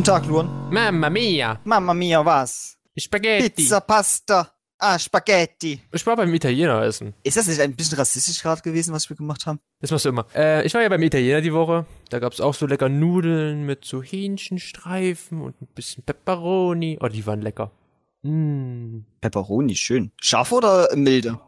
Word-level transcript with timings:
Guten 0.00 0.12
Tag, 0.12 0.26
Luan. 0.28 0.48
Mamma 0.70 1.10
mia, 1.10 1.60
Mamma 1.62 1.92
mia, 1.92 2.24
was? 2.24 2.78
Spaghetti. 2.96 3.50
Pizza, 3.50 3.82
Pasta. 3.82 4.50
Ah, 4.78 4.98
Spaghetti. 4.98 5.78
Ich 5.92 6.06
war 6.06 6.16
beim 6.16 6.32
Italiener 6.32 6.80
essen. 6.80 7.12
Ist 7.22 7.36
das 7.36 7.46
nicht 7.46 7.60
ein 7.60 7.76
bisschen 7.76 7.98
rassistisch 7.98 8.40
gerade 8.40 8.62
gewesen, 8.62 8.94
was 8.94 9.10
wir 9.10 9.16
gemacht 9.18 9.44
haben? 9.44 9.60
Das 9.78 9.90
machst 9.90 10.06
du 10.06 10.08
immer. 10.08 10.24
Äh, 10.34 10.64
ich 10.64 10.72
war 10.72 10.80
ja 10.80 10.88
beim 10.88 11.02
Italiener 11.02 11.42
die 11.42 11.52
Woche. 11.52 11.84
Da 12.08 12.18
gab's 12.18 12.40
auch 12.40 12.54
so 12.54 12.64
lecker 12.64 12.88
Nudeln 12.88 13.66
mit 13.66 13.84
so 13.84 14.02
Hähnchenstreifen 14.02 15.42
und 15.42 15.60
ein 15.60 15.68
bisschen 15.74 16.02
Pepperoni. 16.02 16.96
Oh, 17.02 17.08
die 17.08 17.26
waren 17.26 17.42
lecker. 17.42 17.70
Mm. 18.22 19.00
Pepperoni, 19.20 19.76
schön. 19.76 20.12
Scharf 20.18 20.50
oder 20.50 20.96
milde? 20.96 21.40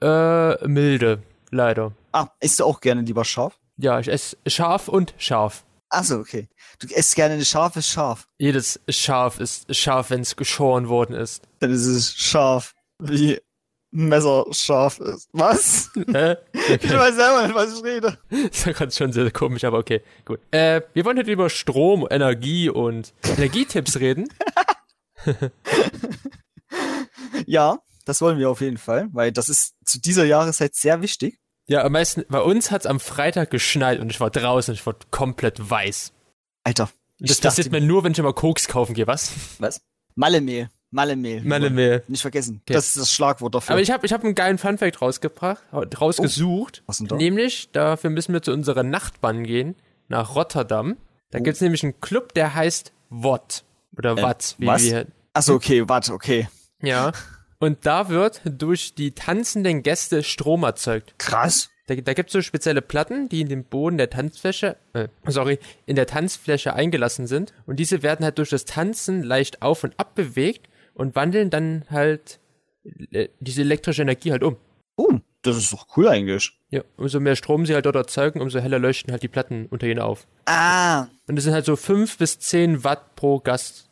Äh, 0.00 0.68
milde, 0.68 1.24
leider. 1.50 1.90
Ah, 2.12 2.28
isst 2.38 2.60
du 2.60 2.64
auch 2.64 2.80
gerne 2.80 3.00
lieber 3.00 3.24
scharf? 3.24 3.58
Ja, 3.76 3.98
ich 3.98 4.06
esse 4.06 4.36
scharf 4.46 4.86
und 4.86 5.14
scharf. 5.18 5.64
Ach 5.90 6.04
so, 6.04 6.18
okay. 6.18 6.48
Du 6.78 6.86
isst 6.88 7.14
gerne 7.14 7.34
ein 7.34 7.44
scharfes 7.44 7.88
Schaf. 7.88 8.28
Jedes 8.38 8.80
Schaf 8.88 9.40
ist 9.40 9.74
scharf, 9.74 10.10
wenn's 10.10 10.36
geschoren 10.36 10.88
worden 10.88 11.14
ist. 11.14 11.42
Dann 11.60 11.70
ist 11.72 11.86
es 11.86 12.14
scharf, 12.14 12.74
wie 12.98 13.40
ein 13.92 14.08
Messer 14.08 14.44
scharf 14.50 15.00
ist. 15.00 15.28
Was? 15.32 15.90
Hä? 15.94 16.36
Ich 16.80 16.92
weiß 16.92 17.14
selber 17.14 17.42
nicht, 17.46 17.54
was 17.54 17.78
ich 17.78 17.84
rede. 17.84 18.18
Das 18.50 18.66
war 18.66 18.72
gerade 18.74 18.92
schon 18.92 19.12
sehr 19.12 19.30
komisch, 19.30 19.64
aber 19.64 19.78
okay, 19.78 20.02
gut. 20.26 20.40
Äh, 20.50 20.82
wir 20.92 21.04
wollen 21.04 21.18
heute 21.18 21.32
über 21.32 21.48
Strom, 21.48 22.06
Energie 22.10 22.68
und 22.68 23.14
Energietipps 23.24 23.98
reden. 23.98 24.28
Ja, 27.46 27.78
das 28.04 28.20
wollen 28.20 28.38
wir 28.38 28.50
auf 28.50 28.60
jeden 28.60 28.78
Fall, 28.78 29.08
weil 29.12 29.32
das 29.32 29.48
ist 29.48 29.74
zu 29.84 30.00
dieser 30.00 30.24
Jahreszeit 30.24 30.74
sehr 30.74 31.00
wichtig. 31.02 31.38
Ja, 31.68 31.84
am 31.84 31.92
meisten, 31.92 32.24
bei 32.28 32.40
uns 32.40 32.70
hat's 32.70 32.86
am 32.86 32.98
Freitag 32.98 33.50
geschneit 33.50 34.00
und 34.00 34.10
ich 34.10 34.20
war 34.20 34.30
draußen, 34.30 34.72
ich 34.74 34.84
war 34.86 34.96
komplett 35.10 35.70
weiß. 35.70 36.12
Alter. 36.64 36.88
Und 37.20 37.28
das 37.30 37.40
passiert 37.40 37.70
mir 37.70 37.80
nur, 37.80 38.04
wenn 38.04 38.12
ich 38.12 38.18
immer 38.18 38.32
Koks 38.32 38.68
kaufen 38.68 38.94
gehe, 38.94 39.06
was? 39.06 39.32
Was? 39.58 39.80
Mallemehl. 40.14 40.70
Mallemehl. 40.90 41.42
Mallemehl. 41.42 42.02
Nicht 42.08 42.22
vergessen. 42.22 42.62
Okay. 42.64 42.72
Das 42.72 42.86
ist 42.86 42.96
das 42.96 43.12
Schlagwort 43.12 43.54
dafür. 43.54 43.72
Aber 43.74 43.82
ich 43.82 43.90
habe 43.90 44.06
ich 44.06 44.12
hab 44.14 44.24
einen 44.24 44.34
geilen 44.34 44.56
Funfact 44.56 45.02
rausgebracht, 45.02 45.62
rausgesucht. 46.00 46.82
was 46.86 46.98
denn 46.98 47.08
da? 47.08 47.16
Nämlich, 47.16 47.70
dafür 47.72 48.08
müssen 48.08 48.32
wir 48.32 48.40
zu 48.40 48.52
unserer 48.52 48.82
Nachtbahn 48.82 49.44
gehen, 49.44 49.76
nach 50.08 50.34
Rotterdam. 50.34 50.96
Da 51.30 51.38
Oh. 51.38 51.42
gibt's 51.42 51.60
nämlich 51.60 51.82
einen 51.84 52.00
Club, 52.00 52.32
der 52.32 52.54
heißt 52.54 52.92
WOT. 53.10 53.64
Oder 53.98 54.12
Äh, 54.16 54.22
Watt, 54.22 54.54
wie 54.58 54.66
was? 54.66 54.82
wir. 54.84 55.06
Achso, 55.34 55.54
okay, 55.54 55.86
warte, 55.86 56.14
okay. 56.14 56.48
Ja. 56.80 57.12
Und 57.60 57.86
da 57.86 58.08
wird 58.08 58.40
durch 58.44 58.94
die 58.94 59.12
tanzenden 59.12 59.82
Gäste 59.82 60.22
Strom 60.22 60.62
erzeugt. 60.62 61.14
Krass. 61.18 61.70
Da, 61.88 61.94
da 61.96 62.12
gibt's 62.14 62.32
so 62.32 62.42
spezielle 62.42 62.82
Platten, 62.82 63.28
die 63.28 63.40
in 63.40 63.48
den 63.48 63.64
Boden 63.64 63.96
der 63.98 64.10
Tanzfläche, 64.10 64.76
äh, 64.92 65.08
sorry, 65.26 65.58
in 65.86 65.96
der 65.96 66.06
Tanzfläche 66.06 66.74
eingelassen 66.74 67.26
sind. 67.26 67.52
Und 67.66 67.76
diese 67.80 68.02
werden 68.02 68.24
halt 68.24 68.38
durch 68.38 68.50
das 68.50 68.64
Tanzen 68.66 69.22
leicht 69.22 69.62
auf 69.62 69.82
und 69.84 69.98
ab 69.98 70.14
bewegt 70.14 70.68
und 70.94 71.16
wandeln 71.16 71.50
dann 71.50 71.84
halt 71.90 72.38
äh, 73.10 73.28
diese 73.40 73.62
elektrische 73.62 74.02
Energie 74.02 74.30
halt 74.32 74.42
um. 74.44 74.56
Oh, 74.96 75.18
das 75.42 75.56
ist 75.56 75.72
doch 75.72 75.86
cool 75.96 76.08
eigentlich. 76.08 76.52
Ja, 76.70 76.82
umso 76.96 77.20
mehr 77.20 77.36
Strom 77.36 77.64
sie 77.64 77.74
halt 77.74 77.86
dort 77.86 77.96
erzeugen, 77.96 78.40
umso 78.40 78.60
heller 78.60 78.78
leuchten 78.78 79.12
halt 79.12 79.22
die 79.22 79.28
Platten 79.28 79.66
unter 79.66 79.86
ihnen 79.86 80.00
auf. 80.00 80.26
Ah, 80.46 81.06
Und 81.26 81.38
es 81.38 81.44
sind 81.44 81.54
halt 81.54 81.64
so 81.64 81.76
fünf 81.76 82.18
bis 82.18 82.38
zehn 82.38 82.84
Watt 82.84 83.14
pro 83.16 83.38
Gast, 83.40 83.88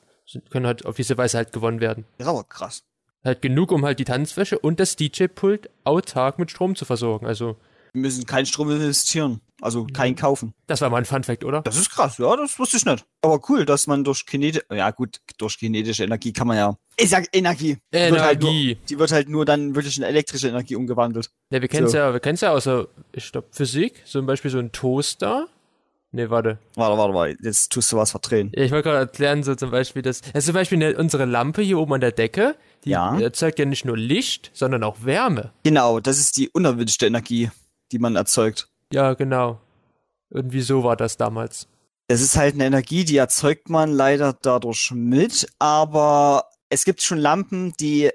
können 0.50 0.66
halt 0.66 0.84
auf 0.84 0.96
diese 0.96 1.16
Weise 1.16 1.38
halt 1.38 1.52
gewonnen 1.52 1.80
werden. 1.80 2.04
das 2.18 2.26
ist 2.26 2.30
aber 2.30 2.44
krass. 2.44 2.82
Halt 3.26 3.42
genug, 3.42 3.72
um 3.72 3.84
halt 3.84 3.98
die 3.98 4.04
Tanzfläche 4.04 4.58
und 4.58 4.80
das 4.80 4.96
DJ-Pult 4.96 5.68
autark 5.84 6.38
mit 6.38 6.50
Strom 6.50 6.76
zu 6.76 6.84
versorgen. 6.84 7.26
Also, 7.26 7.56
Wir 7.92 8.00
müssen 8.02 8.24
keinen 8.26 8.46
Strom 8.46 8.70
investieren. 8.70 9.40
Also 9.62 9.86
keinen 9.86 10.16
kaufen. 10.16 10.52
das 10.66 10.82
war 10.82 10.90
mal 10.90 10.98
ein 10.98 11.06
Fun-Fact, 11.06 11.42
oder? 11.42 11.62
Das 11.62 11.78
ist 11.78 11.88
krass, 11.90 12.18
ja, 12.18 12.36
das 12.36 12.58
wusste 12.58 12.76
ich 12.76 12.84
nicht. 12.84 13.06
Aber 13.22 13.40
cool, 13.48 13.64
dass 13.64 13.86
man 13.86 14.04
durch 14.04 14.26
kinetische, 14.26 14.66
ja 14.70 14.90
gut, 14.90 15.18
durch 15.38 15.56
kinetische 15.58 16.04
Energie 16.04 16.30
kann 16.34 16.46
man 16.46 16.58
ja. 16.58 16.76
Ich 16.98 17.08
sag 17.08 17.26
Energie. 17.32 17.78
Die 17.90 17.98
Wird 17.98 18.20
halt 18.20 18.42
nur, 18.42 18.50
Energie. 18.50 18.78
die 18.90 18.98
wird 18.98 19.12
halt 19.12 19.28
nur 19.30 19.46
dann 19.46 19.74
wirklich 19.74 19.96
in 19.96 20.02
elektrische 20.02 20.48
Energie 20.48 20.76
umgewandelt. 20.76 21.30
Ja, 21.48 21.62
wir 21.62 21.68
kennen's 21.68 21.92
So. 21.92 21.96
ja, 21.98 22.12
wir 22.12 22.20
kennen's 22.20 22.42
ja 22.42 22.52
außer, 22.52 22.86
ich 23.12 23.32
glaub, 23.32 23.46
Physik, 23.50 24.02
zum 24.06 24.26
Beispiel 24.26 24.50
so 24.50 24.58
ein 24.58 24.72
Toaster. 24.72 25.48
Nee, 26.12 26.28
warte. 26.28 26.58
Warte, 26.74 26.98
warte, 26.98 27.14
warte, 27.14 27.36
jetzt 27.42 27.72
tust 27.72 27.90
du 27.92 27.96
was 27.96 28.10
verdrehen. 28.10 28.52
Ja, 28.54 28.62
Ich 28.62 28.70
wollte 28.72 28.84
gerade 28.90 28.98
erklären, 29.00 29.42
so 29.42 29.54
zum 29.54 29.70
Beispiel 29.70 30.02
das, 30.02 30.20
das 30.20 30.32
ist 30.34 30.44
zum 30.46 30.54
Beispiel 30.54 30.82
eine, 30.84 30.96
unsere 30.98 31.24
Lampe 31.24 31.62
hier 31.62 31.78
oben 31.78 31.94
an 31.94 32.00
der 32.02 32.12
Decke, 32.12 32.56
die 32.86 32.92
Ja. 32.92 33.18
erzeugt 33.20 33.58
ja 33.58 33.64
nicht 33.66 33.84
nur 33.84 33.96
Licht, 33.96 34.50
sondern 34.54 34.82
auch 34.84 34.96
Wärme. 35.04 35.52
Genau, 35.64 36.00
das 36.00 36.18
ist 36.18 36.36
die 36.36 36.48
unerwünschte 36.48 37.06
Energie, 37.06 37.50
die 37.92 37.98
man 37.98 38.16
erzeugt. 38.16 38.68
Ja, 38.92 39.14
genau. 39.14 39.60
Irgendwie 40.30 40.60
so 40.62 40.82
war 40.84 40.96
das 40.96 41.16
damals. 41.16 41.68
Das 42.08 42.20
ist 42.20 42.36
halt 42.36 42.54
eine 42.54 42.66
Energie, 42.66 43.04
die 43.04 43.16
erzeugt 43.16 43.68
man 43.68 43.90
leider 43.92 44.32
dadurch 44.40 44.92
mit, 44.94 45.46
aber 45.58 46.44
es 46.68 46.84
gibt 46.84 47.02
schon 47.02 47.18
Lampen, 47.18 47.72
die 47.80 48.10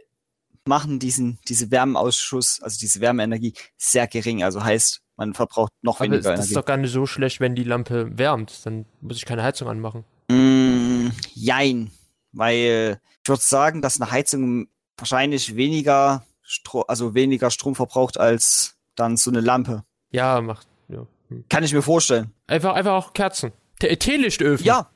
machen 0.66 1.00
diesen, 1.00 1.40
diese 1.48 1.72
Wärmeausschuss, 1.72 2.62
also 2.62 2.78
diese 2.80 3.02
Wärmeenergie 3.02 3.54
sehr 3.78 4.08
gering. 4.08 4.44
Also 4.44 4.64
heißt, 4.64 5.02
man 5.18 5.34
verbraucht 5.34 5.72
noch 5.82 6.00
Aber 6.00 6.06
es, 6.06 6.12
weniger 6.12 6.30
das 6.32 6.40
ist 6.42 6.46
Energie. 6.48 6.54
doch 6.56 6.66
gar 6.66 6.78
nicht 6.78 6.92
so 6.92 7.06
schlecht, 7.06 7.40
wenn 7.40 7.56
die 7.56 7.64
Lampe 7.64 8.18
wärmt. 8.18 8.66
Dann 8.66 8.86
muss 9.02 9.18
ich 9.18 9.26
keine 9.26 9.44
Heizung 9.44 9.68
anmachen. 9.68 10.06
Mm, 10.30 11.10
jein, 11.34 11.92
weil 12.32 13.02
ich 13.24 13.30
würde 13.30 13.42
sagen, 13.42 13.82
dass 13.82 14.00
eine 14.02 14.12
Heizung 14.12 14.68
wahrscheinlich 14.98 15.56
weniger, 15.56 16.24
Stro 16.42 16.82
also 16.82 17.14
weniger 17.14 17.52
Strom 17.52 17.76
verbraucht 17.76 18.18
als 18.20 18.76
dann 18.96 19.18
so 19.18 19.32
eine 19.32 19.42
Lampe. 19.42 19.84
Ja, 20.12 20.42
macht. 20.42 20.68
Ja. 20.90 21.08
Hm. 21.30 21.46
Kann 21.50 21.64
ich 21.64 21.74
mir 21.74 21.82
vorstellen. 21.82 22.34
Einfach, 22.48 22.74
einfach 22.74 22.94
auch 22.94 23.14
Kerzen. 23.14 23.52
Te- 23.80 23.98
Teelichtöfen. 23.98 24.66
Ja. 24.66 24.90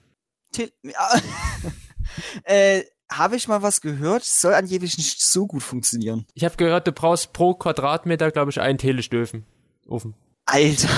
Te- 0.51 0.71
ja. 0.83 1.21
äh, 2.43 2.83
Habe 3.11 3.35
ich 3.35 3.47
mal 3.47 3.61
was 3.61 3.81
gehört? 3.81 4.23
Soll 4.23 4.53
angeblich 4.53 4.97
nicht 4.97 5.21
so 5.21 5.47
gut 5.47 5.63
funktionieren. 5.63 6.25
Ich 6.33 6.43
habe 6.43 6.55
gehört, 6.57 6.87
du 6.87 6.91
brauchst 6.91 7.33
pro 7.33 7.53
Quadratmeter, 7.53 8.31
glaube 8.31 8.51
ich, 8.51 8.59
einen 8.59 8.77
Teelichtöfen. 8.77 9.45
Ofen. 9.87 10.15
Alter. 10.45 10.89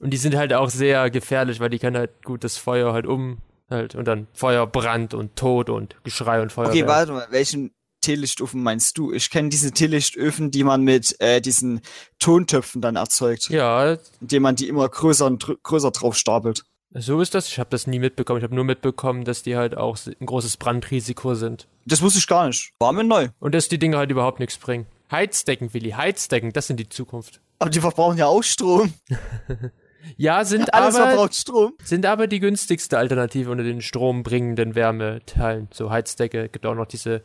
Und 0.00 0.10
die 0.10 0.16
sind 0.18 0.36
halt 0.36 0.52
auch 0.52 0.70
sehr 0.70 1.10
gefährlich, 1.10 1.58
weil 1.60 1.70
die 1.70 1.78
können 1.78 1.96
halt 1.96 2.24
gut 2.24 2.44
das 2.44 2.56
Feuer 2.58 2.92
halt 2.92 3.06
um 3.06 3.38
halt 3.70 3.94
und 3.94 4.06
dann 4.06 4.26
Feuer, 4.32 4.66
Brand 4.66 5.14
und 5.14 5.36
Tod 5.36 5.70
und 5.70 5.96
Geschrei 6.04 6.40
und 6.42 6.52
Feuer. 6.52 6.68
Okay, 6.68 6.86
warte 6.86 7.12
mal, 7.12 7.26
welchen 7.30 7.72
Teelichtöfen 8.00 8.62
meinst 8.62 8.98
du? 8.98 9.12
Ich 9.12 9.30
kenne 9.30 9.48
diese 9.48 9.72
Teelichtöfen, 9.72 10.50
die 10.50 10.62
man 10.64 10.82
mit 10.82 11.20
äh, 11.20 11.40
diesen 11.40 11.80
Tontöpfen 12.20 12.80
dann 12.80 12.96
erzeugt, 12.96 13.48
Ja, 13.48 13.96
indem 14.20 14.42
man 14.42 14.54
die 14.56 14.68
immer 14.68 14.88
größer 14.88 15.26
und 15.26 15.56
größer 15.62 15.90
drauf 15.90 16.16
stapelt. 16.16 16.62
so 16.94 17.20
ist 17.20 17.34
das. 17.34 17.48
Ich 17.48 17.58
habe 17.58 17.70
das 17.70 17.86
nie 17.88 17.98
mitbekommen. 17.98 18.38
Ich 18.38 18.44
habe 18.44 18.54
nur 18.54 18.64
mitbekommen, 18.64 19.24
dass 19.24 19.42
die 19.42 19.56
halt 19.56 19.76
auch 19.76 19.98
ein 20.06 20.26
großes 20.26 20.56
Brandrisiko 20.58 21.34
sind. 21.34 21.66
Das 21.84 22.00
wusste 22.02 22.20
ich 22.20 22.26
gar 22.28 22.46
nicht. 22.46 22.72
War 22.78 22.92
mir 22.92 23.02
neu. 23.04 23.28
Und 23.40 23.54
dass 23.54 23.68
die 23.68 23.78
Dinge 23.78 23.96
halt 23.98 24.10
überhaupt 24.10 24.38
nichts 24.40 24.56
bringen. 24.56 24.86
Heizdecken, 25.10 25.72
Willi, 25.74 25.90
Heizdecken, 25.90 26.52
das 26.52 26.66
sind 26.68 26.78
die 26.78 26.88
Zukunft. 26.88 27.40
Aber 27.58 27.70
die 27.70 27.80
verbrauchen 27.80 28.18
ja 28.18 28.26
auch 28.26 28.42
Strom. 28.42 28.92
Ja, 30.16 30.44
sind 30.44 30.72
Alles 30.74 30.94
aber, 30.96 31.06
verbraucht 31.08 31.34
Strom. 31.34 31.74
sind 31.82 32.06
aber 32.06 32.26
die 32.26 32.40
günstigste 32.40 32.98
Alternative 32.98 33.50
unter 33.50 33.64
den 33.64 33.80
strombringenden 33.82 34.74
Wärmeteilen. 34.74 35.68
So 35.72 35.90
Heizdecke, 35.90 36.48
gibt 36.48 36.64
auch 36.66 36.74
noch 36.74 36.86
diese 36.86 37.22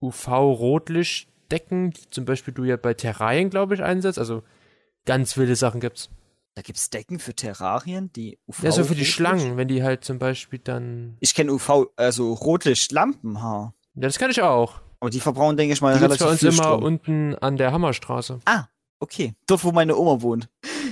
UV-Rotlichtdecken, 0.00 1.90
die 1.90 2.10
zum 2.10 2.24
Beispiel 2.24 2.54
du 2.54 2.64
ja 2.64 2.76
bei 2.76 2.94
Terrarien, 2.94 3.50
glaube 3.50 3.74
ich, 3.74 3.82
einsetzt. 3.82 4.18
Also 4.18 4.42
ganz 5.04 5.36
wilde 5.36 5.56
Sachen 5.56 5.80
gibt's. 5.80 6.10
Da 6.54 6.62
gibt's 6.62 6.88
Decken 6.88 7.18
für 7.18 7.34
Terrarien, 7.34 8.10
die 8.14 8.38
UV. 8.48 8.62
Ja, 8.62 8.72
so 8.72 8.84
für 8.84 8.94
die 8.94 9.04
Schlangen, 9.04 9.56
wenn 9.58 9.68
die 9.68 9.82
halt 9.82 10.04
zum 10.04 10.18
Beispiel 10.18 10.58
dann. 10.58 11.16
Ich 11.20 11.34
kenne 11.34 11.52
UV, 11.52 11.88
also 11.96 12.32
Rotlichtlampen, 12.32 13.42
ha. 13.42 13.74
Ja, 13.94 14.00
das 14.02 14.18
kann 14.18 14.30
ich 14.30 14.40
auch. 14.40 14.80
Aber 15.00 15.10
die 15.10 15.20
verbrauchen, 15.20 15.58
denke 15.58 15.74
ich 15.74 15.82
mal, 15.82 15.92
Die 15.94 16.00
relativ 16.02 16.24
bei 16.24 16.30
uns 16.30 16.40
viel 16.40 16.48
immer 16.48 16.62
Strom. 16.62 16.82
unten 16.82 17.34
an 17.34 17.58
der 17.58 17.72
Hammerstraße. 17.72 18.40
ah, 18.46 18.64
okay. 19.00 19.34
Dort, 19.46 19.64
wo 19.64 19.72
meine 19.72 19.96
Oma 19.96 20.22
wohnt. 20.22 20.48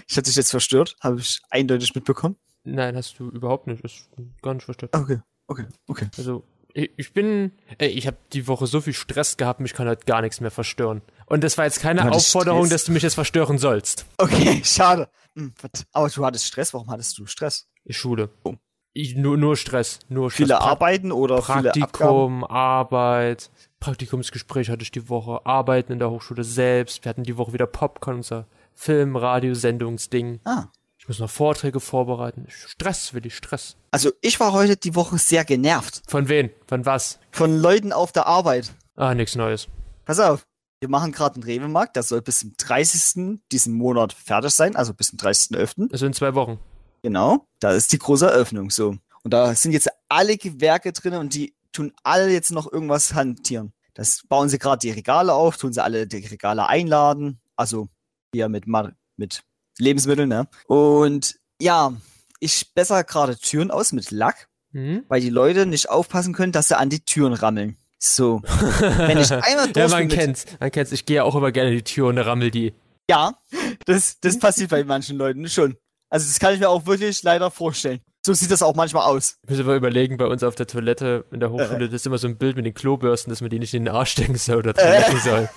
Ich 0.07 0.17
hatte 0.17 0.27
dich 0.29 0.37
jetzt 0.37 0.51
verstört, 0.51 0.97
habe 1.01 1.21
ich 1.21 1.41
eindeutig 1.51 1.95
mitbekommen. 1.95 2.37
Nein, 2.65 2.97
hast 2.97 3.19
du 3.19 3.29
überhaupt 3.31 3.67
nicht. 3.67 3.85
Ist 3.85 4.09
gar 4.43 4.55
nicht 4.55 4.65
verstanden. 4.65 4.97
Okay, 4.97 5.21
okay, 5.47 5.67
okay. 5.87 6.09
Also, 6.17 6.45
ich, 6.73 6.91
ich 6.97 7.13
bin. 7.13 7.53
Ey, 7.79 7.89
ich 7.89 8.07
habe 8.07 8.17
die 8.33 8.47
Woche 8.47 8.67
so 8.67 8.81
viel 8.81 8.95
Stress 8.95 9.37
gehabt, 9.37 9.61
mich 9.61 9.75
kann 9.75 9.87
halt 9.87 10.07
gar 10.07 10.23
nichts 10.23 10.41
mehr 10.41 10.51
verstören. 10.51 11.03
Und 11.27 11.45
das 11.45 11.57
war 11.59 11.65
jetzt 11.67 11.81
keine 11.81 12.11
Aufforderung, 12.11 12.67
Stress? 12.67 12.71
dass 12.83 12.85
du 12.87 12.93
mich 12.93 13.03
jetzt 13.03 13.15
verstören 13.15 13.59
sollst. 13.59 14.07
Okay, 14.19 14.61
schade. 14.65 15.09
Hm, 15.37 15.53
aber 15.93 16.09
du 16.09 16.25
hattest 16.25 16.47
Stress, 16.47 16.73
warum 16.75 16.89
hattest 16.91 17.19
du 17.19 17.27
Stress? 17.27 17.69
Schule. 17.89 18.31
Oh. 18.45 18.55
Ich, 18.97 19.17
nur, 19.17 19.37
nur 19.37 19.57
Stress. 19.57 19.99
Nur 20.09 20.31
Stress. 20.31 20.47
Viele 20.47 20.55
Pra- 20.59 20.63
Arbeiten 20.63 21.11
oder 21.13 21.43
viele? 21.43 21.73
Praktikum, 21.73 22.45
Arbeit, 22.45 23.51
Praktikumsgespräch 23.81 24.71
hatte 24.71 24.83
ich 24.83 24.93
die 24.93 25.09
Woche, 25.09 25.45
Arbeiten 25.45 25.93
in 25.93 25.99
der 25.99 26.11
Hochschule 26.11 26.45
selbst. 26.45 27.05
Wir 27.05 27.11
hatten 27.11 27.25
die 27.25 27.37
Woche 27.37 27.53
wieder 27.53 27.67
Popcorn, 27.67 28.17
unser 28.19 28.47
Film, 28.75 29.17
Radiosendungsding. 29.17 30.41
Ah. 30.45 30.67
Ich 30.99 31.09
muss 31.09 31.19
noch 31.19 31.31
Vorträge 31.31 31.81
vorbereiten. 31.81 32.47
Stress, 32.49 33.13
will 33.13 33.27
ich 33.27 33.37
Stress. 33.37 33.77
Also 33.91 34.11
ich 34.23 34.41
war 34.41 34.53
heute 34.53 34.77
die 34.77 34.95
Woche 34.95 35.19
sehr 35.19 35.45
genervt. 35.45 36.03
Von 36.09 36.29
wen? 36.29 36.51
Von 36.67 36.87
was? 36.87 37.19
Von 37.31 37.59
Leuten 37.59 37.93
auf 37.93 38.11
der 38.11 38.27
Arbeit. 38.27 38.73
Ah, 38.97 39.15
nichts 39.15 39.35
Neues. 39.35 39.69
Pass 40.07 40.19
auf. 40.19 40.47
Wir 40.81 40.89
machen 40.89 41.13
gerade 41.13 41.37
einen 41.37 41.45
Rewe-Markt, 41.45 41.97
der 41.97 42.03
soll 42.03 42.23
bis 42.23 42.41
zum 42.41 42.55
30. 42.57 43.41
diesen 43.53 43.75
Monat 43.75 44.13
fertig 44.13 44.53
sein, 44.53 44.77
also 44.77 44.93
bis 44.95 45.09
zum 45.09 45.19
30.11. 45.19 45.93
Also 45.93 46.07
in 46.07 46.13
zwei 46.13 46.35
Wochen. 46.35 46.59
Genau, 47.03 47.47
da 47.59 47.73
ist 47.73 47.93
die 47.93 47.99
große 47.99 48.27
Eröffnung 48.27 48.71
so. 48.71 48.97
Und 49.23 49.35
da 49.35 49.55
sind 49.55 49.73
jetzt 49.73 49.91
alle 50.09 50.37
Gewerke 50.37 50.93
drin 50.93 51.15
und 51.15 51.35
die 51.35 51.55
tun 51.73 51.93
alle 52.03 52.31
jetzt 52.31 52.51
noch 52.51 52.71
irgendwas 52.71 53.15
hantieren. 53.15 53.73
Das 53.95 54.23
bauen 54.29 54.49
sie 54.49 54.59
gerade 54.59 54.79
die 54.79 54.91
Regale 54.91 55.35
auf, 55.35 55.57
tun 55.57 55.73
sie 55.73 55.83
alle 55.83 56.07
die 56.07 56.27
Regale 56.27 56.67
einladen. 56.67 57.41
Also 57.57 57.89
hier 58.35 58.49
mit, 58.49 58.65
mit 59.17 59.43
Lebensmitteln, 59.79 60.29
ne? 60.29 60.49
Und 60.67 61.37
ja, 61.61 61.95
ich 62.41 62.75
besser 62.75 63.05
gerade 63.05 63.37
Türen 63.39 63.71
aus 63.71 63.93
mit 63.93 64.11
Lack, 64.11 64.49
mhm. 64.73 65.05
weil 65.09 65.21
die 65.21 65.31
Leute 65.31 65.67
nicht 65.67 65.89
aufpassen 65.89 66.35
können, 66.35 66.53
dass 66.53 66.69
sie 66.69 66.77
an 66.77 66.91
die 66.91 67.01
Türen 67.01 67.33
rammeln. 67.33 67.77
So. 67.99 68.43
Wenn 68.43 69.19
ich 69.19 69.33
einmal 69.33 69.73
durch 69.73 69.77
Ja, 69.77 69.89
man 69.89 70.09
kennt's. 70.09 70.45
Man 70.61 70.71
kennt's. 70.71 70.93
Ich 70.93 71.07
gehe 71.07 71.25
auch 71.25 71.35
immer 71.35 71.53
gerne 71.53 71.71
die 71.71 71.83
Tür 71.83 72.09
und 72.09 72.19
rammel 72.19 72.51
die. 72.51 72.75
Ja, 73.09 73.39
das, 73.87 74.21
das 74.21 74.39
passiert 74.39 74.71
bei 74.71 74.85
manchen 74.85 75.17
Leuten 75.17 75.49
schon. 75.49 75.77
Also 76.11 76.27
das 76.27 76.39
kann 76.39 76.55
ich 76.55 76.61
mir 76.61 76.69
auch 76.69 76.87
wirklich 76.87 77.23
leider 77.23 77.51
vorstellen. 77.51 78.01
So 78.27 78.33
sieht 78.33 78.51
das 78.51 78.63
auch 78.63 78.75
manchmal 78.75 79.05
aus. 79.05 79.37
Ich 79.43 79.51
muss 79.51 79.61
aber 79.61 79.77
überlegen, 79.77 80.17
bei 80.17 80.25
uns 80.25 80.43
auf 80.43 80.55
der 80.55 80.67
Toilette 80.67 81.27
in 81.31 81.41
der 81.41 81.51
Hochschule, 81.51 81.85
äh. 81.85 81.89
das 81.89 81.97
ist 81.97 82.07
immer 82.07 82.17
so 82.17 82.27
ein 82.27 82.39
Bild 82.39 82.57
mit 82.57 82.65
den 82.65 82.73
Klobürsten, 82.73 83.31
dass 83.31 83.43
man 83.43 83.51
die 83.51 83.59
nicht 83.59 83.75
in 83.75 83.85
den 83.85 83.95
Arsch 83.95 84.13
stecken 84.13 84.37
soll 84.37 84.57
oder 84.57 84.73
trinken 84.73 85.17
äh. 85.19 85.21
soll. 85.25 85.49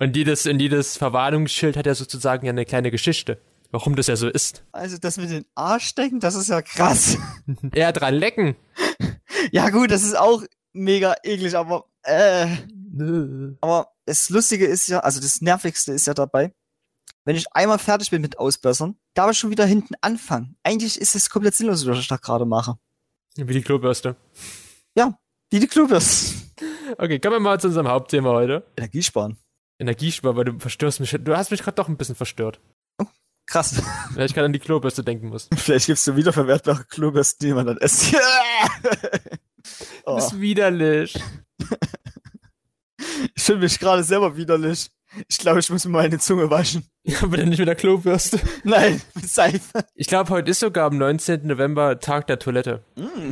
Und 0.00 0.16
jedes, 0.16 0.44
und 0.44 0.58
jedes 0.58 0.96
Verwarnungsschild 0.96 1.76
hat 1.76 1.86
ja 1.86 1.94
sozusagen 1.94 2.46
ja 2.46 2.50
eine 2.50 2.64
kleine 2.64 2.90
Geschichte, 2.90 3.40
warum 3.70 3.94
das 3.94 4.08
ja 4.08 4.16
so 4.16 4.28
ist. 4.28 4.64
Also 4.72 4.98
das 4.98 5.18
mit 5.18 5.30
den 5.30 5.46
Arsch 5.54 5.86
stecken, 5.86 6.18
das 6.18 6.34
ist 6.34 6.48
ja 6.48 6.62
krass. 6.62 7.16
Eher 7.72 7.92
dran 7.92 8.14
lecken. 8.14 8.56
Ja 9.52 9.70
gut, 9.70 9.90
das 9.90 10.02
ist 10.02 10.18
auch 10.18 10.42
mega 10.74 11.14
eklig, 11.22 11.56
aber 11.56 11.86
äh. 12.02 12.46
Aber 13.62 13.88
das 14.04 14.28
Lustige 14.28 14.66
ist 14.66 14.88
ja, 14.88 15.00
also 15.00 15.20
das 15.20 15.40
Nervigste 15.40 15.92
ist 15.92 16.06
ja 16.06 16.14
dabei, 16.14 16.52
wenn 17.30 17.36
ich 17.36 17.46
einmal 17.52 17.78
fertig 17.78 18.10
bin 18.10 18.22
mit 18.22 18.40
Ausbessern, 18.40 18.96
darf 19.14 19.30
ich 19.30 19.38
schon 19.38 19.52
wieder 19.52 19.64
hinten 19.64 19.94
anfangen. 20.00 20.56
Eigentlich 20.64 21.00
ist 21.00 21.14
es 21.14 21.30
komplett 21.30 21.54
sinnlos, 21.54 21.86
was 21.86 22.00
ich 22.00 22.08
da 22.08 22.16
gerade 22.16 22.44
mache. 22.44 22.76
Wie 23.36 23.52
die 23.52 23.62
Klobürste. 23.62 24.16
Ja, 24.96 25.16
wie 25.48 25.60
die 25.60 25.68
Klobürste. 25.68 26.34
Okay, 26.98 27.20
kommen 27.20 27.36
wir 27.36 27.38
mal 27.38 27.60
zu 27.60 27.68
unserem 27.68 27.86
Hauptthema 27.86 28.30
heute. 28.30 28.66
Energiesparen. 28.76 29.38
Energiesparen, 29.78 30.36
weil 30.36 30.44
du 30.46 30.58
verstörst 30.58 30.98
mich. 30.98 31.16
Du 31.20 31.36
hast 31.36 31.52
mich 31.52 31.62
gerade 31.62 31.76
doch 31.76 31.86
ein 31.86 31.96
bisschen 31.96 32.16
verstört. 32.16 32.58
Oh, 32.98 33.06
krass. 33.46 33.80
Weil 34.14 34.26
ich 34.26 34.34
gerade 34.34 34.46
an 34.46 34.52
die 34.52 34.58
Klobürste 34.58 35.04
denken 35.04 35.28
muss. 35.28 35.48
Vielleicht 35.54 35.88
es 35.88 36.04
so 36.04 36.16
wiederverwertbare 36.16 36.82
Klobürsten, 36.86 37.46
die 37.46 37.54
man 37.54 37.66
dann 37.66 37.76
isst. 37.76 38.12
oh. 40.04 40.16
Das 40.16 40.32
ist 40.32 40.40
widerlich. 40.40 41.16
Ich 43.34 43.42
finde 43.42 43.62
mich 43.62 43.78
gerade 43.78 44.02
selber 44.02 44.36
widerlich. 44.36 44.90
Ich 45.28 45.38
glaube, 45.38 45.60
ich 45.60 45.70
muss 45.70 45.84
mir 45.84 45.92
meine 45.92 46.18
Zunge 46.18 46.50
waschen. 46.50 46.84
Ja, 47.02 47.22
aber 47.22 47.38
dann 47.38 47.48
nicht 47.48 47.58
mit 47.58 47.66
der 47.66 47.76
Klobürste. 47.76 48.38
Nein, 48.62 49.00
mit 49.14 49.26
Seife. 49.26 49.86
Ich 49.94 50.06
glaube, 50.06 50.28
heute 50.28 50.50
ist 50.50 50.60
sogar 50.60 50.86
am 50.86 50.98
19. 50.98 51.46
November 51.46 51.98
Tag 51.98 52.26
der 52.26 52.38
Toilette. 52.38 52.84
Mm. 52.94 53.30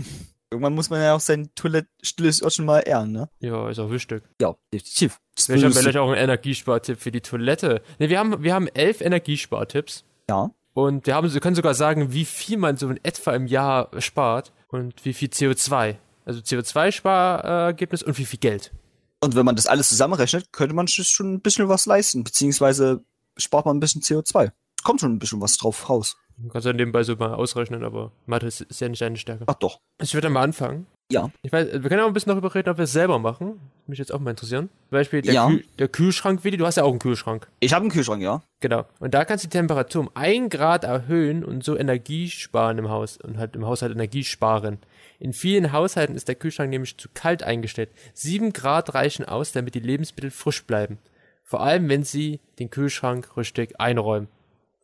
Irgendwann 0.50 0.75
muss 0.75 0.88
man 0.88 1.02
ja 1.02 1.14
auch 1.14 1.20
sein 1.20 1.50
Toilett 1.54 1.86
stilles 2.02 2.42
Örtchen 2.42 2.64
mal 2.64 2.80
ehren, 2.80 3.12
ne? 3.12 3.28
Ja, 3.40 3.69
ist 3.69 3.78
auch 3.78 3.90
wichtig. 3.90 4.22
Ja, 4.40 4.54
definitiv. 4.72 5.20
Das 5.36 5.50
wäre 5.50 5.70
vielleicht 5.70 5.98
auch 5.98 6.10
ein 6.10 6.16
Energiespartipp 6.16 6.98
für 6.98 7.10
die 7.10 7.20
Toilette. 7.20 7.82
Ne, 7.98 8.08
wir 8.08 8.19
haben, 8.19 8.42
wir 8.42 8.54
haben 8.54 8.69
elf 8.69 9.02
Energiespartipps. 9.02 10.04
Ja. 10.30 10.50
Und 10.72 11.06
wir 11.06 11.14
haben, 11.14 11.32
wir 11.32 11.40
können 11.40 11.56
sogar 11.56 11.75
sagen, 11.75 12.14
wie 12.14 12.25
viel 12.25 12.56
man 12.56 12.78
so 12.78 12.88
in 12.88 12.98
etwa 13.04 13.34
im 13.34 13.46
Jahr 13.46 13.90
spart 14.00 14.52
und 14.69 15.04
wie 15.04 15.12
viel 15.12 15.28
CO2. 15.28 15.96
Also 16.25 16.40
CO2-Sparergebnis 16.40 18.02
und 18.02 18.16
wie 18.16 18.25
viel 18.25 18.38
Geld. 18.38 18.72
Und 19.20 19.34
wenn 19.34 19.44
man 19.44 19.56
das 19.56 19.66
alles 19.66 19.88
zusammenrechnet, 19.88 20.52
könnte 20.52 20.74
man 20.74 20.86
sich 20.86 21.08
schon 21.08 21.34
ein 21.34 21.40
bisschen 21.40 21.68
was 21.68 21.86
leisten, 21.86 22.24
beziehungsweise 22.24 23.04
spart 23.36 23.66
man 23.66 23.76
ein 23.76 23.80
bisschen 23.80 24.02
CO2. 24.02 24.52
Kommt 24.84 25.00
schon 25.00 25.12
ein 25.12 25.18
bisschen 25.18 25.40
was 25.40 25.56
drauf 25.56 25.88
raus. 25.88 26.16
Du 26.36 26.48
kannst 26.48 26.66
ja 26.66 26.72
nebenbei 26.72 27.02
so 27.02 27.16
mal 27.16 27.34
ausrechnen, 27.34 27.82
aber 27.82 28.12
Mathe 28.26 28.46
ist, 28.46 28.60
ist 28.60 28.80
ja 28.80 28.88
nicht 28.88 29.02
deine 29.02 29.16
Stärke. 29.16 29.44
Ach 29.48 29.54
doch. 29.54 29.80
Ich 30.00 30.14
würde 30.14 30.30
mal 30.30 30.42
anfangen. 30.42 30.86
Ja. 31.10 31.30
Ich 31.42 31.50
weiß, 31.50 31.72
wir 31.72 31.88
können 31.88 32.02
auch 32.02 32.06
ein 32.06 32.12
bisschen 32.12 32.30
darüber 32.30 32.54
reden, 32.54 32.68
ob 32.68 32.76
wir 32.76 32.84
es 32.84 32.92
selber 32.92 33.18
machen. 33.18 33.58
Mich 33.86 33.98
jetzt 33.98 34.12
auch 34.12 34.20
mal 34.20 34.30
interessieren. 34.30 34.68
Zum 34.68 34.90
Beispiel 34.90 35.22
der, 35.22 35.34
ja. 35.34 35.48
Kühl, 35.48 35.64
der 35.78 35.88
Kühlschrank, 35.88 36.44
Willi, 36.44 36.58
du 36.58 36.66
hast 36.66 36.76
ja 36.76 36.84
auch 36.84 36.90
einen 36.90 36.98
Kühlschrank. 36.98 37.48
Ich 37.60 37.72
habe 37.72 37.82
einen 37.82 37.90
Kühlschrank, 37.90 38.22
ja. 38.22 38.42
Genau. 38.60 38.84
Und 39.00 39.14
da 39.14 39.24
kannst 39.24 39.44
du 39.44 39.48
die 39.48 39.56
Temperatur 39.56 40.02
um 40.02 40.10
ein 40.14 40.50
Grad 40.50 40.84
erhöhen 40.84 41.44
und 41.44 41.64
so 41.64 41.76
Energie 41.76 42.28
sparen 42.28 42.78
im 42.78 42.90
Haus 42.90 43.16
und 43.16 43.38
halt 43.38 43.56
im 43.56 43.66
Haushalt 43.66 43.92
Energie 43.92 44.22
sparen. 44.22 44.78
In 45.18 45.32
vielen 45.32 45.72
Haushalten 45.72 46.14
ist 46.14 46.28
der 46.28 46.36
Kühlschrank 46.36 46.70
nämlich 46.70 46.96
zu 46.96 47.08
kalt 47.12 47.42
eingestellt. 47.42 47.90
Sieben 48.14 48.52
Grad 48.52 48.94
reichen 48.94 49.24
aus, 49.24 49.52
damit 49.52 49.74
die 49.74 49.80
Lebensmittel 49.80 50.30
frisch 50.30 50.64
bleiben. 50.64 50.98
Vor 51.42 51.60
allem, 51.60 51.88
wenn 51.88 52.04
sie 52.04 52.40
den 52.58 52.70
Kühlschrank 52.70 53.36
richtig 53.36 53.80
einräumen. 53.80 54.28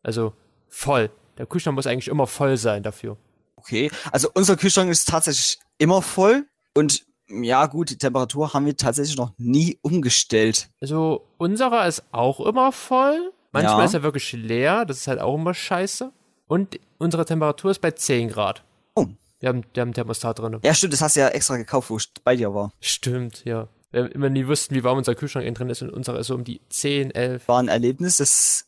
Also 0.03 0.33
voll. 0.69 1.11
Der 1.39 1.47
Kühlschrank 1.47 1.77
muss 1.77 1.87
eigentlich 1.87 2.09
immer 2.09 2.27
voll 2.27 2.57
sein 2.57 2.83
dafür. 2.83 3.17
Okay, 3.57 3.91
also 4.13 4.29
unser 4.35 4.57
Kühlschrank 4.57 4.91
ist 4.91 5.09
tatsächlich 5.09 5.59
immer 5.79 6.03
voll 6.03 6.47
und 6.75 7.05
ja 7.29 7.67
gut, 7.67 7.91
die 7.91 7.99
Temperatur 7.99 8.53
haben 8.53 8.67
wir 8.67 8.77
tatsächlich 8.77 9.17
noch 9.17 9.33
nie 9.39 9.79
umgestellt. 9.83 10.69
Also 10.81 11.27
unserer 11.39 11.87
ist 11.87 12.05
auch 12.13 12.41
immer 12.41 12.73
voll. 12.73 13.33
Manchmal 13.53 13.79
ja. 13.79 13.85
ist 13.85 13.95
er 13.95 14.03
wirklich 14.03 14.33
leer, 14.33 14.85
das 14.85 14.99
ist 14.99 15.07
halt 15.07 15.21
auch 15.21 15.35
immer 15.35 15.55
scheiße. 15.55 16.13
Und 16.47 16.79
unsere 16.99 17.25
Temperatur 17.25 17.71
ist 17.71 17.81
bei 17.81 17.93
10 17.93 18.29
Grad. 18.29 18.65
Oh. 18.95 19.07
Wir 19.45 19.51
haben, 19.51 19.63
wir 19.75 19.83
haben 19.83 19.91
ein 19.91 19.93
Thermostat 19.93 20.39
drin. 20.39 20.59
Ja, 20.65 20.73
stimmt, 20.73 20.95
das 20.95 21.03
hast 21.03 21.17
du 21.17 21.21
ja 21.21 21.29
extra 21.29 21.59
gekauft, 21.59 21.91
wo 21.91 21.99
ich 21.99 22.09
bei 22.25 22.35
dir 22.35 22.55
war. 22.55 22.73
Stimmt, 22.81 23.45
ja. 23.45 23.69
Wir 23.91 24.11
immer 24.15 24.31
nie 24.31 24.47
wussten, 24.47 24.75
wie 24.75 24.83
warm 24.83 24.97
unser 24.97 25.15
Kühlschrank 25.15 25.45
innen 25.45 25.55
drin 25.55 25.69
ist 25.69 25.83
und 25.83 25.91
unser 25.91 26.19
ist 26.19 26.29
so 26.29 26.35
um 26.35 26.45
die 26.45 26.63
10, 26.71 27.11
11. 27.11 27.47
War 27.47 27.59
ein 27.59 27.69
Erlebnis, 27.69 28.17
das 28.17 28.65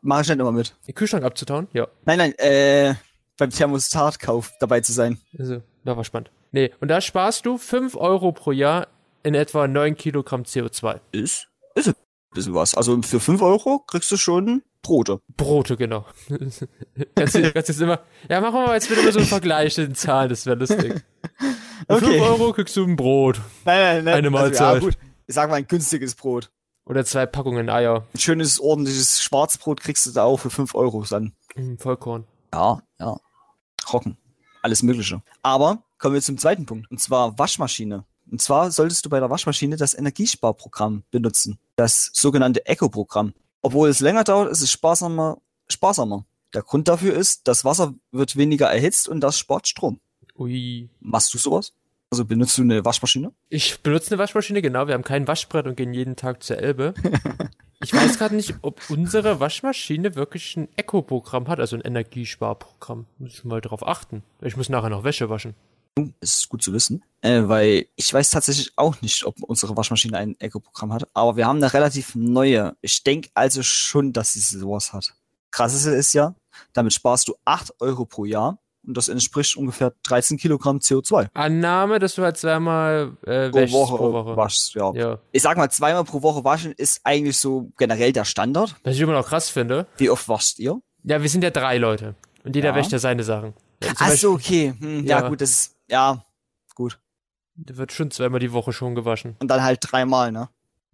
mache 0.00 0.22
ich 0.22 0.28
nicht 0.28 0.38
immer 0.38 0.50
mit. 0.50 0.76
Den 0.88 0.94
Kühlschrank 0.94 1.24
abzutauen? 1.24 1.68
Ja. 1.74 1.88
Nein, 2.06 2.16
nein, 2.16 2.32
äh, 2.38 2.94
beim 3.36 3.50
Thermostatkauf 3.50 4.50
dabei 4.60 4.80
zu 4.80 4.94
sein. 4.94 5.18
Also, 5.38 5.60
da 5.84 5.94
war 5.94 6.04
spannend. 6.04 6.30
Nee, 6.52 6.72
und 6.80 6.88
da 6.88 7.02
sparst 7.02 7.44
du 7.44 7.58
5 7.58 7.94
Euro 7.94 8.32
pro 8.32 8.52
Jahr 8.52 8.88
in 9.24 9.34
etwa 9.34 9.68
9 9.68 9.94
Kilogramm 9.94 10.44
CO2. 10.44 11.00
Ist? 11.12 11.48
Ist 11.74 11.88
ein 11.88 11.94
bisschen 12.34 12.54
was. 12.54 12.74
Also 12.74 13.00
für 13.02 13.20
5 13.20 13.40
Euro 13.42 13.80
kriegst 13.86 14.10
du 14.12 14.16
schon 14.16 14.62
Brote. 14.82 15.20
Brote, 15.36 15.76
genau. 15.76 16.04
kannst, 17.16 17.34
du, 17.34 17.52
kannst 17.52 17.68
jetzt 17.68 17.80
immer, 17.80 18.00
ja, 18.28 18.40
machen 18.40 18.54
wir 18.54 18.66
mal 18.66 18.74
jetzt 18.74 18.90
wieder 18.90 19.10
so 19.10 19.18
einen 19.18 19.28
Vergleich 19.28 19.78
in 19.78 19.94
Zahlen, 19.94 20.28
das 20.28 20.44
wäre 20.46 20.56
lustig. 20.56 21.02
Für 21.86 21.94
okay. 21.94 22.18
5 22.18 22.22
Euro 22.22 22.52
kriegst 22.52 22.76
du 22.76 22.84
ein 22.84 22.96
Brot. 22.96 23.40
Nein, 23.64 23.80
nein, 23.80 24.04
nein. 24.04 24.14
Eine 24.14 24.30
Mahlzeit. 24.30 24.60
Also, 24.60 24.74
ja, 24.74 24.92
gut. 24.92 24.98
Ich 25.26 25.34
sag 25.34 25.48
mal 25.48 25.56
ein 25.56 25.66
günstiges 25.66 26.14
Brot. 26.14 26.50
Oder 26.86 27.04
zwei 27.04 27.24
Packungen 27.24 27.70
Eier. 27.70 28.06
Ein 28.12 28.20
schönes, 28.20 28.60
ordentliches 28.60 29.22
Schwarzbrot 29.22 29.80
kriegst 29.80 30.04
du 30.04 30.10
da 30.10 30.24
auch 30.24 30.38
für 30.38 30.50
5 30.50 30.74
Euro 30.74 31.04
dann. 31.08 31.32
Vollkorn. 31.78 32.26
Ja, 32.52 32.82
ja. 33.00 33.16
Trocken. 33.78 34.18
Alles 34.62 34.82
Mögliche. 34.82 35.22
Aber 35.42 35.84
kommen 35.98 36.14
wir 36.14 36.22
zum 36.22 36.38
zweiten 36.38 36.66
Punkt. 36.66 36.90
Und 36.90 37.00
zwar 37.00 37.38
Waschmaschine. 37.38 38.04
Und 38.34 38.40
zwar 38.40 38.72
solltest 38.72 39.06
du 39.06 39.10
bei 39.10 39.20
der 39.20 39.30
Waschmaschine 39.30 39.76
das 39.76 39.94
Energiesparprogramm 39.94 41.04
benutzen. 41.12 41.60
Das 41.76 42.10
sogenannte 42.12 42.66
Eco-Programm. 42.66 43.32
Obwohl 43.62 43.88
es 43.88 44.00
länger 44.00 44.24
dauert, 44.24 44.50
ist 44.50 44.60
es 44.60 44.72
sparsamer, 44.72 45.38
sparsamer. 45.68 46.24
Der 46.52 46.62
Grund 46.62 46.88
dafür 46.88 47.14
ist, 47.14 47.46
das 47.46 47.64
Wasser 47.64 47.94
wird 48.10 48.34
weniger 48.34 48.66
erhitzt 48.66 49.06
und 49.06 49.20
das 49.20 49.38
spart 49.38 49.68
Strom. 49.68 50.00
Ui. 50.36 50.88
Machst 50.98 51.32
du 51.32 51.38
sowas? 51.38 51.74
Also 52.10 52.24
benutzt 52.24 52.58
du 52.58 52.62
eine 52.62 52.84
Waschmaschine? 52.84 53.30
Ich 53.50 53.78
benutze 53.82 54.10
eine 54.10 54.18
Waschmaschine, 54.18 54.62
genau. 54.62 54.88
Wir 54.88 54.94
haben 54.94 55.04
kein 55.04 55.28
Waschbrett 55.28 55.68
und 55.68 55.76
gehen 55.76 55.94
jeden 55.94 56.16
Tag 56.16 56.42
zur 56.42 56.58
Elbe. 56.58 56.94
ich 57.84 57.94
weiß 57.94 58.18
gerade 58.18 58.34
nicht, 58.34 58.52
ob 58.62 58.80
unsere 58.90 59.38
Waschmaschine 59.38 60.16
wirklich 60.16 60.56
ein 60.56 60.66
Eco-Programm 60.74 61.46
hat, 61.46 61.60
also 61.60 61.76
ein 61.76 61.82
Energiesparprogramm. 61.82 63.06
Muss 63.18 63.34
ich 63.34 63.44
mal 63.44 63.60
darauf 63.60 63.86
achten. 63.86 64.24
Ich 64.42 64.56
muss 64.56 64.68
nachher 64.68 64.90
noch 64.90 65.04
Wäsche 65.04 65.30
waschen. 65.30 65.54
Das 65.96 66.38
ist 66.38 66.48
gut 66.48 66.60
zu 66.60 66.72
wissen, 66.72 67.04
äh, 67.20 67.42
weil 67.44 67.86
ich 67.94 68.12
weiß 68.12 68.30
tatsächlich 68.30 68.72
auch 68.74 69.00
nicht, 69.00 69.24
ob 69.24 69.40
unsere 69.44 69.76
Waschmaschine 69.76 70.18
ein 70.18 70.34
Eco-Programm 70.40 70.92
hat, 70.92 71.08
aber 71.14 71.36
wir 71.36 71.46
haben 71.46 71.58
eine 71.58 71.72
relativ 71.72 72.16
neue. 72.16 72.74
Ich 72.80 73.04
denke 73.04 73.30
also 73.34 73.62
schon, 73.62 74.12
dass 74.12 74.32
sie 74.32 74.40
sowas 74.40 74.92
hat. 74.92 75.14
Krasseste 75.52 75.90
ist 75.90 76.12
ja, 76.14 76.34
damit 76.72 76.94
sparst 76.94 77.28
du 77.28 77.36
8 77.44 77.74
Euro 77.78 78.06
pro 78.06 78.24
Jahr 78.24 78.58
und 78.84 78.96
das 78.96 79.08
entspricht 79.08 79.56
ungefähr 79.56 79.92
13 80.02 80.36
Kilogramm 80.36 80.78
CO2. 80.78 81.28
Annahme, 81.32 82.00
dass 82.00 82.16
du 82.16 82.22
halt 82.22 82.38
zweimal 82.38 83.16
äh, 83.24 83.50
pro, 83.50 83.70
Woche 83.70 83.96
pro 83.96 84.12
Woche 84.12 84.36
waschst. 84.36 84.74
Ja. 84.74 84.92
ja. 84.94 85.18
Ich 85.30 85.42
sag 85.42 85.56
mal, 85.56 85.70
zweimal 85.70 86.02
pro 86.02 86.22
Woche 86.22 86.42
waschen 86.42 86.72
ist 86.72 87.02
eigentlich 87.04 87.36
so 87.36 87.70
generell 87.78 88.12
der 88.12 88.24
Standard. 88.24 88.74
Was 88.82 88.96
ich 88.96 89.00
immer 89.00 89.12
noch 89.12 89.28
krass 89.28 89.48
finde. 89.48 89.86
Wie 89.96 90.10
oft 90.10 90.28
waschst 90.28 90.58
ihr? 90.58 90.80
Ja, 91.04 91.22
wir 91.22 91.28
sind 91.28 91.44
ja 91.44 91.50
drei 91.50 91.78
Leute 91.78 92.16
und 92.42 92.56
jeder 92.56 92.70
ja. 92.70 92.74
wäscht 92.74 92.90
ja 92.90 92.98
seine 92.98 93.22
Sachen. 93.22 93.54
Ja, 93.82 93.92
Ach 93.98 94.10
so, 94.12 94.32
okay. 94.32 94.74
Hm, 94.78 95.04
ja, 95.04 95.20
ja, 95.20 95.28
gut, 95.28 95.40
das 95.40 95.50
ist 95.50 95.73
ja, 95.94 96.24
gut. 96.74 96.98
Der 97.54 97.76
wird 97.76 97.92
schon 97.92 98.10
zweimal 98.10 98.40
die 98.40 98.52
Woche 98.52 98.72
schon 98.72 98.96
gewaschen. 98.96 99.36
Und 99.38 99.46
dann 99.46 99.62
halt 99.62 99.78
dreimal, 99.80 100.32
ne? 100.32 100.48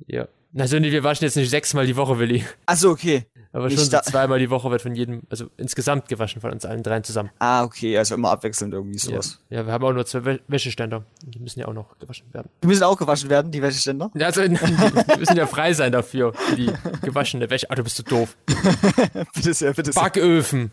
Ja. 0.06 0.28
Also 0.58 0.78
wir 0.78 1.04
waschen 1.04 1.24
jetzt 1.24 1.36
nicht 1.36 1.48
sechsmal 1.48 1.86
die 1.86 1.96
Woche, 1.96 2.18
Willi. 2.18 2.44
Achso, 2.66 2.90
okay. 2.90 3.24
Aber 3.52 3.70
schon 3.70 3.78
so 3.78 3.98
zweimal 4.00 4.38
die 4.38 4.50
Woche 4.50 4.70
wird 4.70 4.82
von 4.82 4.94
jedem, 4.94 5.22
also 5.30 5.48
insgesamt 5.56 6.08
gewaschen 6.08 6.42
von 6.42 6.50
uns 6.50 6.66
allen 6.66 6.82
dreien 6.82 7.02
zusammen. 7.02 7.30
Ah, 7.38 7.64
okay, 7.64 7.96
also 7.96 8.14
immer 8.14 8.30
abwechselnd 8.30 8.74
irgendwie 8.74 8.98
sowas. 8.98 9.40
Ja, 9.48 9.60
ja 9.60 9.66
wir 9.66 9.72
haben 9.72 9.84
auch 9.84 9.92
nur 9.92 10.04
zwei 10.04 10.40
Wäscheständer. 10.48 11.04
Die 11.22 11.38
müssen 11.38 11.60
ja 11.60 11.68
auch 11.68 11.72
noch 11.72 11.98
gewaschen 11.98 12.26
werden. 12.34 12.50
Die 12.62 12.66
müssen 12.66 12.82
auch 12.82 12.98
gewaschen 12.98 13.30
werden, 13.30 13.52
die 13.52 13.62
Wäscheständer? 13.62 14.10
Ja, 14.14 14.26
also 14.26 14.42
die 14.46 15.18
müssen 15.18 15.36
ja 15.36 15.46
frei 15.46 15.72
sein 15.72 15.92
dafür, 15.92 16.34
die 16.58 16.70
gewaschene 17.00 17.48
Wäsche. 17.48 17.70
Ah, 17.70 17.76
du 17.76 17.84
bist 17.84 17.96
so 17.96 18.02
doof. 18.02 18.36
bitte 19.34 19.54
sehr, 19.54 19.72
bitte 19.72 19.92
sehr. 19.92 20.02
Backöfen. 20.02 20.72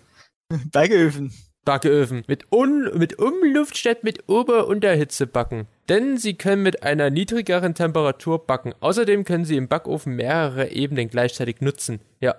Backöfen. 0.72 1.32
Backöfen 1.68 2.24
mit, 2.28 2.50
Un 2.50 2.98
mit 2.98 3.20
Umluft 3.20 3.76
statt 3.76 4.02
mit 4.06 4.30
Ober- 4.30 4.68
und 4.68 4.78
Unterhitze 4.78 5.28
backen. 5.28 5.68
Denn 5.90 6.18
sie 6.18 6.36
können 6.36 6.64
mit 6.64 6.84
einer 6.84 7.10
niedrigeren 7.10 7.76
Temperatur 7.76 8.48
backen. 8.48 8.74
Außerdem 8.80 9.26
können 9.26 9.44
sie 9.44 9.58
im 9.58 9.68
Backofen 9.68 10.16
mehrere 10.16 10.72
Ebenen 10.72 11.10
gleichzeitig 11.10 11.60
nutzen. 11.60 12.00
Ja. 12.22 12.36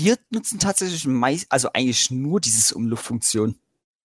Wir 0.00 0.18
nutzen 0.30 0.60
tatsächlich 0.60 1.04
meist, 1.04 1.50
also 1.50 1.70
eigentlich 1.72 2.12
nur 2.12 2.38
dieses 2.38 2.70
Umluftfunktion. 2.70 3.56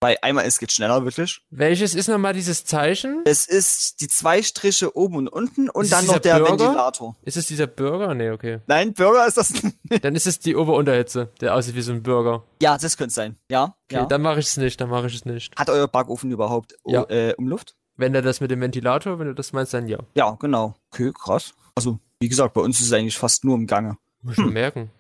Weil 0.01 0.17
einmal 0.21 0.45
es 0.45 0.59
geht 0.59 0.71
schneller 0.71 1.03
wirklich. 1.03 1.41
Welches 1.49 1.95
ist 1.95 2.07
nochmal 2.09 2.33
dieses 2.33 2.65
Zeichen? 2.65 3.21
Es 3.25 3.45
ist 3.47 4.01
die 4.01 4.07
zwei 4.07 4.43
Striche 4.43 4.95
oben 4.95 5.15
und 5.17 5.27
unten 5.29 5.69
und 5.69 5.85
Ist 5.85 5.93
dann 5.93 6.05
noch 6.05 6.19
der 6.19 6.39
Burger? 6.39 6.51
Ventilator. 6.65 7.15
Ist 7.23 7.37
es 7.37 7.47
dieser 7.47 7.65
Burger? 7.67 8.13
Nee, 8.13 8.29
okay. 8.31 8.59
Nein, 8.67 8.93
Burger 8.93 9.25
ist 9.25 9.37
das. 9.37 9.53
Dann 10.01 10.15
ist 10.15 10.27
es 10.27 10.39
die 10.39 10.55
Ober-Unterhitze, 10.55 11.31
der 11.41 11.55
aussieht 11.55 11.75
wie 11.75 11.81
so 11.81 11.91
ein 11.93 12.03
Burger. 12.03 12.43
ja, 12.61 12.77
das 12.77 12.97
könnte 12.97 13.13
sein. 13.13 13.37
Ja, 13.49 13.75
Okay, 13.87 13.95
ja. 13.95 14.05
dann 14.05 14.21
mache 14.21 14.39
ich 14.39 14.47
es 14.47 14.57
nicht, 14.57 14.79
dann 14.81 14.89
mache 14.89 15.07
ich 15.07 15.15
es 15.15 15.25
nicht. 15.25 15.55
Hat 15.57 15.69
euer 15.69 15.87
Backofen 15.87 16.29
überhaupt 16.31 16.75
Ja. 16.85 17.03
äh, 17.09 17.33
Umluft? 17.37 17.75
Wenn 17.97 18.13
er 18.13 18.21
das 18.21 18.41
mit 18.41 18.51
dem 18.51 18.59
Ventilator, 18.61 19.17
wenn 19.19 19.27
du 19.27 19.33
das 19.33 19.53
meinst, 19.53 19.73
dann 19.73 19.87
ja. 19.87 19.99
Ja, 20.15 20.31
genau. 20.39 20.75
Okay, 20.91 21.13
krass. 21.17 21.53
Also, 21.75 21.99
wie 22.19 22.27
gesagt, 22.27 22.53
bei 22.53 22.61
uns 22.61 22.79
ist 22.81 22.87
es 22.87 22.93
eigentlich 22.93 23.17
fast 23.17 23.45
nur 23.45 23.55
im 23.55 23.65
Gange. 23.67 23.97
Muss 24.21 24.35
schon 24.35 24.51
merken. 24.51 24.91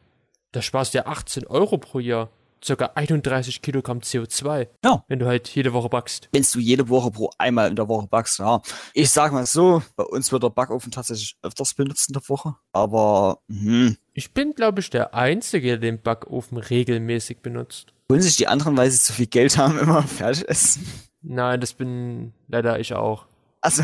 Da 0.53 0.61
sparst 0.61 0.93
du 0.93 0.99
ja 0.99 1.05
18 1.07 1.45
Euro 1.47 1.77
pro 1.77 1.99
Jahr. 1.99 2.29
Circa 2.65 2.91
31 2.95 3.61
Kilogramm 3.61 3.99
CO2. 3.99 4.67
Ja. 4.83 5.03
Wenn 5.07 5.19
du 5.19 5.27
halt 5.27 5.49
jede 5.49 5.71
Woche 5.73 5.87
backst. 5.89 6.29
Wenn 6.31 6.43
du 6.51 6.59
jede 6.59 6.89
Woche 6.89 7.11
pro 7.11 7.29
einmal 7.37 7.69
in 7.69 7.75
der 7.75 7.87
Woche 7.87 8.07
backst, 8.07 8.39
ja. 8.39 8.61
Ich 8.95 9.11
sag 9.11 9.31
mal 9.33 9.45
so, 9.45 9.83
bei 9.95 10.03
uns 10.03 10.31
wird 10.31 10.41
der 10.41 10.49
Backofen 10.49 10.91
tatsächlich 10.91 11.37
öfters 11.43 11.75
benutzt 11.75 12.09
in 12.09 12.13
der 12.13 12.27
Woche. 12.27 12.55
Aber, 12.71 13.39
hm, 13.49 13.97
Ich 14.13 14.33
bin, 14.33 14.53
glaube 14.53 14.79
ich, 14.79 14.89
der 14.89 15.13
Einzige, 15.13 15.67
der 15.67 15.91
den 15.91 16.01
Backofen 16.01 16.57
regelmäßig 16.57 17.41
benutzt. 17.43 17.93
wollen 18.09 18.21
sich 18.21 18.35
die 18.37 18.47
anderen, 18.47 18.75
weil 18.77 18.89
sie 18.89 18.99
zu 18.99 19.13
viel 19.13 19.27
Geld 19.27 19.57
haben, 19.57 19.77
immer 19.79 20.01
fertig 20.01 20.49
essen? 20.49 20.87
Nein, 21.21 21.59
das 21.61 21.73
bin 21.73 22.33
leider 22.47 22.79
ich 22.79 22.93
auch. 22.93 23.27
Also, 23.61 23.83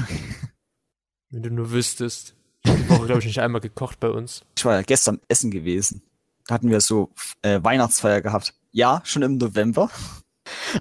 Wenn 1.29 1.43
du 1.43 1.51
nur 1.51 1.71
wüsstest. 1.71 2.35
Ich 2.63 2.71
habe 2.71 2.81
die 2.81 2.89
Woche, 2.89 3.05
glaube 3.05 3.19
ich, 3.19 3.25
nicht 3.25 3.39
einmal 3.41 3.61
gekocht 3.61 3.99
bei 3.99 4.09
uns. 4.09 4.43
ich 4.57 4.65
war 4.65 4.73
ja 4.75 4.81
gestern 4.81 5.19
essen 5.27 5.49
gewesen. 5.51 6.01
Da 6.47 6.55
hatten 6.55 6.69
wir 6.69 6.81
so 6.81 7.09
äh, 7.43 7.59
Weihnachtsfeier 7.63 8.21
gehabt. 8.21 8.53
Ja, 8.71 9.01
schon 9.03 9.21
im 9.21 9.37
November. 9.37 9.89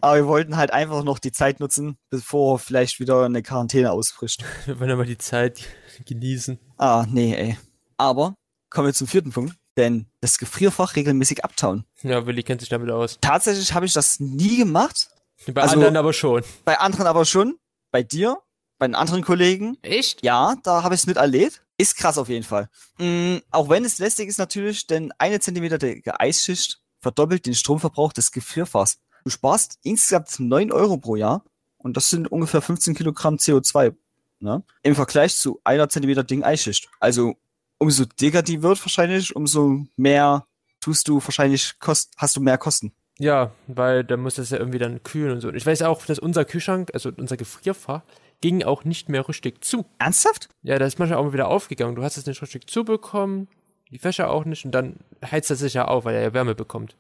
Aber 0.00 0.16
wir 0.16 0.26
wollten 0.26 0.56
halt 0.56 0.72
einfach 0.72 1.04
noch 1.04 1.18
die 1.18 1.32
Zeit 1.32 1.60
nutzen, 1.60 1.96
bevor 2.10 2.58
vielleicht 2.58 2.98
wieder 3.00 3.24
eine 3.24 3.42
Quarantäne 3.42 3.92
ausbricht. 3.92 4.44
Wir 4.66 4.80
wollen 4.80 4.90
aber 4.90 5.04
die 5.04 5.18
Zeit 5.18 5.60
genießen. 6.06 6.58
Ah, 6.78 7.04
nee, 7.08 7.34
ey. 7.34 7.58
Aber 7.96 8.34
kommen 8.70 8.86
wir 8.88 8.94
zum 8.94 9.06
vierten 9.06 9.30
Punkt. 9.32 9.54
Denn 9.76 10.06
das 10.20 10.38
Gefrierfach 10.38 10.96
regelmäßig 10.96 11.44
abtauen. 11.44 11.84
Ja, 12.02 12.26
Willi 12.26 12.42
kennt 12.42 12.60
sich 12.60 12.70
damit 12.70 12.90
aus. 12.90 13.18
Tatsächlich 13.20 13.72
habe 13.72 13.86
ich 13.86 13.92
das 13.92 14.18
nie 14.18 14.56
gemacht. 14.58 15.08
Bei 15.46 15.62
Also- 15.62 15.74
anderen 15.74 15.96
aber 15.96 16.12
schon. 16.12 16.42
Bei 16.64 16.78
anderen 16.78 17.06
aber 17.06 17.24
schon. 17.24 17.56
Bei 17.92 18.02
dir, 18.02 18.38
bei 18.78 18.86
den 18.88 18.94
anderen 18.94 19.22
Kollegen. 19.22 19.78
Echt? 19.82 20.22
Ja, 20.24 20.56
da 20.64 20.82
habe 20.82 20.94
ich 20.94 21.02
es 21.02 21.06
miterlebt. 21.06 21.62
Ist 21.78 21.96
krass 21.96 22.18
auf 22.18 22.28
jeden 22.28 22.44
Fall. 22.44 22.68
Mm, 22.98 23.36
auch 23.50 23.68
wenn 23.68 23.84
es 23.84 23.98
lästig 23.98 24.28
ist 24.28 24.38
natürlich, 24.38 24.86
denn 24.86 25.12
eine 25.18 25.40
Zentimeter 25.40 25.78
dicke 25.78 26.18
Eisschicht 26.18 26.80
verdoppelt 27.00 27.46
den 27.46 27.54
Stromverbrauch 27.54 28.12
des 28.12 28.32
Gefrierfachs. 28.32 28.98
Du 29.24 29.30
sparst 29.30 29.78
insgesamt 29.82 30.38
9 30.38 30.72
Euro 30.72 30.96
pro 30.96 31.16
Jahr 31.16 31.44
und 31.78 31.96
das 31.96 32.10
sind 32.10 32.30
ungefähr 32.30 32.62
15 32.62 32.94
Kilogramm 32.94 33.36
CO2 33.36 33.94
ne? 34.40 34.62
im 34.82 34.94
Vergleich 34.94 35.36
zu 35.36 35.60
einer 35.64 35.88
Zentimeter 35.88 36.24
dicken 36.24 36.44
Eisschicht. 36.44 36.88
Also 37.00 37.34
umso 37.78 38.04
dicker 38.04 38.42
die 38.42 38.62
wird 38.62 38.80
wahrscheinlich, 38.82 39.34
umso 39.36 39.84
mehr 39.96 40.46
tust 40.80 41.08
du 41.08 41.22
wahrscheinlich 41.22 41.78
kost 41.78 42.12
hast 42.16 42.36
du 42.36 42.40
mehr 42.40 42.58
Kosten. 42.58 42.92
Ja, 43.18 43.52
weil 43.66 44.02
da 44.02 44.16
muss 44.16 44.36
das 44.36 44.48
ja 44.48 44.58
irgendwie 44.58 44.78
dann 44.78 45.02
kühlen 45.02 45.32
und 45.32 45.40
so. 45.42 45.48
Und 45.48 45.54
ich 45.54 45.66
weiß 45.66 45.82
auch, 45.82 46.06
dass 46.06 46.18
unser 46.18 46.46
Kühlschrank, 46.46 46.90
also 46.94 47.10
unser 47.14 47.36
Gefrierfach, 47.36 48.02
ging 48.40 48.62
auch 48.62 48.84
nicht 48.84 49.10
mehr 49.10 49.28
richtig 49.28 49.62
zu. 49.62 49.84
Ernsthaft? 49.98 50.48
Ja, 50.62 50.78
da 50.78 50.86
ist 50.86 50.98
manchmal 50.98 51.18
auch 51.18 51.24
mal 51.24 51.34
wieder 51.34 51.48
aufgegangen. 51.48 51.96
Du 51.96 52.02
hast 52.02 52.16
es 52.16 52.24
nicht 52.24 52.40
richtig 52.40 52.70
zubekommen, 52.70 53.48
die 53.90 54.02
Wäsche 54.02 54.28
auch 54.28 54.44
nicht 54.44 54.64
und 54.64 54.72
dann 54.72 54.96
heizt 55.24 55.50
er 55.50 55.56
sich 55.56 55.74
ja 55.74 55.86
auf, 55.86 56.04
weil 56.04 56.14
er 56.14 56.22
ja 56.22 56.34
Wärme 56.34 56.54
bekommt. 56.54 56.96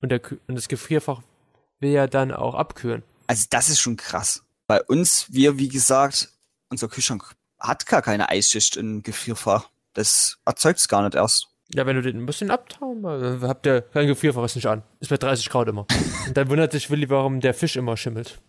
Und, 0.00 0.10
der, 0.10 0.20
und 0.46 0.54
das 0.54 0.68
Gefrierfach 0.68 1.22
will 1.78 1.90
ja 1.90 2.06
dann 2.06 2.32
auch 2.32 2.54
abkühlen. 2.54 3.02
Also 3.26 3.46
das 3.50 3.68
ist 3.68 3.80
schon 3.80 3.96
krass. 3.96 4.44
Bei 4.66 4.82
uns, 4.82 5.26
wir, 5.32 5.58
wie 5.58 5.68
gesagt, 5.68 6.30
unser 6.68 6.88
Kühlschrank 6.88 7.34
hat 7.58 7.86
gar 7.86 8.02
keine 8.02 8.28
Eisschicht 8.28 8.76
im 8.76 9.02
Gefrierfach. 9.02 9.68
Das 9.92 10.38
erzeugt 10.44 10.78
es 10.78 10.88
gar 10.88 11.02
nicht 11.02 11.14
erst. 11.14 11.48
Ja, 11.74 11.86
wenn 11.86 11.96
du 11.96 12.02
den 12.02 12.16
ein 12.16 12.26
bisschen 12.26 12.50
abtauen, 12.50 13.02
dann 13.02 13.42
habt 13.42 13.66
ihr 13.66 13.82
kein 13.82 14.06
Gefrierfach 14.08 14.44
ist 14.44 14.56
nicht 14.56 14.66
an. 14.66 14.82
Ist 14.98 15.10
bei 15.10 15.16
30 15.16 15.48
Grad 15.50 15.68
immer. 15.68 15.86
Und 16.26 16.36
dann 16.36 16.50
wundert 16.50 16.72
sich 16.72 16.90
Willi, 16.90 17.08
warum 17.10 17.40
der 17.40 17.54
Fisch 17.54 17.76
immer 17.76 17.96
schimmelt. 17.96 18.40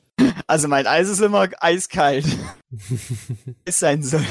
Also 0.48 0.68
mein 0.68 0.88
Eis 0.88 1.08
ist 1.08 1.22
immer 1.22 1.48
eiskalt. 1.60 2.26
es 3.66 3.80
sein 3.80 4.02
soll. 4.04 4.26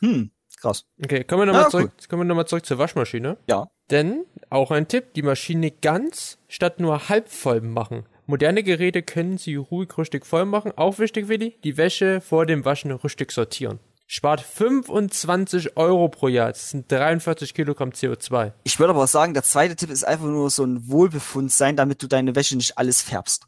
Hm, 0.00 0.30
krass. 0.64 0.86
Okay, 1.02 1.24
kommen 1.24 1.42
wir 1.42 1.46
nochmal 1.46 1.64
Ja, 1.64 1.70
zurück, 1.70 1.92
kommen 2.08 2.22
wir 2.22 2.26
noch 2.26 2.34
mal 2.34 2.46
zurück 2.46 2.66
zur 2.66 2.78
Waschmaschine. 2.78 3.36
Ja. 3.48 3.68
Denn, 3.90 4.24
auch 4.50 4.70
ein 4.70 4.88
Tipp, 4.88 5.14
die 5.14 5.22
Maschine 5.22 5.70
ganz 5.70 6.38
statt 6.48 6.80
nur 6.80 7.08
halb 7.08 7.28
voll 7.28 7.60
machen. 7.60 8.06
Moderne 8.26 8.62
Geräte 8.62 9.02
können 9.02 9.36
sie 9.36 9.56
ruhig 9.56 9.96
richtig 9.98 10.24
voll 10.24 10.46
machen. 10.46 10.72
Auch 10.76 10.98
wichtig, 10.98 11.28
Willi, 11.28 11.58
die 11.62 11.76
Wäsche 11.76 12.22
vor 12.22 12.46
dem 12.46 12.64
Waschen 12.64 12.90
richtig 12.90 13.32
sortieren. 13.32 13.78
Spart 14.06 14.40
25 14.40 15.76
Euro 15.76 16.08
pro 16.08 16.28
Jahr. 16.28 16.48
Das 16.48 16.70
sind 16.70 16.90
43 16.90 17.52
Kilogramm 17.54 17.90
CO2. 17.90 18.52
Ich 18.62 18.78
würde 18.78 18.94
aber 18.94 19.06
sagen, 19.06 19.34
der 19.34 19.42
zweite 19.42 19.76
Tipp 19.76 19.90
ist 19.90 20.04
einfach 20.04 20.26
nur 20.26 20.50
so 20.50 20.64
ein 20.64 20.88
Wohlbefund 20.88 21.50
sein, 21.50 21.76
damit 21.76 22.02
du 22.02 22.06
deine 22.06 22.34
Wäsche 22.34 22.56
nicht 22.56 22.78
alles 22.78 23.02
färbst. 23.02 23.46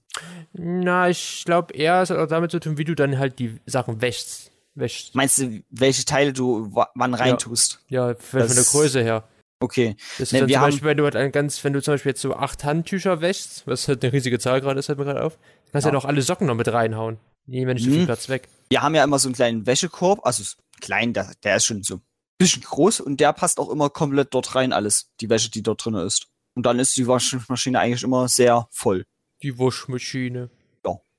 Na, 0.52 1.08
ich 1.08 1.42
glaube 1.44 1.74
eher, 1.74 2.02
es 2.02 2.10
hat 2.10 2.18
auch 2.18 2.26
damit 2.26 2.50
zu 2.50 2.60
tun, 2.60 2.78
wie 2.78 2.84
du 2.84 2.94
dann 2.94 3.18
halt 3.18 3.38
die 3.38 3.60
Sachen 3.66 4.00
wäschst. 4.00 4.50
Wäschst. 4.76 5.14
Meinst 5.14 5.38
du, 5.38 5.62
welche 5.70 6.04
Teile 6.04 6.32
du 6.32 6.74
wa- 6.74 6.90
wann 6.94 7.14
reintust? 7.14 7.80
Ja, 7.88 8.14
von, 8.14 8.46
von 8.46 8.54
der 8.54 8.64
Größe 8.64 9.02
her. 9.02 9.28
Okay. 9.58 9.96
Das 10.18 10.28
ist 10.28 10.32
Ne, 10.32 10.40
wir 10.40 10.48
zum 10.48 10.56
haben- 10.56 10.70
Beispiel, 10.70 10.88
wenn 10.88 10.96
du 10.98 11.04
halt 11.04 11.16
ein 11.16 11.32
ganz, 11.32 11.64
wenn 11.64 11.72
du 11.72 11.82
zum 11.82 11.94
Beispiel 11.94 12.10
jetzt 12.10 12.20
so 12.20 12.34
acht 12.34 12.62
Handtücher 12.64 13.20
wäschst, 13.22 13.66
was 13.66 13.88
halt 13.88 14.04
eine 14.04 14.12
riesige 14.12 14.38
Zahl 14.38 14.60
gerade 14.60 14.78
ist, 14.78 14.88
halt 14.88 14.98
mir 14.98 15.04
gerade 15.06 15.22
auf, 15.24 15.38
kannst 15.72 15.84
du 15.84 15.88
ja. 15.88 15.92
Ja. 15.92 15.98
noch 15.98 16.04
alle 16.04 16.20
Socken 16.22 16.46
noch 16.46 16.54
mit 16.54 16.68
reinhauen. 16.70 17.18
Die 17.46 17.52
nehmen 17.52 17.68
ja 17.68 17.74
nicht 17.74 17.84
so 17.84 17.90
viel 17.90 18.00
Mhm. 18.02 18.06
Platz 18.06 18.28
weg. 18.28 18.48
Wir 18.68 18.82
haben 18.82 18.94
ja 18.94 19.02
immer 19.04 19.18
so 19.18 19.28
einen 19.28 19.34
kleinen 19.34 19.66
Wäschekorb, 19.66 20.20
also 20.26 20.42
klein, 20.80 21.12
der, 21.14 21.32
der 21.42 21.56
ist 21.56 21.64
schon 21.64 21.82
so 21.82 21.96
ein 21.96 22.02
bisschen 22.38 22.62
groß 22.62 23.00
und 23.00 23.18
der 23.20 23.32
passt 23.32 23.58
auch 23.58 23.70
immer 23.70 23.88
komplett 23.88 24.34
dort 24.34 24.54
rein, 24.54 24.72
alles, 24.74 25.08
die 25.20 25.30
Wäsche, 25.30 25.50
die 25.50 25.62
dort 25.62 25.84
drin 25.84 25.94
ist. 25.94 26.26
Und 26.54 26.66
dann 26.66 26.78
ist 26.78 26.96
die 26.96 27.06
Waschmaschine 27.06 27.78
eigentlich 27.80 28.02
immer 28.02 28.28
sehr 28.28 28.66
voll. 28.70 29.04
Die 29.42 29.58
Waschmaschine. 29.58 30.50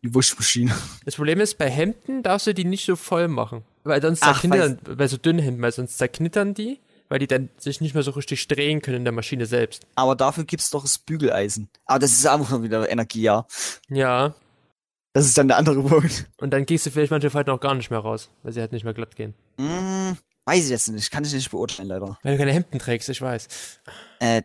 Die 0.03 0.13
Waschmaschine. 0.13 0.75
Das 1.05 1.15
Problem 1.15 1.39
ist, 1.39 1.57
bei 1.57 1.69
Hemden 1.69 2.21
darfst 2.23 2.47
du 2.47 2.53
die 2.53 2.65
nicht 2.65 2.85
so 2.85 2.95
voll 2.95 3.27
machen. 3.27 3.63
Weil 3.83 4.01
sonst 4.01 4.21
Ach, 4.23 4.39
zerknittern, 4.41 4.79
bei 4.95 5.07
so 5.07 5.17
dünnen 5.17 5.39
Hemden, 5.39 5.61
weil 5.61 5.71
sonst 5.71 5.97
zerknittern 5.97 6.53
die, 6.53 6.79
weil 7.09 7.19
die 7.19 7.27
dann 7.27 7.49
sich 7.57 7.81
nicht 7.81 7.93
mehr 7.93 8.03
so 8.03 8.11
richtig 8.11 8.47
drehen 8.47 8.81
können 8.81 8.97
in 8.97 9.03
der 9.05 9.13
Maschine 9.13 9.45
selbst. 9.45 9.87
Aber 9.95 10.15
dafür 10.15 10.43
gibt's 10.43 10.69
doch 10.69 10.83
das 10.83 10.99
Bügeleisen. 10.99 11.69
Aber 11.85 11.99
das 11.99 12.11
ist 12.11 12.27
einfach 12.27 12.49
nur 12.51 12.63
wieder 12.63 12.89
Energie, 12.89 13.21
ja. 13.23 13.47
Ja. 13.89 14.35
Das 15.13 15.25
ist 15.25 15.37
dann 15.37 15.47
der 15.47 15.57
andere 15.57 15.81
Punkt. 15.81 16.29
Und 16.37 16.51
dann 16.51 16.65
gehst 16.65 16.85
du 16.85 16.91
vielleicht 16.91 17.11
manche 17.11 17.31
Falten 17.31 17.49
auch 17.49 17.59
gar 17.59 17.73
nicht 17.73 17.89
mehr 17.89 17.99
raus, 17.99 18.29
weil 18.43 18.53
sie 18.53 18.59
halt 18.61 18.71
nicht 18.73 18.83
mehr 18.83 18.93
glatt 18.93 19.15
gehen. 19.15 19.33
Hm, 19.59 20.15
weiß 20.45 20.65
ich 20.65 20.69
jetzt 20.69 20.89
nicht, 20.89 21.09
kann 21.09 21.23
ich 21.23 21.33
nicht 21.33 21.49
beurteilen, 21.49 21.87
leider. 21.87 22.19
Weil 22.21 22.33
du 22.33 22.37
keine 22.37 22.53
Hemden 22.53 22.77
trägst, 22.77 23.09
ich 23.09 23.21
weiß. 23.21 23.47
Äh, 24.19 24.43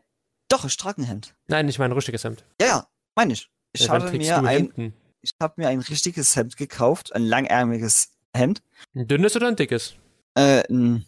doch, 0.48 0.64
ich 0.64 0.76
trage 0.76 1.02
ein 1.02 1.04
Hemd. 1.04 1.34
Nein, 1.48 1.66
nicht 1.66 1.78
mein 1.78 1.92
richtiges 1.92 2.24
Hemd. 2.24 2.44
Ja, 2.60 2.66
ja, 2.68 2.86
meine 3.16 3.34
ich. 3.34 3.50
Ich 3.74 3.82
Ja, 3.82 3.98
trägst 3.98 4.12
mir 4.12 4.40
du 4.40 4.46
ein, 4.46 4.46
Hemden? 4.46 4.94
Ich 5.22 5.30
habe 5.40 5.54
mir 5.60 5.68
ein 5.68 5.80
richtiges 5.80 6.36
Hemd 6.36 6.56
gekauft, 6.56 7.14
ein 7.14 7.22
langärmiges 7.24 8.10
Hemd. 8.34 8.62
Ein 8.94 9.06
dünnes 9.08 9.34
oder 9.36 9.48
ein 9.48 9.56
dickes? 9.56 9.94
Äh, 10.34 10.62
ein 10.70 11.06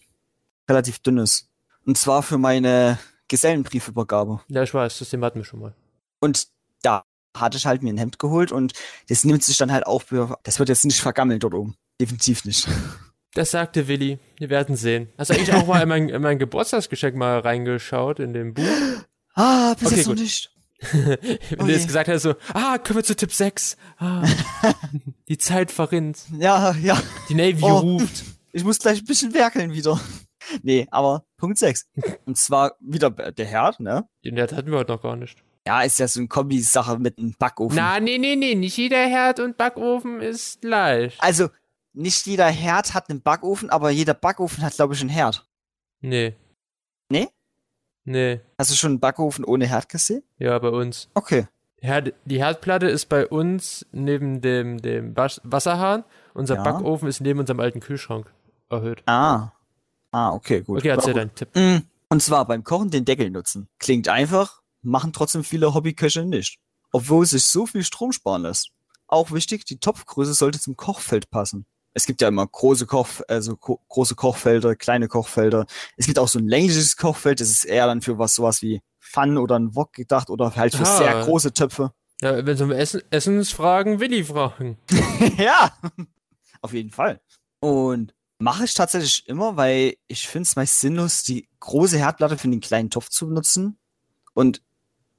relativ 0.68 0.98
dünnes. 1.00 1.48
Und 1.86 1.98
zwar 1.98 2.22
für 2.22 2.38
meine 2.38 2.98
Gesellenbriefübergabe. 3.28 4.40
Ja, 4.48 4.62
ich 4.62 4.72
weiß, 4.72 4.98
das 4.98 5.10
Thema 5.10 5.26
hatten 5.26 5.40
wir 5.40 5.44
schon 5.44 5.60
mal. 5.60 5.74
Und 6.20 6.48
da 6.82 7.04
hatte 7.36 7.56
ich 7.58 7.66
halt 7.66 7.82
mir 7.82 7.92
ein 7.92 7.98
Hemd 7.98 8.18
geholt 8.18 8.52
und 8.52 8.72
das 9.08 9.24
nimmt 9.24 9.42
sich 9.42 9.56
dann 9.56 9.72
halt 9.72 9.86
auch, 9.86 10.02
für- 10.02 10.38
das 10.44 10.58
wird 10.58 10.68
jetzt 10.68 10.84
nicht 10.84 11.00
vergammelt 11.00 11.42
dort 11.42 11.54
oben. 11.54 11.76
Definitiv 12.00 12.44
nicht. 12.44 12.68
Das 13.34 13.50
sagte 13.50 13.88
Willi. 13.88 14.18
Wir 14.38 14.48
werden 14.50 14.76
sehen. 14.76 15.08
Hast 15.18 15.30
du 15.30 15.34
eigentlich 15.34 15.52
auch 15.52 15.66
mal 15.66 15.82
in 15.82 15.88
mein, 15.88 16.08
in 16.08 16.22
mein 16.22 16.38
Geburtstagsgeschenk 16.38 17.16
mal 17.16 17.40
reingeschaut, 17.40 18.20
in 18.20 18.32
dem 18.32 18.54
Buch? 18.54 18.62
Ah, 19.34 19.74
bis 19.74 19.88
Okay, 19.88 19.96
jetzt 19.96 20.06
noch 20.06 20.14
gut. 20.14 20.22
nicht. 20.22 20.53
Wenn 20.92 21.60
Oh 21.60 21.64
du 21.64 21.70
jetzt 21.70 21.80
je. 21.82 21.86
gesagt 21.86 22.08
hast, 22.08 22.22
so, 22.22 22.34
ah, 22.52 22.78
kommen 22.78 22.96
wir 22.98 23.04
zu 23.04 23.16
Tipp 23.16 23.32
6. 23.32 23.76
Ah, 23.98 24.24
die 25.28 25.38
Zeit 25.38 25.70
verrinnt. 25.70 26.18
Ja, 26.38 26.72
ja. 26.82 27.00
Die 27.28 27.34
Navy 27.34 27.62
Oh. 27.62 27.78
ruft. 27.78 28.24
Ich 28.56 28.62
muss 28.62 28.78
gleich 28.78 29.00
ein 29.00 29.04
bisschen 29.04 29.34
werkeln 29.34 29.72
wieder. 29.72 30.00
Nee, 30.62 30.86
aber 30.92 31.24
Punkt 31.38 31.58
6. 31.58 31.88
Und 32.24 32.38
zwar 32.38 32.76
wieder 32.78 33.10
der 33.10 33.46
Herd, 33.46 33.80
ne? 33.80 34.08
Den 34.24 34.36
Herd 34.36 34.52
hatten 34.52 34.70
wir 34.70 34.78
heute 34.78 34.92
noch 34.92 35.02
gar 35.02 35.16
nicht. 35.16 35.38
Ja, 35.66 35.82
ist 35.82 35.98
ja 35.98 36.06
so 36.06 36.20
eine 36.20 36.28
Kombi-Sache 36.28 37.00
mit 37.00 37.18
einem 37.18 37.34
Backofen. 37.36 37.74
Na, 37.74 37.98
nee, 37.98 38.16
nee, 38.16 38.36
nee, 38.36 38.54
nicht 38.54 38.76
jeder 38.76 39.04
Herd 39.08 39.40
und 39.40 39.56
Backofen 39.56 40.20
ist 40.20 40.60
gleich. 40.60 41.16
Also, 41.18 41.48
nicht 41.94 42.26
jeder 42.26 42.46
Herd 42.46 42.94
hat 42.94 43.10
einen 43.10 43.22
Backofen, 43.22 43.70
aber 43.70 43.90
jeder 43.90 44.14
Backofen 44.14 44.62
hat, 44.62 44.74
glaube 44.76 44.94
ich, 44.94 45.00
einen 45.00 45.10
Herd. 45.10 45.44
Nee. 46.00 46.36
Nee? 48.04 48.40
Hast 48.58 48.70
du 48.70 48.74
schon 48.74 48.92
einen 48.92 49.00
Backofen 49.00 49.44
ohne 49.44 49.66
Herd 49.66 49.88
gesehen? 49.88 50.22
Ja, 50.38 50.58
bei 50.58 50.68
uns. 50.68 51.08
Okay. 51.14 51.46
Ja, 51.80 52.00
die 52.00 52.38
Herdplatte 52.38 52.86
ist 52.86 53.06
bei 53.10 53.26
uns 53.26 53.86
neben 53.92 54.40
dem, 54.40 54.80
dem 54.80 55.16
Wasch 55.16 55.40
Wasserhahn. 55.44 56.04
Unser 56.32 56.56
Ja. 56.56 56.62
Backofen 56.62 57.08
ist 57.08 57.20
neben 57.20 57.40
unserem 57.40 57.60
alten 57.60 57.80
Kühlschrank 57.80 58.32
erhöht. 58.70 59.02
Ah. 59.06 59.52
Ah, 60.10 60.32
okay, 60.32 60.62
gut. 60.62 60.78
Okay, 60.78 60.88
erzähl 60.88 61.14
Ja, 61.14 61.20
deinen 61.20 61.34
Tipp. 61.34 61.48
Mm, 61.54 61.78
Und 62.08 62.22
zwar 62.22 62.46
beim 62.46 62.62
Kochen 62.64 62.90
den 62.90 63.04
Deckel 63.04 63.30
nutzen. 63.30 63.68
Klingt 63.78 64.08
einfach, 64.08 64.62
machen 64.82 65.12
trotzdem 65.12 65.44
viele 65.44 65.74
Hobbyköche 65.74 66.24
nicht. 66.24 66.58
Obwohl 66.92 67.26
sich 67.26 67.44
so 67.44 67.66
viel 67.66 67.82
Strom 67.82 68.12
sparen 68.12 68.42
lässt. 68.42 68.70
Auch 69.06 69.32
wichtig, 69.32 69.64
die 69.64 69.78
Topfgröße 69.78 70.32
sollte 70.34 70.60
zum 70.60 70.76
Kochfeld 70.76 71.30
passen. 71.30 71.66
Es 71.94 72.06
gibt 72.06 72.20
ja 72.20 72.28
immer 72.28 72.46
große 72.46 72.86
Koch, 72.86 73.06
also 73.28 73.56
große 73.56 74.14
Kochfelder, 74.16 74.74
kleine 74.76 75.08
Kochfelder. 75.08 75.66
Es 75.96 76.06
gibt 76.06 76.18
auch 76.18 76.28
so 76.28 76.38
ein 76.40 76.48
längliches 76.48 76.96
Kochfeld, 76.96 77.40
das 77.40 77.48
ist 77.50 77.64
eher 77.64 77.86
dann 77.86 78.02
für 78.02 78.18
was 78.18 78.34
sowas 78.34 78.60
wie 78.62 78.82
Pfannen 79.00 79.38
oder 79.38 79.56
ein 79.58 79.74
Wok 79.76 79.92
gedacht 79.92 80.28
oder 80.30 80.54
halt 80.56 80.74
für 80.74 80.82
Ah. 80.84 80.98
sehr 80.98 81.22
große 81.24 81.52
Töpfe. 81.52 81.92
Ja, 82.20 82.36
wenn 82.44 82.54
es 82.54 82.60
um 82.60 82.70
Essen, 82.72 83.02
Essensfragen, 83.10 84.00
Willi 84.00 84.24
fragen. 84.24 84.78
ja, 85.38 85.72
auf 86.62 86.72
jeden 86.72 86.90
Fall. 86.90 87.20
Und 87.60 88.14
mache 88.38 88.64
ich 88.64 88.74
tatsächlich 88.74 89.28
immer, 89.28 89.56
weil 89.56 89.94
ich 90.08 90.26
finde 90.28 90.46
es 90.48 90.56
meist 90.56 90.80
sinnlos, 90.80 91.22
die 91.22 91.48
große 91.60 91.98
Herdplatte 91.98 92.38
für 92.38 92.48
den 92.48 92.60
kleinen 92.60 92.90
Topf 92.90 93.08
zu 93.08 93.28
benutzen. 93.28 93.78
Und 94.32 94.62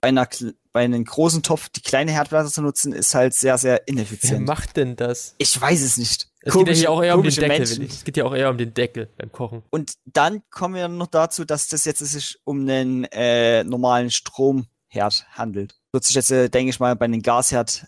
bei, 0.02 0.10
einer, 0.10 0.28
bei 0.74 0.84
einem 0.84 1.04
großen 1.06 1.42
Topf 1.42 1.70
die 1.70 1.82
kleine 1.82 2.12
Herdplatte 2.12 2.50
zu 2.52 2.62
nutzen, 2.62 2.92
ist 2.94 3.16
halt 3.16 3.34
sehr, 3.34 3.58
sehr 3.58 3.76
Wer 3.76 3.88
ineffizient. 3.88 4.46
macht 4.46 4.78
denn 4.78 4.96
das? 4.96 5.36
Ich 5.38 5.60
weiß 5.60 5.82
es 5.82 5.98
nicht. 5.98 6.30
Es 6.48 6.54
geht 6.54 6.60
ja 6.62 6.64
Komische- 6.66 6.80
hier 6.80 6.92
auch 6.92 7.04
eher 7.04 7.16
um 7.16 7.22
den 7.24 7.24
komische 7.24 7.42
Deckel, 7.42 7.58
Menschen. 7.58 7.86
Es 7.86 8.04
geht 8.04 8.18
ja 8.18 8.24
auch 8.24 8.36
eher 8.36 8.50
um 8.52 8.58
den 8.58 8.74
Deckel 8.74 9.10
beim 9.18 9.32
Kochen. 9.32 9.64
Und 9.72 9.94
dann 10.06 10.44
kommen 10.52 10.76
wir 10.76 10.88
noch 10.88 11.08
dazu, 11.08 11.44
dass 11.44 11.68
das 11.68 11.86
jetzt 11.86 12.00
sich 12.00 12.38
um 12.44 12.62
einen 12.62 13.06
äh, 13.06 13.64
normalen 13.64 14.12
Stromherd 14.12 15.26
handelt. 15.32 15.76
Wird 15.92 16.04
sich 16.04 16.16
jetzt, 16.16 16.30
äh, 16.32 16.50
denke 16.50 16.70
ich 16.70 16.80
mal, 16.80 16.96
bei 16.96 17.06
einem 17.06 17.22
Gasherd 17.22 17.88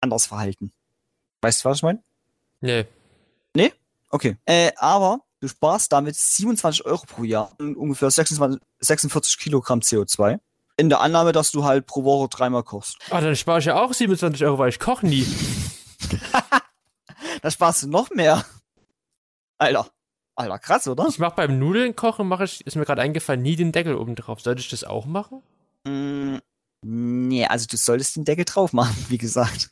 anders 0.00 0.26
verhalten. 0.26 0.72
Weißt 1.42 1.62
du, 1.64 1.68
was 1.68 1.78
ich 1.78 1.82
meine? 1.82 2.02
Nee. 3.54 3.72
Okay. 4.12 4.36
Äh, 4.44 4.72
aber 4.76 5.20
du 5.40 5.46
sparst 5.48 5.92
damit 5.92 6.16
27 6.16 6.84
Euro 6.86 7.04
pro 7.06 7.22
Jahr 7.22 7.52
und 7.58 7.76
ungefähr 7.76 8.10
26, 8.10 8.60
46 8.80 9.38
Kilogramm 9.38 9.80
CO2. 9.80 10.40
In 10.76 10.88
der 10.88 11.00
Annahme, 11.00 11.32
dass 11.32 11.52
du 11.52 11.64
halt 11.64 11.86
pro 11.86 12.02
Woche 12.04 12.28
dreimal 12.28 12.62
kochst. 12.64 12.96
Ah, 13.10 13.20
dann 13.20 13.36
spare 13.36 13.58
ich 13.60 13.66
ja 13.66 13.80
auch 13.80 13.92
27 13.92 14.42
Euro, 14.46 14.58
weil 14.58 14.70
ich 14.70 14.78
koche 14.80 15.06
nie. 15.06 15.26
Da 17.42 17.50
sparst 17.50 17.82
du 17.82 17.88
noch 17.88 18.10
mehr. 18.10 18.44
Alter. 19.58 19.90
Alter, 20.36 20.58
krass, 20.58 20.88
oder? 20.88 21.06
Ich 21.08 21.18
mache 21.18 21.36
beim 21.36 21.58
Nudeln 21.58 21.94
kochen, 21.96 22.28
mache 22.28 22.44
ich, 22.44 22.66
ist 22.66 22.76
mir 22.76 22.84
gerade 22.84 23.02
eingefallen, 23.02 23.42
nie 23.42 23.56
den 23.56 23.72
Deckel 23.72 23.94
oben 23.94 24.14
drauf. 24.14 24.40
Sollte 24.40 24.60
ich 24.60 24.70
das 24.70 24.84
auch 24.84 25.04
machen? 25.04 25.42
Mm, 25.86 26.38
nee, 26.82 27.46
also 27.46 27.66
du 27.66 27.76
solltest 27.76 28.16
den 28.16 28.24
Deckel 28.24 28.44
drauf 28.44 28.72
machen, 28.72 28.96
wie 29.08 29.18
gesagt. 29.18 29.70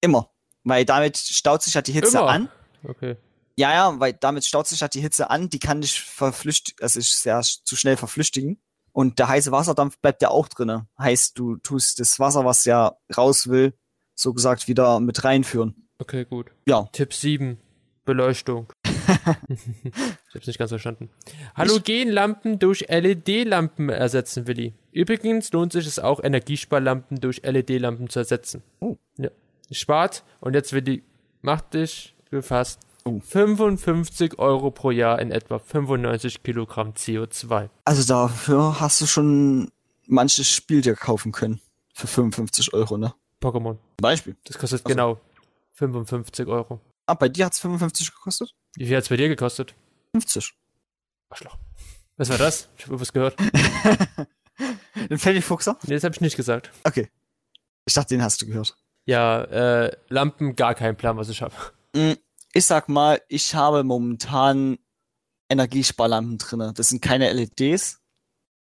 Immer. 0.00 0.30
Weil 0.62 0.84
damit 0.84 1.16
staut 1.18 1.62
sich 1.62 1.74
halt 1.74 1.88
die 1.88 1.92
Hitze 1.92 2.18
Immer. 2.18 2.28
an. 2.28 2.48
Okay. 2.84 3.16
Ja, 3.56 3.72
ja, 3.72 4.00
weil 4.00 4.12
damit 4.12 4.44
staut 4.44 4.66
sich 4.66 4.82
halt 4.82 4.94
die 4.94 5.00
Hitze 5.00 5.30
an, 5.30 5.48
die 5.48 5.58
kann 5.58 5.80
dich 5.80 6.00
verflüchtigen, 6.00 6.82
also 6.82 6.98
ist 6.98 7.22
sehr 7.22 7.40
zu 7.42 7.76
schnell 7.76 7.96
verflüchtigen. 7.96 8.60
Und 8.92 9.18
der 9.18 9.28
heiße 9.28 9.50
Wasserdampf 9.50 9.98
bleibt 9.98 10.22
ja 10.22 10.30
auch 10.30 10.48
drinne. 10.48 10.86
Heißt, 10.98 11.38
du 11.38 11.56
tust 11.56 11.98
das 11.98 12.20
Wasser, 12.20 12.44
was 12.44 12.64
ja 12.64 12.96
raus 13.16 13.48
will, 13.48 13.76
so 14.14 14.32
gesagt, 14.32 14.68
wieder 14.68 15.00
mit 15.00 15.24
reinführen. 15.24 15.83
Okay, 15.98 16.24
gut. 16.24 16.50
Ja. 16.66 16.88
Tipp 16.92 17.12
7. 17.14 17.58
Beleuchtung. 18.04 18.66
ich 19.48 20.34
hab's 20.34 20.46
nicht 20.46 20.58
ganz 20.58 20.70
verstanden. 20.70 21.08
Halogenlampen 21.56 22.58
durch 22.58 22.86
LED-Lampen 22.88 23.88
ersetzen, 23.88 24.46
Willi. 24.46 24.74
Übrigens 24.92 25.52
lohnt 25.52 25.72
sich 25.72 25.86
es 25.86 25.98
auch, 25.98 26.22
Energiesparlampen 26.22 27.20
durch 27.20 27.42
LED-Lampen 27.42 28.08
zu 28.10 28.18
ersetzen. 28.18 28.62
Oh. 28.80 28.96
Ja. 29.16 29.30
Spart, 29.70 30.24
und 30.40 30.54
jetzt 30.54 30.72
Willi, 30.72 31.02
mach 31.42 31.60
dich 31.62 32.14
gefasst, 32.30 32.80
Oh. 33.06 33.20
55 33.20 34.38
Euro 34.38 34.70
pro 34.70 34.90
Jahr 34.90 35.18
in 35.20 35.30
etwa 35.30 35.58
95 35.58 36.42
Kilogramm 36.42 36.92
CO2. 36.92 37.68
Also 37.84 38.02
dafür 38.02 38.80
hast 38.80 38.98
du 39.02 39.06
schon 39.06 39.70
manches 40.06 40.48
Spiel 40.50 40.80
dir 40.80 40.94
kaufen 40.94 41.30
können. 41.30 41.60
Für 41.92 42.06
55 42.06 42.72
Euro, 42.72 42.96
ne? 42.96 43.12
Pokémon. 43.42 43.76
Beispiel. 43.98 44.36
Das 44.44 44.56
kostet 44.58 44.86
Also- 44.86 44.88
genau 44.88 45.20
55 45.74 46.46
Euro. 46.48 46.80
Ah, 47.06 47.14
bei 47.14 47.28
dir 47.28 47.46
hat's 47.46 47.60
55 47.60 48.12
gekostet? 48.14 48.54
Wie 48.76 48.86
viel 48.86 48.96
hat's 48.96 49.08
bei 49.08 49.16
dir 49.16 49.28
gekostet? 49.28 49.74
50. 50.12 50.54
Arschloch. 51.30 51.58
Was 52.16 52.28
war 52.30 52.38
das? 52.38 52.68
Ich 52.78 52.86
habe 52.86 53.00
was 53.00 53.12
gehört. 53.12 53.36
Den 55.10 55.18
Pfennigfuchser? 55.18 55.78
Nee, 55.84 55.94
das 55.94 56.04
habe 56.04 56.14
ich 56.14 56.20
nicht 56.20 56.36
gesagt. 56.36 56.70
Okay. 56.84 57.10
Ich 57.86 57.94
dachte, 57.94 58.14
den 58.14 58.22
hast 58.22 58.40
du 58.40 58.46
gehört. 58.46 58.76
Ja, 59.06 59.42
äh, 59.44 59.96
Lampen, 60.08 60.56
gar 60.56 60.74
kein 60.74 60.96
Plan, 60.96 61.16
was 61.16 61.28
ich 61.28 61.42
habe. 61.42 61.54
Mm, 61.94 62.12
Ich 62.52 62.64
sag 62.66 62.88
mal, 62.88 63.20
ich 63.28 63.54
habe 63.54 63.82
momentan 63.84 64.78
Energiesparlampen 65.50 66.38
drinne. 66.38 66.72
Das 66.72 66.88
sind 66.88 67.02
keine 67.02 67.30
LEDs, 67.32 68.00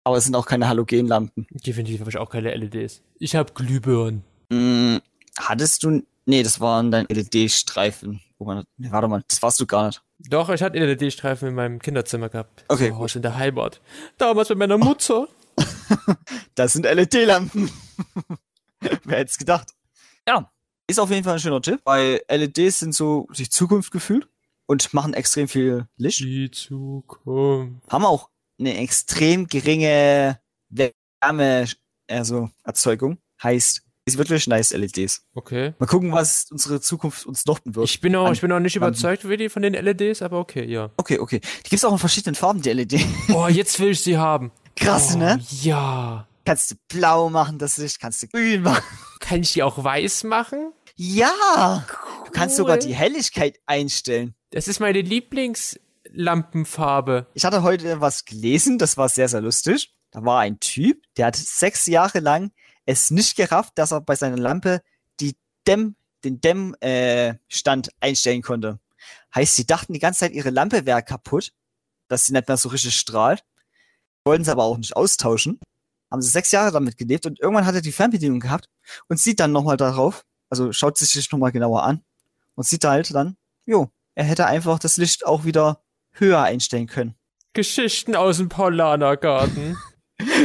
aber 0.05 0.16
es 0.16 0.25
sind 0.25 0.35
auch 0.35 0.46
keine 0.46 0.66
Halogenlampen. 0.68 1.46
Definitiv 1.51 2.01
habe 2.01 2.11
ich 2.11 2.16
auch 2.18 2.31
keine 2.31 2.55
LEDs. 2.57 3.03
Ich 3.18 3.37
habe 3.37 3.53
Glühbirnen. 3.53 4.25
Mm, 4.51 4.96
Hattest 5.38 5.83
du. 5.85 6.03
Nee, 6.25 6.43
das 6.43 6.61
waren 6.61 6.91
dein 6.91 7.07
LED-Streifen. 7.07 8.21
Man, 8.39 8.65
nee, 8.77 8.91
warte 8.91 9.09
mal, 9.09 9.23
das 9.29 9.41
warst 9.43 9.61
du 9.61 9.67
gar 9.67 9.87
nicht. 9.87 10.03
Doch, 10.19 10.49
ich 10.49 10.63
hatte 10.63 10.79
LED-Streifen 10.79 11.49
in 11.49 11.55
meinem 11.55 11.79
Kinderzimmer 11.79 12.29
gehabt. 12.29 12.65
Okay, 12.69 12.91
Zu 12.91 12.99
Hause 12.99 13.19
in 13.19 13.23
der 13.23 13.37
Heimat. 13.37 13.81
Damals 14.19 14.49
mit 14.49 14.59
meiner 14.59 14.79
Mutter. 14.79 15.29
Das 16.55 16.73
sind 16.73 16.85
LED-Lampen. 16.85 17.71
Wer 18.81 19.19
hätte 19.19 19.31
es 19.31 19.39
gedacht? 19.39 19.75
Ja, 20.27 20.51
ist 20.87 20.99
auf 20.99 21.11
jeden 21.11 21.25
Fall 21.25 21.35
ein 21.35 21.41
schöner 21.41 21.63
Tipp, 21.63 21.81
weil 21.85 22.21
LEDs 22.29 22.81
sind 22.81 22.95
so 22.95 23.29
die 23.37 23.49
Zukunft 23.49 23.91
gefühlt 23.91 24.29
und 24.67 24.93
machen 24.95 25.15
extrem 25.15 25.49
viel 25.49 25.87
Licht. 25.97 26.21
Die 26.21 26.51
Zukunft. 26.51 27.91
Haben 27.91 28.05
auch 28.05 28.29
eine 28.59 28.77
extrem 28.79 29.47
geringe 29.47 30.39
Wärme, 30.69 31.67
also 32.09 32.51
Erzeugung. 32.65 33.19
Heißt, 33.43 33.83
ist 34.05 34.19
wirklich 34.19 34.47
nice 34.49 34.73
LEDs. 34.73 35.23
Okay. 35.35 35.75
Mal 35.79 35.87
gucken, 35.87 36.11
was 36.12 36.47
unsere 36.51 36.81
Zukunft 36.81 37.25
uns 37.27 37.47
noch 37.47 37.61
wird. 37.65 37.88
Ich 37.88 38.01
bin 38.01 38.17
auch, 38.17 38.33
ich 38.33 38.41
bin 38.41 38.51
auch 38.51 38.59
nicht 38.59 38.75
überzeugt, 38.77 39.29
Willi, 39.29 39.49
von 39.49 39.62
den 39.62 39.75
LEDs, 39.75 40.23
aber 40.23 40.41
okay, 40.41 40.65
ja. 40.65 40.91
okay, 40.97 41.21
okay. 41.21 41.41
Die 41.65 41.71
gibt's 41.71 41.85
auch 41.85 41.93
in 41.93 41.99
verschiedenen 41.99 42.35
Farben, 42.35 42.61
die 42.62 42.73
LED. 42.73 42.99
Oh, 43.33 43.47
jetzt 43.49 43.79
will 43.81 43.91
ich 43.91 44.03
sie 44.03 44.17
haben. 44.19 44.51
Krass, 44.77 45.15
oh, 45.15 45.19
ne? 45.19 45.41
Ja. 45.62 46.27
Kannst 46.45 46.73
du 46.73 46.75
blau 46.88 47.31
machen, 47.31 47.59
das 47.59 47.77
Licht, 47.77 48.01
kannst 48.01 48.21
du 48.23 48.27
grün 48.29 48.62
machen. 48.62 48.83
Kann 49.21 49.43
ich 49.43 49.53
die 49.53 49.62
auch 49.62 49.83
weiß 49.83 50.25
machen? 50.25 50.73
Ja! 50.97 51.87
Du 52.27 52.31
kannst 52.33 52.57
sogar 52.57 52.77
Cool. 52.77 52.83
die 52.87 52.95
Helligkeit 52.95 53.59
einstellen. 53.67 54.35
Das 54.51 54.69
ist 54.69 54.81
meine 54.81 55.01
Lieblingslampenfarbe. 55.01 57.27
Ich 57.35 57.45
hatte 57.45 57.62
heute 57.62 58.01
was 58.01 58.25
gelesen, 58.25 58.79
das 58.79 58.97
war 58.97 59.09
sehr, 59.09 59.29
sehr 59.29 59.41
lustig. 59.41 59.95
Da 60.11 60.25
war 60.25 60.41
ein 60.41 60.59
Typ, 60.61 61.03
der 61.17 61.27
hat 61.27 61.37
sechs 61.37 61.87
Jahre 61.87 62.19
lang 62.21 62.51
es 62.87 63.11
nicht 63.11 63.37
gerafft, 63.37 63.79
dass 63.79 63.92
er 63.92 64.01
bei 64.01 64.16
seiner 64.16 64.37
Lampe 64.37 64.83
die 65.21 65.37
Dämm, 65.66 65.97
den 66.25 66.40
Dämmstand 66.40 66.83
äh, 66.83 67.35
Stand 67.49 67.90
einstellen 68.01 68.42
konnte. 68.42 68.79
Heißt, 69.35 69.57
sie 69.57 69.66
dachten 69.66 69.92
die 69.92 69.99
ganze 69.99 70.21
Zeit, 70.21 70.33
ihre 70.33 70.51
Lampe 70.51 70.87
wäre 70.87 71.03
kaputt, 71.03 71.53
dass 72.09 72.27
sie 72.27 72.33
nicht 72.33 72.49
mehr 72.49 72.57
so 72.57 72.68
richtig 72.68 72.97
strahlt. 72.97 73.45
Wollten 74.25 74.45
sie 74.45 74.53
aber 74.53 74.64
auch 74.64 74.77
nicht 74.77 74.97
austauschen. 74.97 75.59
Haben 76.11 76.23
sie 76.23 76.31
sechs 76.31 76.53
Jahre 76.53 76.71
damit 76.71 76.99
gelebt 76.99 77.27
und 77.27 77.40
irgendwann 77.40 77.66
hat 77.66 77.75
er 77.75 77.81
die 77.81 77.92
Fernbedienung 77.92 78.40
gehabt 78.40 78.68
und 79.09 79.18
sieht 79.18 79.40
dann 79.40 79.53
nochmal 79.53 79.79
darauf, 79.79 80.25
also 80.51 80.71
schaut 80.73 80.99
sich 80.99 81.12
das 81.12 81.33
nochmal 81.33 81.53
genauer 81.53 81.83
an 81.85 82.05
und 82.55 82.66
sieht 82.66 82.85
halt 82.85 83.14
dann, 83.14 83.37
jo, 83.64 83.90
er 84.14 84.25
hätte 84.25 84.47
einfach 84.47 84.79
das 84.79 84.99
Licht 84.99 85.25
auch 85.25 85.45
wieder 85.45 85.83
höher 86.12 86.42
einstellen 86.42 86.87
können. 86.87 87.14
Geschichten 87.55 88.14
aus 88.14 88.38
dem 88.38 88.49
Paulanergarten. 88.49 89.79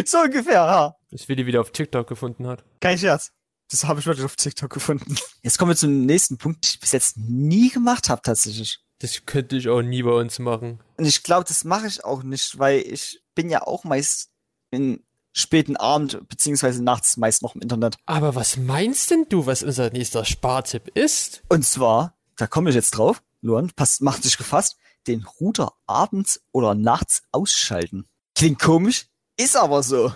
So 0.05 0.21
ungefähr, 0.21 0.53
ja. 0.53 0.96
Das 1.11 1.29
Willi 1.29 1.45
wieder 1.45 1.61
auf 1.61 1.71
TikTok 1.71 2.07
gefunden 2.07 2.47
hat. 2.47 2.63
Kein 2.79 2.97
Scherz. 2.97 3.31
Das 3.69 3.85
habe 3.85 3.99
ich 3.99 4.05
wirklich 4.05 4.25
auf 4.25 4.35
TikTok 4.35 4.71
gefunden. 4.71 5.15
Jetzt 5.41 5.57
kommen 5.57 5.71
wir 5.71 5.75
zum 5.75 6.05
nächsten 6.05 6.37
Punkt, 6.37 6.63
den 6.63 6.69
ich 6.69 6.79
bis 6.79 6.91
jetzt 6.91 7.17
nie 7.17 7.69
gemacht 7.69 8.09
habe 8.09 8.21
tatsächlich. 8.21 8.79
Das 8.99 9.25
könnte 9.25 9.57
ich 9.57 9.69
auch 9.69 9.81
nie 9.81 10.03
bei 10.03 10.11
uns 10.11 10.39
machen. 10.39 10.79
Und 10.97 11.05
ich 11.05 11.23
glaube, 11.23 11.45
das 11.47 11.63
mache 11.63 11.87
ich 11.87 12.03
auch 12.03 12.23
nicht, 12.23 12.57
weil 12.57 12.79
ich 12.79 13.21
bin 13.35 13.49
ja 13.49 13.61
auch 13.61 13.83
meist 13.83 14.31
in 14.71 15.03
späten 15.33 15.77
Abend 15.77 16.27
beziehungsweise 16.27 16.83
nachts 16.83 17.17
meist 17.17 17.43
noch 17.43 17.55
im 17.55 17.61
Internet. 17.61 17.97
Aber 18.05 18.35
was 18.35 18.57
meinst 18.57 19.11
denn 19.11 19.25
du, 19.29 19.45
was 19.45 19.63
unser 19.63 19.91
nächster 19.91 20.25
Spartipp 20.25 20.89
ist? 20.97 21.43
Und 21.49 21.65
zwar, 21.65 22.17
da 22.37 22.47
komme 22.47 22.69
ich 22.69 22.75
jetzt 22.75 22.91
drauf, 22.91 23.21
Luan, 23.41 23.71
passt, 23.75 24.01
macht 24.01 24.23
sich 24.23 24.37
gefasst, 24.37 24.77
den 25.05 25.23
Router 25.39 25.73
abends 25.85 26.41
oder 26.51 26.73
nachts 26.73 27.23
ausschalten. 27.31 28.07
Klingt 28.35 28.59
komisch, 28.59 29.07
ist 29.37 29.55
aber 29.55 29.83
so. 29.83 30.11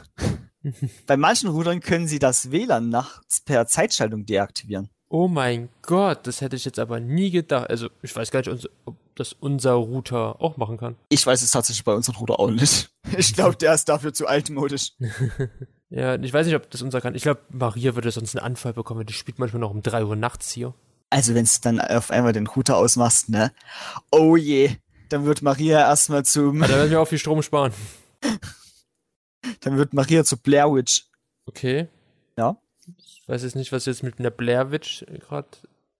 Bei 1.07 1.17
manchen 1.17 1.49
Routern 1.49 1.79
können 1.79 2.07
sie 2.07 2.19
das 2.19 2.51
WLAN 2.51 2.89
nachts 2.89 3.41
per 3.41 3.67
Zeitschaltung 3.67 4.25
deaktivieren. 4.25 4.89
Oh 5.09 5.27
mein 5.27 5.69
Gott, 5.81 6.25
das 6.25 6.39
hätte 6.39 6.55
ich 6.55 6.63
jetzt 6.63 6.79
aber 6.79 6.99
nie 6.99 7.31
gedacht. 7.31 7.69
Also, 7.69 7.89
ich 8.01 8.15
weiß 8.15 8.31
gar 8.31 8.39
nicht, 8.39 8.69
ob 8.85 8.95
das 9.15 9.33
unser 9.33 9.73
Router 9.73 10.41
auch 10.41 10.55
machen 10.55 10.77
kann. 10.77 10.95
Ich 11.09 11.25
weiß 11.25 11.41
es 11.41 11.51
tatsächlich 11.51 11.83
bei 11.83 11.93
unserem 11.93 12.15
Router 12.17 12.39
auch 12.39 12.49
nicht. 12.49 12.89
Ich 13.17 13.33
glaube, 13.33 13.57
der 13.57 13.73
ist 13.73 13.89
dafür 13.89 14.13
zu 14.13 14.27
altmodisch. 14.27 14.91
Ja, 15.93 16.15
ich 16.15 16.31
weiß 16.31 16.45
nicht, 16.45 16.55
ob 16.55 16.71
das 16.71 16.81
unser 16.81 17.01
kann. 17.01 17.15
Ich 17.15 17.23
glaube, 17.23 17.41
Maria 17.49 17.95
würde 17.95 18.09
sonst 18.11 18.33
einen 18.37 18.45
Anfall 18.45 18.71
bekommen. 18.71 19.05
Die 19.05 19.11
spielt 19.11 19.39
manchmal 19.39 19.59
noch 19.59 19.71
um 19.71 19.81
3 19.81 20.05
Uhr 20.05 20.15
nachts 20.15 20.49
hier. 20.49 20.73
Also 21.09 21.35
wenn 21.35 21.43
du 21.43 21.51
dann 21.63 21.81
auf 21.81 22.11
einmal 22.11 22.31
den 22.31 22.47
Router 22.47 22.77
ausmachst, 22.77 23.27
ne? 23.27 23.51
Oh 24.09 24.37
je, 24.37 24.77
dann 25.09 25.25
wird 25.25 25.41
Maria 25.41 25.79
erstmal 25.81 26.23
zum, 26.23 26.61
Ja, 26.61 26.67
da 26.69 26.75
werden 26.75 26.91
wir 26.91 27.01
auch 27.01 27.07
viel 27.09 27.17
Strom 27.17 27.41
sparen. 27.41 27.73
Dann 29.61 29.77
wird 29.77 29.93
Maria 29.93 30.23
zu 30.23 30.37
Blair 30.37 30.73
Witch. 30.73 31.05
Okay. 31.45 31.87
Ja. 32.37 32.57
Ich 32.97 33.23
weiß 33.27 33.43
jetzt 33.43 33.55
nicht, 33.55 33.71
was 33.71 33.85
du 33.85 33.91
jetzt 33.91 34.03
mit 34.03 34.19
einer 34.19 34.31
Blair 34.31 34.71
Witch 34.71 35.05
gerade 35.27 35.47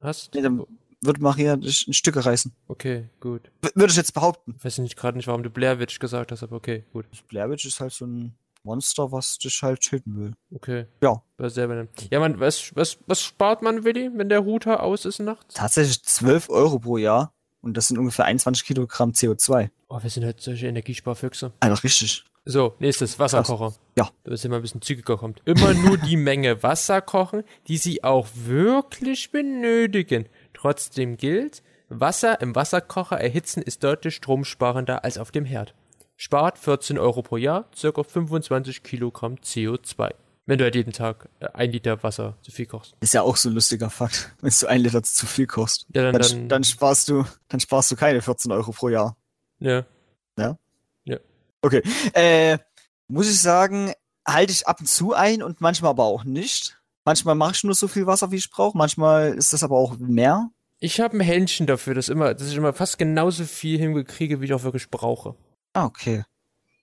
hast. 0.02 0.34
Nee, 0.34 0.42
dann 0.42 0.66
wird 1.02 1.20
Maria 1.20 1.56
dich 1.56 1.88
in 1.88 1.94
Stücke 1.94 2.26
reißen. 2.26 2.54
Okay, 2.68 3.10
gut. 3.20 3.52
W 3.62 3.70
würde 3.76 3.92
ich 3.92 3.98
jetzt 3.98 4.14
behaupten. 4.14 4.56
Ich 4.58 4.66
weiß 4.66 4.80
nicht 4.80 4.98
gerade 4.98 5.18
nicht, 5.18 5.28
warum 5.28 5.44
du 5.44 5.50
Blair 5.50 5.80
Witch 5.80 6.00
gesagt 6.00 6.32
hast, 6.32 6.44
aber 6.44 6.56
okay, 6.56 6.84
gut. 6.94 7.06
Blair 7.28 7.50
Witch 7.50 7.66
ist 7.66 7.80
halt 7.80 7.94
so 7.94 8.06
ein 8.06 8.36
Monster, 8.64 9.12
was 9.12 9.38
dich 9.40 9.62
halt 9.64 9.82
töten 9.82 10.18
will. 10.18 10.34
Okay. 10.54 10.86
Ja. 11.02 11.22
Ja, 11.40 12.20
man, 12.20 12.40
was, 12.40 12.76
was, 12.76 13.00
was 13.08 13.22
spart 13.22 13.62
man, 13.64 13.84
Willi, 13.84 14.12
wenn 14.14 14.30
der 14.30 14.40
Router 14.40 14.84
aus 14.84 15.06
ist 15.06 15.20
nachts? 15.20 15.56
Tatsächlich 15.56 16.04
12 16.04 16.50
Euro 16.50 16.80
pro 16.80 16.98
Jahr. 16.98 17.34
Und 17.62 17.78
das 17.78 17.88
sind 17.88 17.98
ungefähr 17.98 18.26
21 18.26 18.66
Kilogramm 18.66 19.12
CO2. 19.12 19.70
Oh, 19.88 20.02
wir 20.02 20.10
sind 20.10 20.26
halt 20.26 20.42
solche 20.42 20.68
Energiesparfüchse. 20.68 21.54
Alter, 21.60 21.84
richtig. 21.84 22.26
So, 22.44 22.74
nächstes, 22.80 23.20
Wasserkocher. 23.20 23.74
Ja. 23.98 24.10
Da 24.24 24.32
ist 24.32 24.44
immer 24.46 24.56
ein 24.56 24.62
bisschen 24.64 24.82
zügiger 24.82 25.18
kommt. 25.18 25.42
Immer 25.46 25.74
nur 25.74 25.98
die 25.98 26.18
Menge 26.18 26.64
Wasser 26.64 27.02
kochen, 27.02 27.44
die 27.68 27.78
sie 27.78 28.04
auch 28.04 28.28
wirklich 28.34 29.32
benötigen. 29.32 30.28
Trotzdem 30.54 31.18
gilt, 31.18 31.62
Wasser 31.90 32.42
im 32.42 32.56
Wasserkocher 32.56 33.20
erhitzen 33.20 33.62
ist 33.62 33.84
deutlich 33.84 34.16
stromsparender 34.16 35.04
als 35.04 35.18
auf 35.18 35.30
dem 35.32 35.46
Herd. 35.46 35.76
Spart 36.16 36.58
14 36.58 36.98
Euro 36.98 37.22
pro 37.22 37.38
Jahr, 37.38 37.70
circa 37.76 38.04
25 38.04 38.82
Kilogramm 38.84 39.36
CO2. 39.36 40.12
Wenn 40.48 40.58
du 40.58 40.64
halt 40.64 40.76
jeden 40.76 40.94
Tag 40.94 41.30
äh, 41.40 41.48
ein 41.54 41.72
Liter 41.72 42.02
Wasser 42.04 42.38
zu 42.42 42.52
viel 42.52 42.66
kochst. 42.66 42.96
Ist 43.02 43.14
ja 43.14 43.22
auch 43.22 43.38
so 43.38 43.50
ein 43.50 43.54
lustiger 43.54 43.90
Fakt. 43.90 44.34
Wenn 44.42 44.52
du 44.60 44.68
ein 44.68 44.82
Liter 44.82 45.04
zu 45.04 45.28
viel 45.28 45.46
kochst. 45.46 45.86
Ja, 45.94 46.04
dann, 46.04 46.14
Dann, 46.14 46.22
dann, 46.22 46.50
dann, 46.50 46.64
sparst 46.64 47.10
du, 47.10 47.26
dann 47.50 47.60
sparst 47.60 47.92
du 47.92 47.96
keine 47.96 48.22
14 48.22 48.52
Euro 48.52 48.72
pro 48.72 48.90
Jahr. 48.90 49.16
ja. 49.60 49.86
Okay. 51.62 51.82
Äh, 52.14 52.58
muss 53.08 53.30
ich 53.30 53.40
sagen, 53.40 53.94
halte 54.28 54.52
ich 54.52 54.68
ab 54.68 54.80
und 54.80 54.88
zu 54.88 55.14
ein 55.14 55.44
und 55.44 55.62
manchmal 55.62 55.92
aber 55.92 56.04
auch 56.06 56.24
nicht. 56.24 56.78
Manchmal 57.06 57.36
mache 57.36 57.54
ich 57.56 57.64
nur 57.64 57.74
so 57.76 57.88
viel 57.88 58.06
Wasser, 58.06 58.32
wie 58.32 58.38
ich 58.38 58.50
brauche. 58.52 58.78
Manchmal 58.78 59.34
ist 59.34 59.54
das 59.54 59.64
aber 59.64 59.76
auch 59.78 59.98
mehr. 59.98 60.50
Ich 60.80 61.00
habe 61.00 61.18
ein 61.18 61.22
Händchen 61.22 61.68
dafür, 61.68 61.94
dass, 61.94 62.10
immer, 62.10 62.34
dass 62.34 62.48
ich 62.50 62.56
immer 62.56 62.74
fast 62.74 62.98
genauso 62.98 63.44
viel 63.46 63.78
hingekriege, 63.78 64.42
wie 64.42 64.46
ich 64.46 64.54
auch 64.54 64.64
wirklich 64.64 64.90
brauche. 64.90 65.36
Ah, 65.74 65.86
okay. 65.86 66.24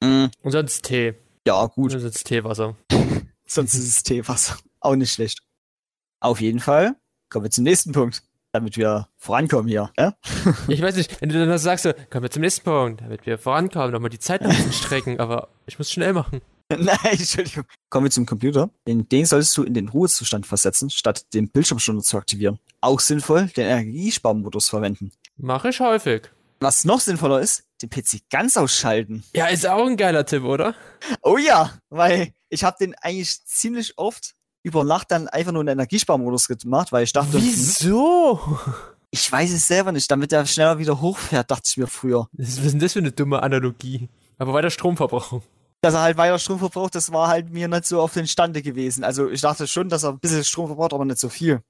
Mm, 0.00 0.26
Und 0.42 0.52
sonst 0.52 0.82
Tee. 0.84 1.14
ja, 1.46 1.66
gut. 1.66 1.94
Und 1.94 2.00
sonst 2.00 2.24
Teewasser. 2.24 2.76
Sonst 3.50 3.72
ist 3.74 3.88
es 3.88 4.02
Teewasser. 4.02 4.58
Auch 4.80 4.94
nicht 4.94 5.10
schlecht. 5.12 5.40
Auf 6.20 6.40
jeden 6.42 6.60
Fall 6.60 6.96
kommen 7.30 7.46
wir 7.46 7.50
zum 7.50 7.64
nächsten 7.64 7.92
Punkt. 7.92 8.22
Damit 8.58 8.76
wir 8.76 9.06
vorankommen 9.16 9.68
hier. 9.68 9.92
Ja? 9.96 10.14
Ich 10.66 10.82
weiß 10.82 10.96
nicht, 10.96 11.20
wenn 11.20 11.28
du 11.28 11.46
dann 11.46 11.58
sagst, 11.58 11.84
so, 11.84 11.92
kommen 12.10 12.24
wir 12.24 12.30
zum 12.32 12.42
nächsten 12.42 12.64
Punkt, 12.64 13.02
damit 13.02 13.24
wir 13.24 13.38
vorankommen, 13.38 13.92
nochmal 13.92 14.10
die 14.10 14.18
Zeit 14.18 14.42
ein 14.42 14.48
bisschen 14.48 14.72
strecken, 14.72 15.20
aber 15.20 15.50
ich 15.66 15.78
muss 15.78 15.92
schnell 15.92 16.12
machen. 16.12 16.40
Nein, 16.68 16.98
Entschuldigung. 17.04 17.66
Kommen 17.88 18.06
wir 18.06 18.10
zum 18.10 18.26
Computer. 18.26 18.68
Den, 18.88 19.08
den 19.08 19.26
solltest 19.26 19.56
du 19.56 19.62
in 19.62 19.74
den 19.74 19.88
Ruhezustand 19.88 20.44
versetzen, 20.44 20.90
statt 20.90 21.32
den 21.34 21.50
Bildschirmstunde 21.50 22.02
zu 22.02 22.18
aktivieren. 22.18 22.58
Auch 22.80 22.98
sinnvoll, 22.98 23.46
den 23.46 23.68
Energiesparmodus 23.68 24.70
verwenden. 24.70 25.12
Mache 25.36 25.68
ich 25.68 25.78
häufig. 25.78 26.22
Was 26.58 26.84
noch 26.84 26.98
sinnvoller 26.98 27.40
ist, 27.40 27.62
den 27.80 27.90
PC 27.90 28.28
ganz 28.28 28.56
ausschalten. 28.56 29.22
Ja, 29.36 29.46
ist 29.46 29.68
auch 29.68 29.86
ein 29.86 29.96
geiler 29.96 30.26
Tipp, 30.26 30.42
oder? 30.42 30.74
Oh 31.22 31.38
ja, 31.38 31.78
weil 31.90 32.32
ich 32.48 32.64
habe 32.64 32.76
den 32.80 32.96
eigentlich 32.96 33.40
ziemlich 33.44 33.96
oft 33.98 34.34
über 34.68 34.84
Nacht 34.84 35.10
dann 35.10 35.28
einfach 35.28 35.52
nur 35.52 35.62
in 35.62 35.66
den 35.66 35.78
Energiesparmodus 35.78 36.48
gemacht, 36.48 36.92
weil 36.92 37.04
ich 37.04 37.12
dachte, 37.12 37.34
Wieso? 37.34 38.40
ich 39.10 39.30
weiß 39.30 39.52
es 39.52 39.66
selber 39.66 39.92
nicht, 39.92 40.10
damit 40.10 40.32
er 40.32 40.46
schneller 40.46 40.78
wieder 40.78 41.00
hochfährt, 41.00 41.50
dachte 41.50 41.64
ich 41.66 41.76
mir 41.76 41.86
früher. 41.86 42.28
Was 42.32 42.58
ist 42.58 42.72
denn 42.72 42.78
das 42.78 42.92
für 42.92 42.98
eine 43.00 43.12
dumme 43.12 43.42
Analogie? 43.42 44.08
Aber 44.38 44.52
weiter 44.52 44.70
Stromverbrauch. 44.70 45.42
Dass 45.80 45.94
er 45.94 46.02
halt 46.02 46.16
weiter 46.16 46.38
Strom 46.38 46.58
verbraucht, 46.58 46.94
das 46.94 47.12
war 47.12 47.28
halt 47.28 47.50
mir 47.50 47.68
nicht 47.68 47.86
so 47.86 48.00
auf 48.00 48.12
den 48.12 48.26
Stande 48.26 48.62
gewesen. 48.62 49.04
Also 49.04 49.30
ich 49.30 49.40
dachte 49.40 49.66
schon, 49.66 49.88
dass 49.88 50.02
er 50.02 50.10
ein 50.10 50.18
bisschen 50.18 50.42
Strom 50.44 50.66
verbraucht, 50.66 50.92
aber 50.92 51.04
nicht 51.04 51.20
so 51.20 51.28
viel. 51.28 51.62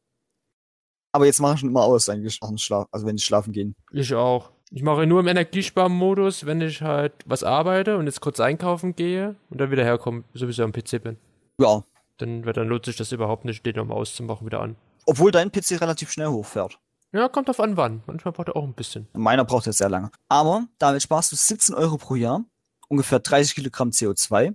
Aber 1.13 1.27
jetzt 1.27 1.41
mache 1.41 1.57
ich 1.57 1.63
ihn 1.63 1.69
immer 1.69 1.83
aus, 1.83 2.09
eigentlich, 2.09 2.41
nach 2.41 2.49
dem 2.49 2.59
Schlaf, 2.59 2.87
also 2.91 3.07
wenn 3.07 3.17
ich 3.17 3.25
schlafen 3.25 3.53
gehe. 3.53 3.73
Ich 3.93 4.15
auch. 4.15 4.51
Ich 4.71 4.83
mache 4.83 5.07
nur 5.07 5.21
im 5.21 5.29
Energiesparmodus, 5.29 6.45
wenn 6.45 6.61
ich 6.61 6.83
halt 6.83 7.13
was 7.25 7.43
arbeite 7.43 7.97
und 7.97 8.07
jetzt 8.07 8.21
kurz 8.21 8.41
einkaufen 8.41 8.95
gehe 8.95 9.37
und 9.51 9.61
dann 9.61 9.71
wieder 9.71 9.85
herkomme, 9.85 10.25
sowieso 10.35 10.65
am 10.65 10.73
PC 10.73 11.03
bin. 11.03 11.17
Ja, 11.61 11.83
Dann, 12.19 12.45
weil 12.45 12.53
dann 12.53 12.69
lohnt 12.69 12.85
sich 12.85 12.97
das 12.97 13.13
überhaupt 13.13 13.45
nicht, 13.45 13.65
den 13.65 13.77
nochmal 13.77 13.97
auszumachen, 13.97 14.47
wieder 14.47 14.61
an. 14.61 14.77
obwohl 15.07 15.31
dein 15.31 15.51
PC 15.51 15.81
relativ 15.81 16.11
schnell 16.13 16.29
hochfährt. 16.29 16.79
Ja, 17.13 17.29
kommt 17.29 17.49
auf 17.49 17.59
an 17.61 17.77
wann. 17.79 18.03
Manchmal 18.07 18.33
braucht 18.33 18.49
er 18.49 18.57
auch 18.57 18.65
ein 18.65 18.75
bisschen. 18.75 19.09
Meiner 19.15 19.45
braucht 19.45 19.65
jetzt 19.67 19.79
sehr 19.79 19.89
lange. 19.89 20.11
Aber 20.29 20.67
damit 20.79 21.03
sparst 21.03 21.33
du 21.33 21.37
17 21.37 21.75
Euro 21.75 21.97
pro 21.97 22.17
Jahr, 22.17 22.45
ungefähr 22.89 23.19
30 23.21 23.55
Kilogramm 23.55 23.91
CO2, 23.91 24.55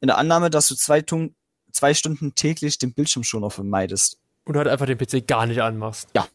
in 0.00 0.06
der 0.08 0.18
Annahme, 0.18 0.50
dass 0.50 0.66
du 0.68 0.74
zwei, 0.74 1.00
Tun 1.00 1.34
zwei 1.70 1.94
Stunden 1.94 2.34
täglich 2.34 2.78
den 2.78 2.92
Bildschirmschoner 2.92 3.50
vermeidest. 3.50 4.18
Und 4.44 4.56
halt 4.56 4.66
einfach 4.66 4.86
den 4.86 4.98
PC 4.98 5.24
gar 5.28 5.46
nicht 5.46 5.62
anmachst. 5.62 6.08
Ja. 6.16 6.26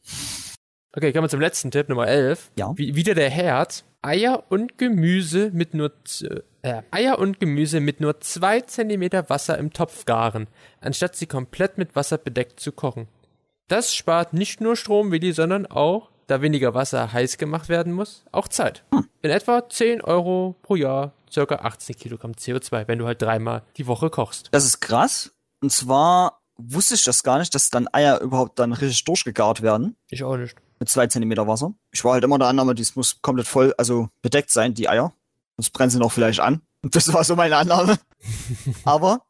Okay, 0.93 1.11
kommen 1.11 1.25
wir 1.25 1.29
zum 1.29 1.41
letzten 1.41 1.69
Tipp, 1.71 1.89
Nummer 1.89 2.07
11. 2.07 2.51
Ja. 2.57 2.71
Wie, 2.77 2.95
wieder 2.95 3.13
der 3.13 3.29
Herd. 3.29 3.83
Eier 4.01 4.43
und 4.49 4.77
Gemüse 4.77 5.51
mit 5.53 5.73
nur 5.73 5.91
z- 6.05 6.43
äh, 6.67 6.83
Eier 6.91 7.19
und 7.19 7.39
Gemüse 7.39 7.79
mit 7.79 8.01
nur 8.01 8.19
zwei 8.19 8.61
Zentimeter 8.61 9.29
Wasser 9.29 9.57
im 9.57 9.71
Topf 9.71 10.05
garen, 10.05 10.47
anstatt 10.81 11.15
sie 11.15 11.25
komplett 11.25 11.77
mit 11.77 11.95
Wasser 11.95 12.17
bedeckt 12.17 12.59
zu 12.59 12.71
kochen. 12.71 13.07
Das 13.67 13.93
spart 13.93 14.33
nicht 14.33 14.61
nur 14.61 14.75
Strom, 14.75 15.11
Willi, 15.11 15.31
sondern 15.31 15.65
auch, 15.65 16.09
da 16.27 16.41
weniger 16.41 16.73
Wasser 16.73 17.13
heiß 17.13 17.37
gemacht 17.37 17.69
werden 17.69 17.93
muss, 17.93 18.25
auch 18.31 18.47
Zeit. 18.47 18.83
In 19.21 19.29
etwa 19.29 19.67
10 19.67 20.01
Euro 20.01 20.55
pro 20.61 20.75
Jahr, 20.75 21.13
circa 21.31 21.55
18 21.55 21.95
Kilogramm 21.95 22.33
CO2, 22.33 22.87
wenn 22.87 22.99
du 22.99 23.05
halt 23.05 23.21
dreimal 23.21 23.63
die 23.77 23.87
Woche 23.87 24.09
kochst. 24.09 24.49
Das 24.51 24.65
ist 24.65 24.81
krass. 24.81 25.31
Und 25.61 25.71
zwar 25.71 26.41
wusste 26.57 26.95
ich 26.95 27.03
das 27.03 27.23
gar 27.23 27.39
nicht, 27.39 27.53
dass 27.55 27.69
dann 27.69 27.87
Eier 27.91 28.19
überhaupt 28.21 28.59
dann 28.59 28.73
richtig 28.73 29.03
durchgegart 29.05 29.61
werden. 29.61 29.95
Ich 30.09 30.23
auch 30.23 30.37
nicht. 30.37 30.55
Mit 30.79 30.89
zwei 30.89 31.07
Zentimeter 31.07 31.47
Wasser. 31.47 31.73
Ich 31.91 32.03
war 32.03 32.13
halt 32.13 32.23
immer 32.23 32.37
der 32.37 32.47
Annahme, 32.47 32.75
dies 32.75 32.95
muss 32.95 33.21
komplett 33.21 33.47
voll, 33.47 33.73
also 33.77 34.09
bedeckt 34.21 34.51
sein, 34.51 34.73
die 34.73 34.89
Eier. 34.89 35.13
Sonst 35.57 35.71
brennen 35.71 35.89
sie 35.89 35.99
noch 35.99 36.11
vielleicht 36.11 36.39
an. 36.39 36.61
Und 36.83 36.95
das 36.95 37.11
war 37.11 37.23
so 37.23 37.35
meine 37.35 37.57
Annahme. 37.57 37.97
Aber 38.83 39.21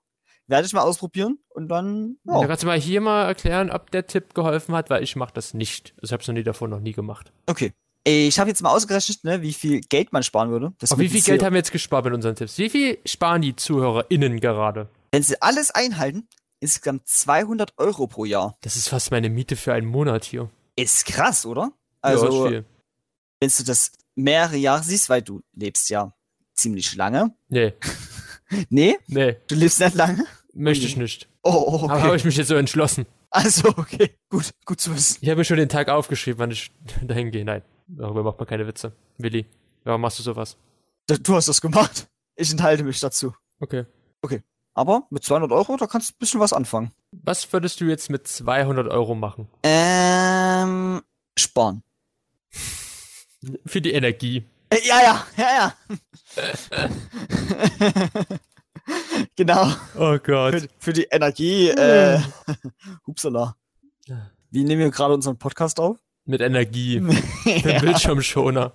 werde 0.48 0.66
ich 0.66 0.74
mal 0.74 0.82
ausprobieren 0.82 1.40
und 1.50 1.68
dann, 1.68 2.18
Da 2.24 2.40
ja, 2.42 2.48
kannst 2.48 2.64
du 2.64 2.68
mal 2.68 2.80
hier 2.80 3.02
mal 3.02 3.26
erklären, 3.26 3.70
ob 3.70 3.92
der 3.92 4.08
Tipp 4.08 4.34
geholfen 4.34 4.76
hat, 4.76 4.90
weil 4.90 5.04
ich 5.04 5.16
mache 5.16 5.34
das 5.34 5.54
nicht. 5.54 5.94
Also 5.98 6.06
ich 6.06 6.12
habe 6.14 6.22
es 6.22 6.28
noch 6.28 6.36
nie 6.36 6.44
davor 6.44 6.68
noch 6.68 6.80
nie 6.80 6.94
gemacht. 6.94 7.32
okay. 7.48 7.74
Ich 8.10 8.40
habe 8.40 8.50
jetzt 8.50 8.62
mal 8.62 8.70
ausgerechnet, 8.74 9.26
ne, 9.26 9.42
wie 9.42 9.52
viel 9.52 9.82
Geld 9.82 10.14
man 10.14 10.24
sparen 10.24 10.50
würde. 10.50 10.72
Das 10.80 10.94
Aber 10.94 11.02
wie 11.02 11.10
viel 11.10 11.20
Geld 11.22 11.44
haben 11.44 11.52
wir 11.52 11.58
jetzt 11.58 11.74
gespart 11.74 12.06
mit 12.06 12.14
unseren 12.14 12.36
Tipps? 12.38 12.58
Wie 12.58 12.70
viel 12.70 13.00
sparen 13.06 13.42
die 13.42 13.54
ZuhörerInnen 13.58 14.40
gerade? 14.40 14.88
Wenn 15.12 15.24
sie 15.24 15.42
alles 15.42 15.72
einhalten, 15.72 16.26
insgesamt 16.62 17.06
200 17.06 17.74
Euro 17.78 18.08
pro 18.08 18.24
Jahr. 18.24 18.56
Das 18.62 18.78
ist 18.78 18.88
fast 18.88 19.12
meine 19.12 19.30
Miete 19.30 19.58
für 19.58 19.74
einen 19.74 19.88
Monat 19.88 20.24
hier. 20.24 20.50
Ist 20.78 21.06
krass, 21.06 21.46
oder? 21.46 21.74
ja, 22.02 22.12
ist 22.12 22.22
Also, 22.24 22.48
viel. 22.48 22.64
wenn 23.42 23.52
du 23.58 23.64
das 23.66 23.92
mehrere 24.16 24.56
Jahre 24.56 24.84
siehst, 24.84 25.10
weil 25.10 25.22
du 25.22 25.42
lebst 25.54 25.90
ja 25.90 26.14
ziemlich 26.58 26.96
lange. 26.96 27.34
Nee, 27.50 27.74
Nee, 28.70 28.98
nee, 29.08 29.38
du 29.48 29.56
lebst 29.56 29.80
nicht 29.80 29.96
lange. 29.96 30.26
möchte 30.54 30.86
ich 30.86 30.96
nicht. 30.98 31.28
Oh, 31.44 31.52
oh 31.52 31.76
Aber 31.86 32.00
habe 32.00 32.08
okay. 32.08 32.16
ich 32.18 32.26
mich 32.26 32.38
jetzt 32.38 32.48
so 32.48 32.56
entschlossen. 32.56 33.06
Also, 33.30 33.68
okay. 33.70 34.12
Gut, 34.30 34.52
gut 34.66 34.80
zu 34.80 34.96
wissen. 34.96 35.18
Ich 35.22 35.30
habe 35.30 35.38
mir 35.40 35.46
schon 35.46 35.58
den 35.58 35.68
Tag 35.70 35.90
aufgeschrieben, 35.90 36.40
wann 36.40 36.52
ich 36.52 36.72
dahin 37.02 37.32
gehe. 37.32 37.44
Nein, 37.46 37.62
darüber 37.88 38.24
macht 38.24 38.40
man 38.40 38.48
keine 38.48 38.66
Witze. 38.68 38.94
Willi, 39.18 39.46
warum 39.84 40.02
machst 40.02 40.20
du 40.20 40.24
sowas? 40.24 40.58
Du- 41.08 41.18
Du 41.20 41.36
hast 41.36 41.48
das 41.50 41.60
gemacht. 41.62 42.08
Ich 42.36 42.52
enthalte 42.52 42.84
mich 42.84 43.00
dazu. 43.00 43.34
Okay. 43.60 43.86
Aber 44.74 45.08
mit 45.10 45.24
200 45.24 45.52
Euro, 45.52 45.76
da 45.76 45.88
kannst 45.88 46.12
du 46.12 46.14
ein 46.14 46.20
bisschen 46.20 46.40
was 46.40 46.54
anfangen. 46.54 46.92
Was 47.12 47.52
würdest 47.52 47.82
du 47.82 47.86
jetzt 47.86 48.12
mit 48.12 48.28
200 48.28 48.88
Euro 48.88 49.16
machen? 49.16 49.48
Ähm, 49.64 51.02
sparen. 51.36 51.82
Für 53.66 53.82
die 53.82 53.94
Energie. 53.94 54.44
Äh, 54.70 54.86
ja, 54.86 55.02
ja, 55.02 55.26
ja, 55.38 55.50
ja. 55.58 55.74
genau. 59.36 59.72
Oh 59.98 60.18
Gott. 60.20 60.56
Für, 60.56 60.68
für 60.80 60.94
die 60.94 61.08
Energie, 61.10 61.70
äh, 61.70 62.20
hupsala. 63.08 63.56
Wie 64.50 64.64
nehmen 64.64 64.82
wir 64.82 64.92
gerade 64.92 65.14
unseren 65.14 65.38
Podcast 65.38 65.80
auf? 65.80 65.98
Mit 66.26 66.42
Energie. 66.42 67.00
Den 67.46 67.70
ja. 67.70 67.80
Bildschirmschoner. 67.80 68.74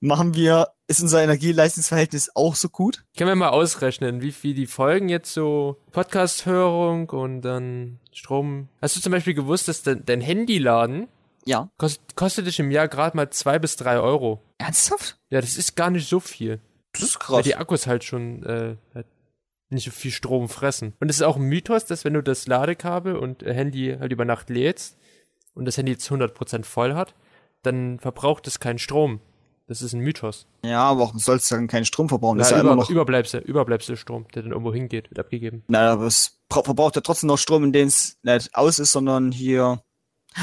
Machen 0.00 0.34
wir, 0.34 0.68
ist 0.86 1.00
unser 1.00 1.22
Energieleistungsverhältnis 1.22 2.30
auch 2.34 2.54
so 2.54 2.68
gut? 2.68 3.04
Können 3.16 3.30
wir 3.30 3.34
mal 3.34 3.48
ausrechnen, 3.48 4.22
wie 4.22 4.32
viel 4.32 4.54
die 4.54 4.66
Folgen 4.66 5.08
jetzt 5.08 5.32
so 5.32 5.78
Podcast-Hörung 5.90 7.10
und 7.10 7.42
dann 7.42 7.98
Strom. 8.12 8.68
Hast 8.80 8.96
du 8.96 9.00
zum 9.00 9.12
Beispiel 9.12 9.34
gewusst, 9.34 9.68
dass 9.68 9.82
dein, 9.82 10.04
dein 10.04 10.20
Handyladen 10.20 11.08
Ja. 11.46 11.70
kostet, 11.78 12.16
kostet 12.16 12.46
dich 12.46 12.58
im 12.58 12.70
Jahr 12.70 12.88
gerade 12.88 13.16
mal 13.16 13.30
zwei 13.30 13.58
bis 13.58 13.76
drei 13.76 13.98
Euro? 13.98 14.42
Ernsthaft? 14.58 15.18
Ja, 15.30 15.40
das 15.40 15.56
ist 15.56 15.76
gar 15.76 15.90
nicht 15.90 16.08
so 16.08 16.20
viel. 16.20 16.60
Das 16.92 17.02
ist 17.02 17.14
Weil 17.16 17.26
krass. 17.26 17.44
die 17.44 17.56
Akkus 17.56 17.86
halt 17.86 18.04
schon 18.04 18.42
äh, 18.44 18.76
halt 18.94 19.06
nicht 19.68 19.84
so 19.84 19.90
viel 19.90 20.10
Strom 20.12 20.48
fressen. 20.48 20.94
Und 21.00 21.08
es 21.10 21.16
ist 21.16 21.22
auch 21.22 21.36
ein 21.36 21.42
Mythos, 21.42 21.84
dass 21.84 22.04
wenn 22.04 22.14
du 22.14 22.22
das 22.22 22.46
Ladekabel 22.46 23.16
und 23.16 23.42
äh, 23.42 23.52
Handy 23.54 23.96
halt 23.98 24.12
über 24.12 24.24
Nacht 24.24 24.48
lädst 24.50 24.96
und 25.54 25.64
das 25.66 25.76
Handy 25.76 25.92
jetzt 25.92 26.08
100% 26.10 26.64
voll 26.64 26.94
hat, 26.94 27.14
dann 27.62 27.98
verbraucht 27.98 28.46
es 28.46 28.60
keinen 28.60 28.78
Strom. 28.78 29.20
Das 29.68 29.82
ist 29.82 29.92
ein 29.92 30.00
Mythos. 30.00 30.46
Ja, 30.64 30.84
aber 30.84 31.00
warum 31.00 31.18
sollst 31.18 31.50
du 31.50 31.56
dann 31.56 31.66
keinen 31.66 31.84
Strom 31.84 32.08
verbrauchen? 32.08 32.38
Das 32.38 32.50
Ja, 32.50 32.56
ist 32.56 32.60
ja 32.60 32.62
über, 32.62 32.72
immer 32.74 32.82
noch. 32.82 32.90
Überbleibsel, 32.90 33.40
Überbleibselstrom, 33.40 34.26
der 34.32 34.42
dann 34.42 34.52
irgendwo 34.52 34.72
hingeht, 34.72 35.10
wird 35.10 35.18
abgegeben. 35.18 35.64
Naja, 35.66 35.92
aber 35.94 36.06
es 36.06 36.38
bra- 36.48 36.62
verbraucht 36.62 36.94
ja 36.94 37.02
trotzdem 37.02 37.26
noch 37.26 37.38
Strom, 37.38 37.64
in 37.64 37.72
dem 37.72 37.88
es 37.88 38.16
nicht 38.22 38.54
aus 38.54 38.78
ist, 38.78 38.92
sondern 38.92 39.32
hier. 39.32 39.82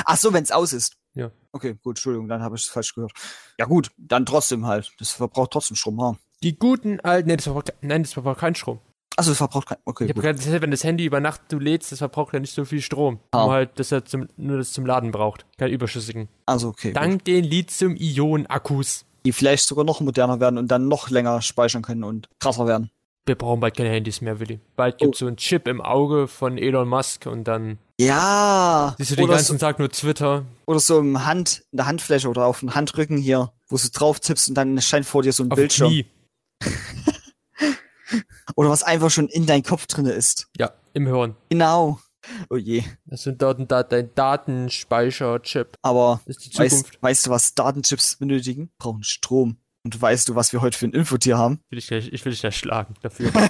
Ach 0.06 0.18
so, 0.18 0.34
wenn 0.34 0.44
es 0.44 0.52
aus 0.52 0.74
ist. 0.74 0.96
Ja. 1.16 1.32
Okay, 1.52 1.76
gut, 1.84 1.98
Entschuldigung, 1.98 2.28
dann 2.28 2.42
habe 2.42 2.56
ich 2.56 2.64
es 2.64 2.70
falsch 2.70 2.96
gehört. 2.96 3.12
Ja 3.60 3.66
gut, 3.66 3.92
dann 3.98 4.26
trotzdem 4.26 4.66
halt. 4.66 4.92
Das 5.00 5.12
verbraucht 5.12 5.52
trotzdem 5.52 5.76
Strom, 5.76 6.02
ha. 6.02 6.18
Die 6.42 6.58
guten 6.58 7.00
alten, 7.02 7.30
nee, 7.30 7.36
das 7.36 7.44
verbraucht, 7.46 7.74
nein, 7.82 8.04
das 8.04 8.14
verbraucht 8.14 8.40
keinen 8.40 8.56
Strom. 8.56 8.80
Also 9.16 9.32
es 9.32 9.38
verbraucht 9.38 9.68
kein. 9.68 9.78
Okay, 9.86 10.06
Ich 10.06 10.14
gut. 10.16 10.24
gesagt, 10.24 10.62
wenn 10.62 10.72
das 10.72 10.84
Handy 10.84 11.06
über 11.06 11.20
Nacht 11.20 11.42
du 11.50 11.60
lädst, 11.60 11.92
das 11.92 12.00
verbraucht 12.00 12.34
ja 12.34 12.40
nicht 12.40 12.54
so 12.54 12.66
viel 12.66 12.82
Strom. 12.82 13.20
Ah. 13.32 13.44
Nur 13.44 13.54
halt, 13.54 13.80
dass 13.80 13.92
er 13.92 14.06
zum, 14.06 14.28
nur 14.38 14.58
das 14.58 14.72
zum 14.72 14.86
Laden 14.86 15.12
braucht. 15.12 15.46
Kein 15.58 15.72
überschüssigen. 15.72 16.30
Also 16.48 16.70
okay. 16.70 16.90
Gut. 16.90 16.98
Dank 16.98 17.26
den 17.26 17.44
Lithium-Ionen-Akkus. 17.44 19.06
Die 19.26 19.32
vielleicht 19.32 19.68
sogar 19.68 19.86
noch 19.86 20.02
moderner 20.02 20.40
werden 20.40 20.58
und 20.58 20.70
dann 20.70 20.88
noch 20.88 21.10
länger 21.10 21.42
speichern 21.42 21.84
können 21.84 22.04
und 22.04 22.28
krasser 22.40 22.68
werden. 22.68 22.90
Wir 23.26 23.36
brauchen 23.36 23.62
bald 23.62 23.78
keine 23.78 23.90
Handys 23.90 24.20
mehr, 24.20 24.40
Willi. 24.42 24.60
Bald 24.76 24.96
Oh. 24.96 25.06
gibt's 25.06 25.20
so 25.20 25.28
einen 25.28 25.38
Chip 25.38 25.68
im 25.70 25.80
Auge 25.82 26.28
von 26.28 26.58
Elon 26.58 26.90
Musk 26.90 27.26
und 27.26 27.46
dann 27.46 27.78
Ja. 28.00 28.96
siehst 28.98 29.12
du 29.12 29.16
den 29.16 29.28
ganzen 29.30 29.58
so, 29.58 29.66
Tag 29.66 29.80
nur 29.80 29.90
Twitter. 29.90 30.46
oder 30.66 30.80
so 30.82 31.00
im 31.00 31.26
Hand, 31.26 31.64
in 31.72 31.78
der 31.78 31.86
Handfläche 31.86 32.28
oder 32.28 32.46
auf 32.46 32.60
dem 32.60 32.76
Handrücken 32.76 33.18
hier, 33.18 33.54
wo 33.70 33.78
du 33.78 33.88
drauf 33.94 34.20
tippst 34.20 34.50
und 34.50 34.56
dann 34.56 34.76
erscheint 34.76 35.06
vor 35.06 35.24
dir 35.24 35.32
so 35.32 35.44
ein 35.44 35.52
Auf 35.52 35.56
Bildschirm. 35.56 35.90
Knie. 35.90 36.06
Oder 38.56 38.70
was 38.70 38.84
einfach 38.84 39.10
schon 39.10 39.28
in 39.30 39.46
dein 39.48 39.64
Kopf 39.64 39.88
drinne 39.88 40.12
ist. 40.12 40.48
Ja, 40.58 40.72
im 40.94 41.08
Hirn. 41.08 41.36
Genau. 41.50 42.00
Oh 42.50 42.58
je. 42.58 42.84
Das 43.06 43.24
sind 43.24 43.42
Daten, 43.42 43.68
dat, 43.68 43.92
dein 43.92 44.14
Datenspeicher-Chip. 44.14 45.78
Aber 45.82 46.22
Das 46.28 46.38
ist 46.38 46.54
die 46.54 46.60
weißt, 46.60 46.78
Zukunft. 46.78 47.02
weißt 47.02 47.26
du, 47.26 47.30
was 47.32 47.56
Datenchips 47.56 48.18
benötigen? 48.18 48.70
Brauchen 48.78 49.04
Strom. 49.04 49.58
Und 49.84 50.02
weißt 50.02 50.30
du, 50.30 50.36
was 50.36 50.54
wir 50.54 50.62
heute 50.62 50.78
für 50.78 50.88
ein 50.88 50.94
Infotier 50.94 51.38
haben? 51.38 51.60
Will 51.70 51.80
ich, 51.80 51.88
gleich, 51.88 52.10
ich 52.12 52.24
will 52.24 52.32
dich 52.32 52.42
gleich 52.42 52.58
schlagen 52.58 52.96
dafür. 53.02 53.32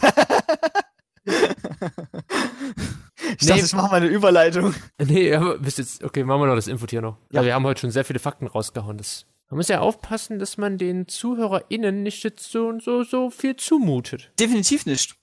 Ich 3.39 3.47
dachte, 3.47 3.65
ich 3.65 3.73
mache 3.73 3.91
mal 3.91 3.97
eine 3.97 4.07
Überleitung. 4.07 4.73
nee, 4.99 5.33
aber 5.33 5.57
bis 5.57 5.77
jetzt, 5.77 6.03
okay, 6.03 6.23
machen 6.23 6.41
wir 6.41 6.47
noch 6.47 6.55
das 6.55 6.67
Infotier 6.67 7.01
noch. 7.01 7.17
Ja. 7.31 7.41
Ja. 7.41 7.45
wir 7.45 7.53
haben 7.55 7.65
heute 7.65 7.81
schon 7.81 7.91
sehr 7.91 8.05
viele 8.05 8.19
Fakten 8.19 8.47
rausgehauen. 8.47 8.97
Das, 8.97 9.25
man 9.49 9.57
muss 9.57 9.67
ja 9.67 9.79
aufpassen, 9.79 10.39
dass 10.39 10.57
man 10.57 10.77
den 10.77 11.07
ZuhörerInnen 11.07 12.03
nicht 12.03 12.23
jetzt 12.23 12.51
so, 12.51 12.79
so, 12.79 13.03
so 13.03 13.29
viel 13.29 13.55
zumutet. 13.55 14.31
Definitiv 14.39 14.85
nicht. 14.85 15.15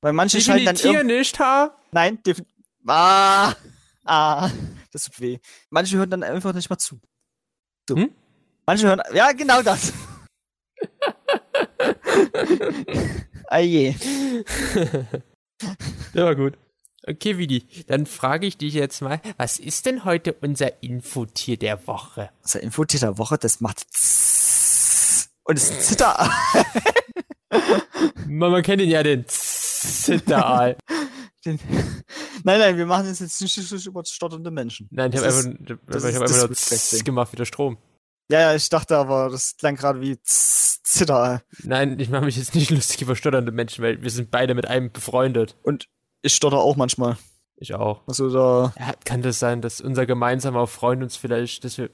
Weil 0.00 0.12
manche 0.12 0.40
schalten 0.40 0.66
dann 0.66 0.76
Definitiv 0.76 1.04
nicht, 1.04 1.40
ha? 1.40 1.76
Nein, 1.92 2.22
definitiv... 2.22 2.52
Ah, 2.86 3.54
ah, 4.04 4.50
das 4.92 5.04
tut 5.04 5.20
weh. 5.20 5.38
Manche 5.70 5.96
hören 5.96 6.10
dann 6.10 6.22
einfach 6.22 6.52
nicht 6.52 6.68
mal 6.68 6.76
zu. 6.76 7.00
So. 7.88 7.96
Hm? 7.96 8.10
Manche 8.66 8.86
hören... 8.86 9.00
Ja, 9.14 9.32
genau 9.32 9.62
das. 9.62 9.92
Ah 13.48 13.58
je. 13.58 13.94
Der 16.14 16.24
war 16.24 16.34
gut. 16.34 16.58
Okay, 17.06 17.36
Vidi, 17.36 17.66
dann 17.86 18.06
frage 18.06 18.46
ich 18.46 18.56
dich 18.56 18.74
jetzt 18.74 19.02
mal, 19.02 19.20
was 19.36 19.58
ist 19.58 19.84
denn 19.86 20.04
heute 20.04 20.32
unser 20.32 20.82
Infotier 20.82 21.58
der 21.58 21.86
Woche? 21.86 22.30
Unser 22.42 22.60
Infotier 22.60 23.00
der 23.00 23.18
Woche, 23.18 23.36
das 23.38 23.60
macht... 23.60 23.84
Und 25.44 25.56
es 25.56 25.86
zittert... 25.86 26.18
Man, 28.26 28.50
man 28.50 28.62
kennt 28.62 28.82
ihn 28.82 28.90
ja, 28.90 29.02
den 29.02 29.24
Zitteraal. 29.28 30.76
Den, 31.44 31.60
nein, 32.42 32.58
nein, 32.58 32.76
wir 32.76 32.86
machen 32.86 33.06
das 33.06 33.20
jetzt 33.20 33.40
nicht 33.40 33.52
schließlich 33.52 33.86
über 33.86 34.04
stotternde 34.04 34.50
Menschen. 34.50 34.88
Nein, 34.90 35.12
ich 35.12 35.18
habe 35.18 35.28
ist- 35.28 35.46
einfach, 35.46 35.78
das 35.86 36.04
ich 36.04 36.10
ist 36.10 36.16
hab 36.16 36.22
einfach 36.22 36.92
nur 36.92 37.04
gemacht 37.04 37.32
wie 37.32 37.36
der 37.36 37.44
Strom. 37.44 37.78
Ja, 38.30 38.40
ja, 38.40 38.54
ich 38.54 38.68
dachte 38.70 38.96
aber, 38.96 39.28
das 39.28 39.56
klang 39.56 39.76
gerade 39.76 40.00
wie 40.00 40.18
Zitter. 40.84 41.42
Nein, 41.62 41.98
ich 41.98 42.10
mache 42.10 42.24
mich 42.24 42.36
jetzt 42.36 42.54
nicht 42.54 42.70
lustig 42.70 43.02
über 43.02 43.16
stotternde 43.16 43.52
Menschen, 43.52 43.82
weil 43.82 44.02
wir 44.02 44.10
sind 44.10 44.30
beide 44.30 44.54
mit 44.54 44.68
einem 44.68 44.92
befreundet. 44.92 45.56
Und 45.62 45.88
ich 46.22 46.34
stotter 46.34 46.58
auch 46.58 46.76
manchmal. 46.76 47.16
Ich 47.56 47.74
auch. 47.74 48.02
Also 48.06 48.30
da, 48.30 48.74
Ja, 48.78 48.92
kann 49.04 49.22
das 49.22 49.38
sein, 49.38 49.62
dass 49.62 49.80
unser 49.80 50.06
gemeinsamer 50.06 50.66
Freund 50.66 51.02
uns 51.02 51.16
vielleicht, 51.16 51.64
dass 51.64 51.78
wir 51.78 51.90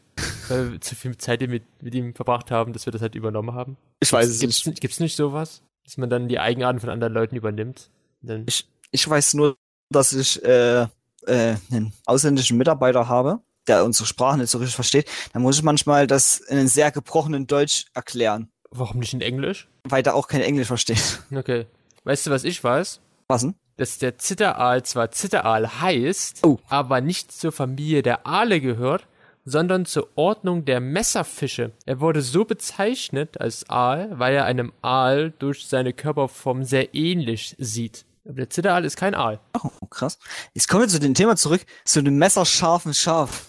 wir 0.48 0.80
zu 0.80 0.94
viel 0.94 1.16
Zeit 1.16 1.40
mit, 1.42 1.62
mit 1.82 1.94
ihm 1.94 2.14
verbracht 2.14 2.50
haben, 2.50 2.72
dass 2.72 2.86
wir 2.86 2.92
das 2.92 3.02
halt 3.02 3.14
übernommen 3.14 3.54
haben? 3.54 3.76
ich 4.00 4.12
weiß 4.12 4.26
es 4.28 4.40
gibt's, 4.40 4.66
nicht. 4.66 4.80
Gibt's 4.80 5.00
nicht 5.00 5.16
sowas? 5.16 5.62
Dass 5.84 5.96
man 5.96 6.10
dann 6.10 6.28
die 6.28 6.38
Eigenarten 6.38 6.80
von 6.80 6.90
anderen 6.90 7.12
Leuten 7.12 7.36
übernimmt? 7.36 7.90
Dann, 8.22 8.44
Ich, 8.48 8.68
ich 8.90 9.08
weiß 9.08 9.34
nur, 9.34 9.56
dass 9.90 10.12
ich 10.12 10.42
äh, 10.44 10.82
äh, 10.82 10.86
einen 11.26 11.92
ausländischen 12.06 12.58
Mitarbeiter 12.58 13.08
habe, 13.08 13.40
der 13.66 13.84
unsere 13.84 14.06
Sprache 14.06 14.38
nicht 14.38 14.50
so 14.50 14.58
richtig 14.58 14.74
versteht. 14.74 15.08
Da 15.32 15.38
muss 15.38 15.56
ich 15.56 15.62
manchmal 15.62 16.06
das 16.06 16.38
in 16.38 16.58
einem 16.58 16.68
sehr 16.68 16.90
gebrochenen 16.90 17.46
Deutsch 17.46 17.86
erklären, 17.94 18.50
warum 18.70 18.98
nicht 19.00 19.14
in 19.14 19.20
Englisch? 19.20 19.68
weil 19.84 20.02
der 20.02 20.14
auch 20.14 20.28
kein 20.28 20.42
Englisch 20.42 20.68
versteht. 20.68 21.20
Okay. 21.34 21.66
Weißt 22.04 22.26
du, 22.26 22.30
was 22.30 22.44
ich 22.44 22.62
weiß? 22.62 23.00
Was 23.28 23.42
denn? 23.42 23.54
Dass 23.76 23.98
der 23.98 24.18
Zitteraal 24.18 24.82
zwar 24.84 25.10
Zitteraal 25.10 25.80
heißt, 25.80 26.44
Oh. 26.44 26.58
aber 26.68 27.00
nicht 27.00 27.32
zur 27.32 27.52
Familie 27.52 28.02
der 28.02 28.26
Aale 28.26 28.60
gehört, 28.60 29.06
sondern 29.46 29.86
zur 29.86 30.08
Ordnung 30.16 30.64
der 30.66 30.80
Messerfische. 30.80 31.72
Er 31.86 32.00
wurde 32.00 32.20
so 32.22 32.44
bezeichnet 32.44 33.40
als 33.40 33.68
Aal, 33.70 34.18
weil 34.18 34.34
er 34.34 34.44
einem 34.44 34.72
Aal 34.82 35.32
durch 35.38 35.66
seine 35.66 35.92
Körperform 35.94 36.62
sehr 36.64 36.94
ähnlich 36.94 37.56
sieht. 37.58 38.04
Aber 38.26 38.34
der 38.34 38.50
Zitteraal 38.50 38.84
ist 38.84 38.96
kein 38.96 39.14
Aal. 39.14 39.40
Oh, 39.62 39.86
krass. 39.86 40.18
Jetzt 40.52 40.68
kommen 40.68 40.82
wir 40.82 40.88
zu 40.88 41.00
dem 41.00 41.14
Thema 41.14 41.36
zurück, 41.36 41.62
zu 41.84 42.02
dem 42.02 42.18
messerscharfen 42.18 42.92
Schaf. 42.92 43.46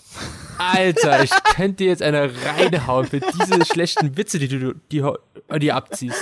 Alter, 0.57 1.23
ich 1.23 1.31
könnte 1.55 1.77
dir 1.77 1.87
jetzt 1.87 2.01
eine 2.01 2.31
reinhauen 2.45 3.07
für 3.07 3.19
diese 3.19 3.65
schlechten 3.65 4.15
Witze, 4.17 4.39
die 4.39 4.47
du 4.47 4.75
die, 4.91 5.01
die, 5.01 5.59
die 5.59 5.71
abziehst. 5.71 6.17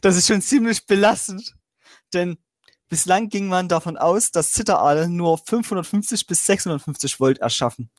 Das 0.00 0.16
ist 0.16 0.26
schon 0.26 0.42
ziemlich 0.42 0.86
belastend. 0.86 1.54
Denn 2.14 2.38
bislang 2.88 3.28
ging 3.28 3.48
man 3.48 3.68
davon 3.68 3.96
aus, 3.96 4.30
dass 4.30 4.52
Zitteraale 4.52 5.08
nur 5.08 5.38
550 5.38 6.26
bis 6.26 6.46
650 6.46 7.18
Volt 7.20 7.38
erschaffen. 7.38 7.90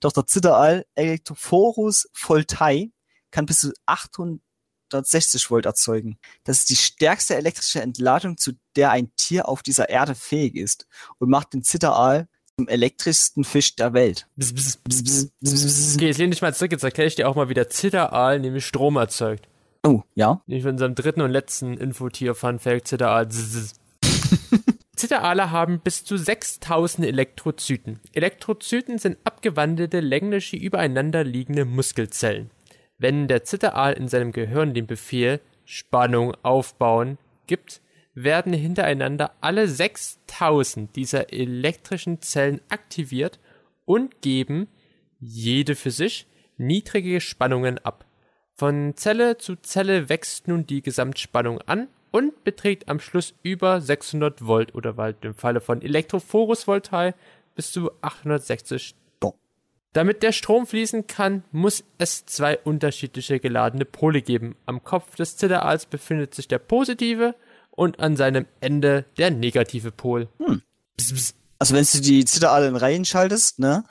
Doch 0.00 0.12
der 0.12 0.26
Zitteraal 0.26 0.84
Electrophorus 0.94 2.08
voltai 2.12 2.90
kann 3.30 3.46
bis 3.46 3.60
zu 3.60 3.72
860 3.86 5.50
Volt 5.50 5.64
erzeugen. 5.64 6.18
Das 6.44 6.58
ist 6.58 6.70
die 6.70 6.76
stärkste 6.76 7.36
elektrische 7.36 7.80
Entladung, 7.80 8.36
zu 8.36 8.52
der 8.74 8.90
ein 8.90 9.14
Tier 9.16 9.48
auf 9.48 9.62
dieser 9.62 9.88
Erde 9.88 10.14
fähig 10.14 10.56
ist 10.56 10.86
und 11.18 11.30
macht 11.30 11.54
den 11.54 11.62
Zitteraal 11.62 12.28
zum 12.62 12.68
elektrischsten 12.68 13.44
Fisch 13.44 13.74
der 13.76 13.92
Welt. 13.92 14.28
Okay, 14.38 16.06
jetzt 16.06 16.18
lehn 16.18 16.30
dich 16.30 16.42
mal 16.42 16.54
zurück, 16.54 16.72
jetzt 16.72 16.84
erkläre 16.84 17.08
ich 17.08 17.16
dir 17.16 17.28
auch 17.28 17.34
mal, 17.34 17.48
wie 17.48 17.54
der 17.54 17.68
Zitteraal 17.68 18.38
nämlich 18.38 18.66
Strom 18.66 18.96
erzeugt. 18.96 19.48
Oh, 19.84 20.02
ja. 20.14 20.42
Nämlich 20.46 20.62
von 20.62 20.72
unserem 20.72 20.94
dritten 20.94 21.22
und 21.22 21.32
letzten 21.32 21.76
Infotier-Funfact 21.76 22.86
Zitteraal. 22.86 23.28
Zzz. 23.28 23.74
Zitteraale 24.96 25.50
haben 25.50 25.80
bis 25.80 26.04
zu 26.04 26.16
6000 26.16 27.04
Elektrozyten. 27.08 27.98
Elektrozyten 28.12 28.98
sind 28.98 29.18
abgewandelte, 29.24 29.98
längliche, 29.98 30.56
übereinander 30.56 31.24
liegende 31.24 31.64
Muskelzellen. 31.64 32.50
Wenn 32.98 33.26
der 33.26 33.42
Zitteraal 33.42 33.94
in 33.94 34.06
seinem 34.06 34.30
Gehirn 34.30 34.74
den 34.74 34.86
Befehl 34.86 35.40
Spannung 35.64 36.36
aufbauen 36.44 37.18
gibt, 37.48 37.80
werden 38.14 38.52
hintereinander 38.52 39.32
alle 39.40 39.68
6000 39.68 40.94
dieser 40.94 41.32
elektrischen 41.32 42.20
Zellen 42.20 42.60
aktiviert 42.68 43.38
und 43.84 44.20
geben, 44.20 44.68
jede 45.18 45.74
für 45.74 45.90
sich, 45.90 46.26
niedrige 46.56 47.20
Spannungen 47.20 47.78
ab. 47.78 48.04
Von 48.54 48.94
Zelle 48.96 49.38
zu 49.38 49.56
Zelle 49.56 50.08
wächst 50.08 50.46
nun 50.48 50.66
die 50.66 50.82
Gesamtspannung 50.82 51.60
an 51.62 51.88
und 52.10 52.44
beträgt 52.44 52.88
am 52.88 53.00
Schluss 53.00 53.34
über 53.42 53.80
600 53.80 54.46
Volt 54.46 54.74
oder 54.74 54.96
halt 54.96 55.24
im 55.24 55.34
Falle 55.34 55.60
von 55.60 55.80
Elektrophorus 55.80 56.66
Voltae 56.68 57.14
bis 57.54 57.72
zu 57.72 57.90
860. 58.02 58.94
Boah. 59.18 59.34
Damit 59.94 60.22
der 60.22 60.32
Strom 60.32 60.66
fließen 60.66 61.06
kann, 61.06 61.44
muss 61.50 61.84
es 61.98 62.26
zwei 62.26 62.58
unterschiedliche 62.58 63.40
geladene 63.40 63.86
Pole 63.86 64.20
geben. 64.20 64.56
Am 64.66 64.84
Kopf 64.84 65.16
des 65.16 65.36
Zitteraals 65.38 65.86
befindet 65.86 66.34
sich 66.34 66.48
der 66.48 66.58
positive 66.58 67.34
und 67.72 67.98
an 68.00 68.16
seinem 68.16 68.46
Ende 68.60 69.04
der 69.18 69.30
negative 69.30 69.90
Pol. 69.90 70.28
Bzz, 70.96 71.12
bzz. 71.12 71.34
Also 71.58 71.74
wenn 71.74 71.84
du 71.92 72.00
die 72.00 72.24
Zitteraale 72.24 72.66
in 72.68 72.76
Reihen 72.76 73.04
schaltest, 73.04 73.58
ne? 73.60 73.84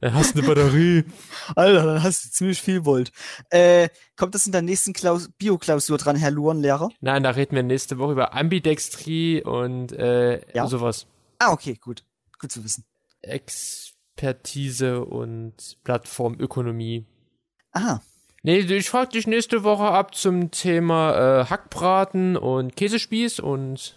Er 0.00 0.12
hast 0.12 0.36
eine 0.36 0.46
Batterie. 0.46 1.04
Alter, 1.56 1.84
dann 1.86 2.02
hast 2.02 2.24
du 2.24 2.30
ziemlich 2.30 2.60
viel 2.60 2.84
Volt. 2.84 3.10
Äh, 3.50 3.88
kommt 4.16 4.34
das 4.34 4.44
in 4.46 4.52
der 4.52 4.62
nächsten 4.62 4.92
Klaus 4.92 5.30
Bio-Klausur 5.38 5.96
dran, 5.96 6.16
Herr 6.16 6.30
Luan-Lehrer? 6.30 6.90
Nein, 7.00 7.22
da 7.22 7.30
reden 7.30 7.54
wir 7.56 7.62
nächste 7.62 7.98
Woche 7.98 8.12
über 8.12 8.34
Ambidextrie 8.34 9.42
und 9.42 9.92
äh, 9.92 10.40
Ja. 10.54 10.66
sowas. 10.66 11.06
Ah, 11.38 11.52
okay, 11.52 11.74
gut. 11.80 12.04
Gut 12.38 12.52
zu 12.52 12.64
wissen. 12.64 12.84
Expertise 13.22 15.04
und 15.04 15.78
Plattformökonomie. 15.84 17.06
Aha. 17.72 18.02
Nee, 18.46 18.60
ich 18.60 18.88
frag 18.88 19.10
dich 19.10 19.26
nächste 19.26 19.64
Woche 19.64 19.86
ab 19.86 20.14
zum 20.14 20.52
Thema 20.52 21.40
äh, 21.40 21.44
Hackbraten 21.46 22.36
und 22.36 22.76
Käsespieß 22.76 23.40
und 23.40 23.96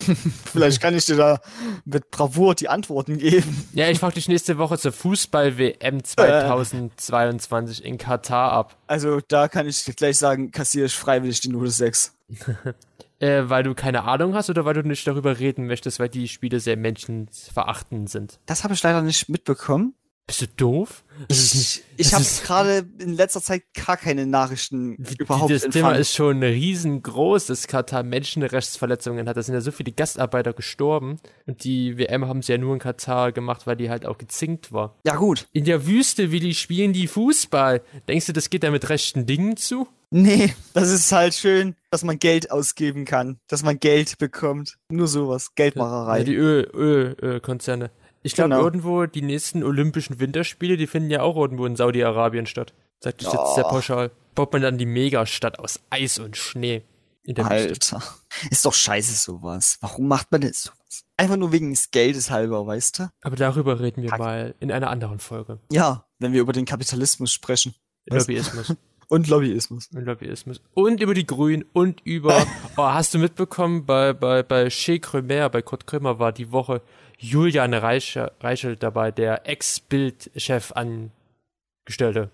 Vielleicht 0.50 0.80
kann 0.80 0.96
ich 0.96 1.04
dir 1.04 1.16
da 1.16 1.40
mit 1.84 2.10
Bravour 2.10 2.54
die 2.54 2.70
Antworten 2.70 3.18
geben. 3.18 3.68
ja, 3.74 3.90
ich 3.90 3.98
frag 3.98 4.14
dich 4.14 4.26
nächste 4.26 4.56
Woche 4.56 4.78
zur 4.78 4.92
Fußball-WM 4.92 6.02
2022 6.02 7.84
in 7.84 7.98
Katar 7.98 8.52
ab. 8.52 8.74
Also 8.86 9.20
da 9.28 9.48
kann 9.48 9.68
ich 9.68 9.84
gleich 9.84 10.16
sagen, 10.16 10.50
kassiere 10.50 10.86
ich 10.86 10.94
freiwillig 10.94 11.40
die 11.40 11.50
Note 11.50 11.70
6. 11.70 12.14
Äh, 13.22 13.50
weil 13.50 13.62
du 13.62 13.74
keine 13.74 14.04
Ahnung 14.04 14.34
hast 14.34 14.48
oder 14.48 14.64
weil 14.64 14.72
du 14.72 14.82
nicht 14.82 15.06
darüber 15.06 15.38
reden 15.38 15.66
möchtest, 15.66 16.00
weil 16.00 16.08
die 16.08 16.26
Spiele 16.26 16.58
sehr 16.58 16.78
menschenverachtend 16.78 18.08
sind? 18.08 18.38
Das 18.46 18.64
habe 18.64 18.72
ich 18.72 18.82
leider 18.82 19.02
nicht 19.02 19.28
mitbekommen. 19.28 19.92
Bist 20.30 20.42
du 20.42 20.46
doof? 20.46 21.02
Ist 21.26 21.82
Ich 21.96 22.10
das 22.10 22.14
habe 22.14 22.46
gerade 22.46 22.88
in 23.02 23.14
letzter 23.14 23.42
Zeit 23.42 23.64
gar 23.74 23.96
keine 23.96 24.26
Nachrichten 24.26 24.94
überhaupt 25.18 25.50
das 25.50 25.62
Thema 25.62 25.96
ist 25.96 26.14
schon 26.14 26.40
riesengroß, 26.40 27.46
dass 27.46 27.66
Katar 27.66 28.04
Menschenrechtsverletzungen 28.04 29.28
hat. 29.28 29.36
Da 29.36 29.42
sind 29.42 29.56
ja 29.56 29.60
so 29.60 29.72
viele 29.72 29.90
Gastarbeiter 29.90 30.52
gestorben. 30.52 31.16
Und 31.46 31.64
die 31.64 31.98
WM 31.98 32.28
haben 32.28 32.42
sie 32.42 32.52
ja 32.52 32.58
nur 32.58 32.74
in 32.74 32.78
Katar 32.78 33.32
gemacht, 33.32 33.66
weil 33.66 33.74
die 33.74 33.90
halt 33.90 34.06
auch 34.06 34.18
gezinkt 34.18 34.70
war. 34.70 34.94
Ja 35.04 35.16
gut. 35.16 35.48
In 35.50 35.64
der 35.64 35.84
Wüste, 35.84 36.30
Willi, 36.30 36.54
spielen 36.54 36.92
die 36.92 37.08
Fußball. 37.08 37.82
Denkst 38.06 38.26
du, 38.26 38.32
das 38.32 38.50
geht 38.50 38.62
da 38.62 38.70
mit 38.70 38.88
rechten 38.88 39.26
Dingen 39.26 39.56
zu? 39.56 39.88
Nee, 40.12 40.54
das 40.74 40.90
ist 40.90 41.10
halt 41.10 41.34
schön, 41.34 41.74
dass 41.90 42.04
man 42.04 42.20
Geld 42.20 42.52
ausgeben 42.52 43.04
kann, 43.04 43.40
dass 43.48 43.64
man 43.64 43.80
Geld 43.80 44.18
bekommt. 44.18 44.76
Nur 44.90 45.08
sowas, 45.08 45.56
Geldmacherei. 45.56 46.18
Ja, 46.18 46.24
die 46.24 46.36
Öl, 46.36 46.70
Öl, 46.72 47.16
Ölkonzerne. 47.20 47.90
Ich 48.22 48.34
glaube, 48.34 48.50
Genau. 48.50 48.62
irgendwo 48.64 49.06
die 49.06 49.22
nächsten 49.22 49.62
Olympischen 49.64 50.20
Winterspiele, 50.20 50.76
die 50.76 50.86
finden 50.86 51.10
ja 51.10 51.22
auch 51.22 51.36
irgendwo 51.36 51.66
in 51.66 51.76
Saudi-Arabien 51.76 52.46
statt. 52.46 52.74
Sagt 53.00 53.22
ich 53.22 53.26
jetzt 53.28 53.34
Ja. 53.34 53.54
sehr 53.54 53.64
pauschal. 53.64 54.10
Baut 54.34 54.52
man 54.52 54.62
dann 54.62 54.78
die 54.78 54.86
Megastadt 54.86 55.58
aus 55.58 55.80
Eis 55.90 56.18
und 56.18 56.36
Schnee 56.36 56.82
in 57.24 57.34
der 57.34 57.46
Wüste. 57.48 57.96
Alter, 57.96 58.06
ist 58.50 58.64
doch 58.64 58.74
scheiße 58.74 59.14
sowas. 59.14 59.78
Warum 59.80 60.06
macht 60.08 60.30
man 60.32 60.42
das 60.42 60.64
sowas? 60.64 61.04
Einfach 61.16 61.36
nur 61.36 61.52
wegen 61.52 61.70
des 61.70 61.90
Geldes 61.90 62.30
halber, 62.30 62.66
weißt 62.66 62.98
du? 62.98 63.10
Aber 63.22 63.36
darüber 63.36 63.80
reden 63.80 64.02
wir 64.02 64.10
Kack. 64.10 64.18
mal 64.18 64.54
in 64.60 64.70
einer 64.70 64.90
anderen 64.90 65.18
Folge. 65.18 65.58
Ja, 65.70 66.04
wenn 66.18 66.32
wir 66.32 66.40
über 66.42 66.52
den 66.52 66.64
Kapitalismus 66.66 67.32
sprechen. 67.32 67.74
Lobbyismus. 68.06 68.74
Und 69.08 69.26
Lobbyismus. 69.26 69.88
und 69.92 70.04
Lobbyismus. 70.04 70.60
Und 70.72 71.00
über 71.00 71.14
die 71.14 71.26
Grünen 71.26 71.64
und 71.72 72.00
über. 72.04 72.46
Oh, 72.76 72.84
hast 72.84 73.12
du 73.12 73.18
mitbekommen, 73.18 73.84
bei, 73.84 74.12
bei, 74.12 74.44
bei 74.44 74.70
Chez 74.70 75.00
Cremer, 75.00 75.48
bei 75.50 75.62
Kurt 75.62 75.84
Krömer 75.88 76.20
war 76.20 76.30
die 76.30 76.52
Woche 76.52 76.80
Julian 77.22 77.74
Reichel, 77.74 78.30
Reichelt 78.40 78.82
dabei, 78.82 79.10
der 79.10 79.46
Ex-Bild-Chef 79.46 80.72
Angestellte. 80.72 82.30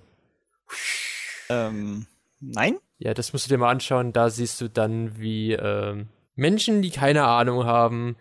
Ähm, 1.49 2.07
nein? 2.41 2.79
Ja, 2.99 3.13
das 3.13 3.33
musst 3.33 3.47
du 3.47 3.49
dir 3.49 3.59
mal 3.59 3.71
anschauen. 3.71 4.13
Da 4.13 4.31
siehst 4.31 4.61
du 4.61 4.69
dann, 4.69 5.19
wie 5.19 5.53
ähm, 5.53 6.07
Menschen, 6.37 6.83
die 6.83 6.91
keine 6.91 7.25
Ahnung 7.25 7.65
haben. 7.65 8.17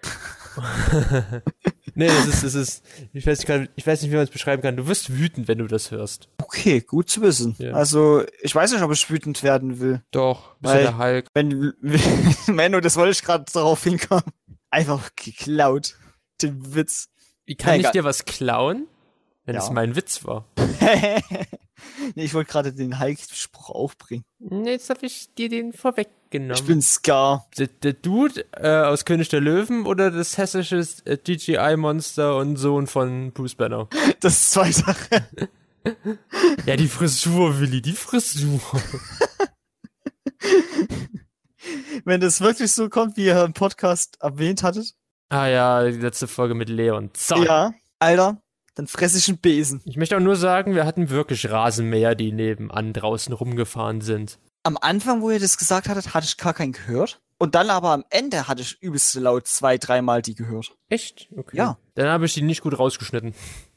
nee, 1.93 2.07
das 2.07 2.27
ist, 2.27 2.43
das 2.43 2.55
ist, 2.55 2.85
ich 3.13 3.27
weiß, 3.27 3.47
nicht, 3.47 3.71
ich 3.75 3.85
weiß 3.85 4.01
nicht, 4.01 4.11
wie 4.11 4.15
man 4.15 4.23
es 4.23 4.31
beschreiben 4.31 4.63
kann. 4.63 4.75
Du 4.75 4.87
wirst 4.87 5.15
wütend, 5.15 5.47
wenn 5.47 5.59
du 5.59 5.67
das 5.67 5.91
hörst. 5.91 6.29
Okay, 6.41 6.81
gut 6.81 7.09
zu 7.09 7.21
wissen. 7.21 7.55
Ja. 7.59 7.73
Also, 7.73 8.23
ich 8.41 8.55
weiß 8.55 8.71
nicht, 8.71 8.81
ob 8.81 8.91
ich 8.91 9.07
wütend 9.09 9.43
werden 9.43 9.79
will. 9.79 10.01
Doch, 10.09 10.55
Weil- 10.61 10.81
der 10.81 10.97
Hulk. 10.97 11.27
Wenn, 11.35 11.73
Menno, 12.47 12.79
das 12.79 12.95
wollte 12.95 13.11
ich 13.11 13.21
gerade 13.21 13.45
darauf 13.53 13.83
hinkommen. 13.83 14.23
Einfach 14.71 15.11
geklaut. 15.15 15.95
Den 16.41 16.75
Witz. 16.75 17.09
Wie 17.45 17.55
kann 17.55 17.75
ich 17.75 17.79
egal. 17.81 17.91
dir 17.91 18.03
was 18.03 18.25
klauen, 18.25 18.87
wenn 19.45 19.55
Ja. 19.55 19.61
es 19.63 19.69
mein 19.69 19.95
Witz 19.95 20.25
war? 20.25 20.45
nee, 22.15 22.23
ich 22.25 22.33
wollte 22.33 22.51
gerade 22.51 22.73
den 22.73 22.99
Hulk-Spruch 22.99 23.69
aufbringen. 23.69 24.23
Nee, 24.39 24.71
jetzt 24.71 24.89
habe 24.89 25.05
ich 25.05 25.33
dir 25.35 25.49
den 25.49 25.71
vorweggenommen. 25.73 26.55
Ich 26.55 26.63
bin 26.65 26.81
Scar. 26.81 27.47
der, 27.57 27.67
der 27.67 27.93
Dude 27.93 28.45
äh, 28.53 28.83
aus 28.83 29.05
König 29.05 29.29
der 29.29 29.41
Löwen 29.41 29.85
oder 29.85 30.09
das 30.11 30.37
hessische 30.37 30.85
äh, 31.05 31.17
GGI-Monster 31.17 32.35
und 32.37 32.57
Sohn 32.57 32.87
von 32.87 33.31
Bruce 33.31 33.55
Banner? 33.55 33.87
Das 34.19 34.33
ist 34.33 34.51
zwei 34.51 34.71
Sachen. 34.71 35.23
Ja, 36.65 36.75
die 36.75 36.87
Frisur, 36.87 37.59
Willi, 37.59 37.81
die 37.81 37.91
Frisur. 37.93 38.59
Wenn 42.05 42.21
das 42.21 42.41
wirklich 42.41 42.71
so 42.71 42.89
kommt, 42.89 43.17
wie 43.17 43.25
ihr 43.25 43.43
im 43.43 43.53
Podcast 43.53 44.17
erwähnt 44.21 44.63
hattet. 44.63 44.95
Ah 45.29 45.47
ja, 45.47 45.83
die 45.83 45.97
letzte 45.97 46.27
Folge 46.27 46.53
mit 46.53 46.69
Leon. 46.69 47.09
Zack. 47.13 47.39
Ja. 47.39 47.73
Alter, 47.99 48.37
dann 48.75 48.87
fresse 48.87 49.17
ich 49.17 49.27
einen 49.27 49.39
Besen. 49.39 49.81
Ich 49.85 49.97
möchte 49.97 50.15
auch 50.15 50.21
nur 50.21 50.35
sagen, 50.35 50.75
wir 50.75 50.85
hatten 50.85 51.09
wirklich 51.09 51.49
Rasenmäher, 51.49 52.15
die 52.15 52.31
nebenan 52.31 52.93
draußen 52.93 53.33
rumgefahren 53.33 54.01
sind. 54.01 54.37
Am 54.63 54.77
Anfang, 54.77 55.21
wo 55.21 55.31
ihr 55.31 55.39
das 55.39 55.57
gesagt 55.57 55.89
hattet, 55.89 56.13
hatte 56.13 56.25
ich 56.25 56.37
gar 56.37 56.53
keinen 56.53 56.73
gehört. 56.73 57.21
Und 57.37 57.55
dann 57.55 57.69
aber 57.69 57.89
am 57.91 58.05
Ende 58.09 58.47
hatte 58.47 58.61
ich 58.61 58.81
übelst 58.81 59.13
laut 59.15 59.47
zwei, 59.47 59.77
dreimal 59.77 60.21
die 60.21 60.35
gehört. 60.35 60.75
Echt? 60.89 61.27
Okay. 61.35 61.57
Ja. 61.57 61.77
Dann 61.95 62.07
habe 62.07 62.25
ich 62.25 62.33
die 62.33 62.41
nicht 62.41 62.61
gut 62.61 62.77
rausgeschnitten. 62.77 63.33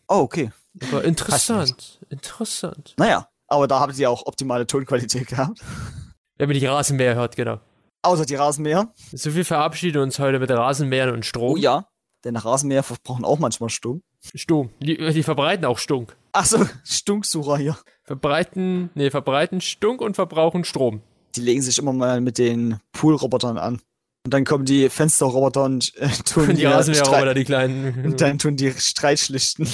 Oh, 0.07 0.19
okay. 0.21 0.53
Aber 0.83 1.05
interessant. 1.05 2.01
Interessant. 2.09 2.95
Naja, 2.99 3.29
aber 3.49 3.67
da 3.67 3.81
habt 3.81 3.99
ihr 3.99 4.11
auch 4.11 4.27
optimale 4.27 4.67
Tonqualität 4.67 5.27
gehabt. 5.27 5.61
Wenn 6.37 6.49
man 6.49 6.59
die 6.59 6.67
Rasenmäher 6.67 7.17
hört, 7.17 7.35
genau. 7.35 7.61
Außer 8.03 8.27
die 8.27 8.37
Rasenmäher. 8.37 8.93
So 9.13 9.31
viel 9.31 9.45
verabschieden 9.45 10.03
uns 10.03 10.19
heute 10.19 10.39
mit 10.39 10.51
Rasenmähern 10.51 11.11
und 11.11 11.27
Strom. 11.27 11.53
Oh 11.53 11.57
ja, 11.57 11.89
denn 12.25 12.37
Rasenmäher 12.37 12.83
verbrauchen 12.83 13.25
auch 13.25 13.39
manchmal 13.39 13.71
Sturm. 13.71 14.03
Stunk. 14.35 14.71
Die, 14.81 14.97
die 14.97 15.23
verbreiten 15.23 15.65
auch 15.65 15.79
Stunk. 15.79 16.17
Achso, 16.33 16.67
Stunksucher 16.85 17.57
hier. 17.57 17.79
Verbreiten, 18.05 18.91
nee, 18.95 19.11
verbreiten 19.11 19.61
Stunk 19.61 20.01
und 20.01 20.15
verbrauchen 20.15 20.65
Strom. 20.65 21.03
Die 21.37 21.41
legen 21.41 21.63
sich 21.63 21.79
immer 21.79 21.93
mal 21.93 22.21
mit 22.21 22.39
den 22.39 22.81
Poolrobotern 22.93 23.59
an. 23.59 23.81
Und 24.25 24.35
dann 24.35 24.45
kommen 24.45 24.65
die 24.65 24.89
Fensterroboter 24.89 25.65
und 25.65 25.95
äh, 25.97 26.09
tun 26.09 26.51
Und 26.51 26.59
die 26.59 26.65
Rasenmäherroboter, 26.65 27.35
die 27.35 27.45
kleinen. 27.45 28.05
Und 28.05 28.21
dann 28.21 28.39
tun 28.39 28.57
die 28.57 28.73
Streit 28.73 29.21
schlichten. 29.21 29.69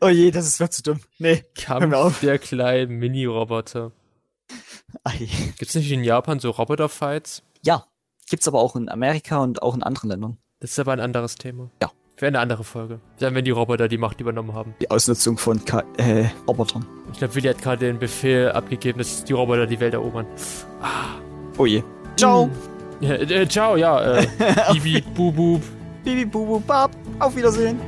oh 0.00 0.08
je, 0.08 0.30
das 0.30 0.46
ist 0.46 0.60
wird 0.60 0.72
zu 0.72 0.82
dumm. 0.82 1.00
Nee, 1.18 1.44
Kampf 1.54 1.94
auf. 1.94 2.20
der 2.20 2.38
kleinen 2.38 2.98
Mini-Roboter. 2.98 3.92
Ei. 5.04 5.28
Gibt's 5.58 5.74
nicht 5.74 5.90
in 5.90 6.04
Japan 6.04 6.40
so 6.40 6.50
Roboter-Fights? 6.50 7.42
Ja, 7.62 7.86
gibt's 8.28 8.48
aber 8.48 8.60
auch 8.60 8.76
in 8.76 8.88
Amerika 8.88 9.38
und 9.38 9.62
auch 9.62 9.74
in 9.74 9.82
anderen 9.82 10.10
Ländern. 10.10 10.36
Das 10.60 10.72
ist 10.72 10.78
aber 10.78 10.92
ein 10.92 11.00
anderes 11.00 11.36
Thema. 11.36 11.70
Ja. 11.82 11.90
Für 12.16 12.26
eine 12.26 12.38
andere 12.38 12.64
Folge. 12.64 13.00
Dann, 13.18 13.34
wenn 13.34 13.46
die 13.46 13.50
Roboter 13.50 13.88
die 13.88 13.96
Macht 13.96 14.20
übernommen 14.20 14.52
haben. 14.52 14.74
Die 14.82 14.90
Ausnutzung 14.90 15.38
von 15.38 15.64
K 15.64 15.82
äh, 15.96 16.26
Robotern. 16.46 16.84
Ich 17.12 17.18
glaube, 17.18 17.34
Willi 17.34 17.48
hat 17.48 17.62
gerade 17.62 17.86
den 17.86 17.98
Befehl 17.98 18.50
abgegeben, 18.50 18.98
dass 18.98 19.24
die 19.24 19.32
Roboter 19.32 19.66
die 19.66 19.80
Welt 19.80 19.94
erobern. 19.94 20.26
Oh 21.56 21.64
je. 21.64 21.82
Ciao. 22.18 22.50
Hm. 23.00 23.08
Ja, 23.08 23.14
äh, 23.14 23.48
ciao, 23.48 23.76
ja. 23.76 24.18
Äh, 24.18 24.26
Bibi, 24.74 25.00
Bubub. 25.00 25.62
Bibi, 26.04 26.26
bubu, 26.26 26.60
bab. 26.60 26.90
Auf 27.18 27.34
Wiedersehen. 27.34 27.78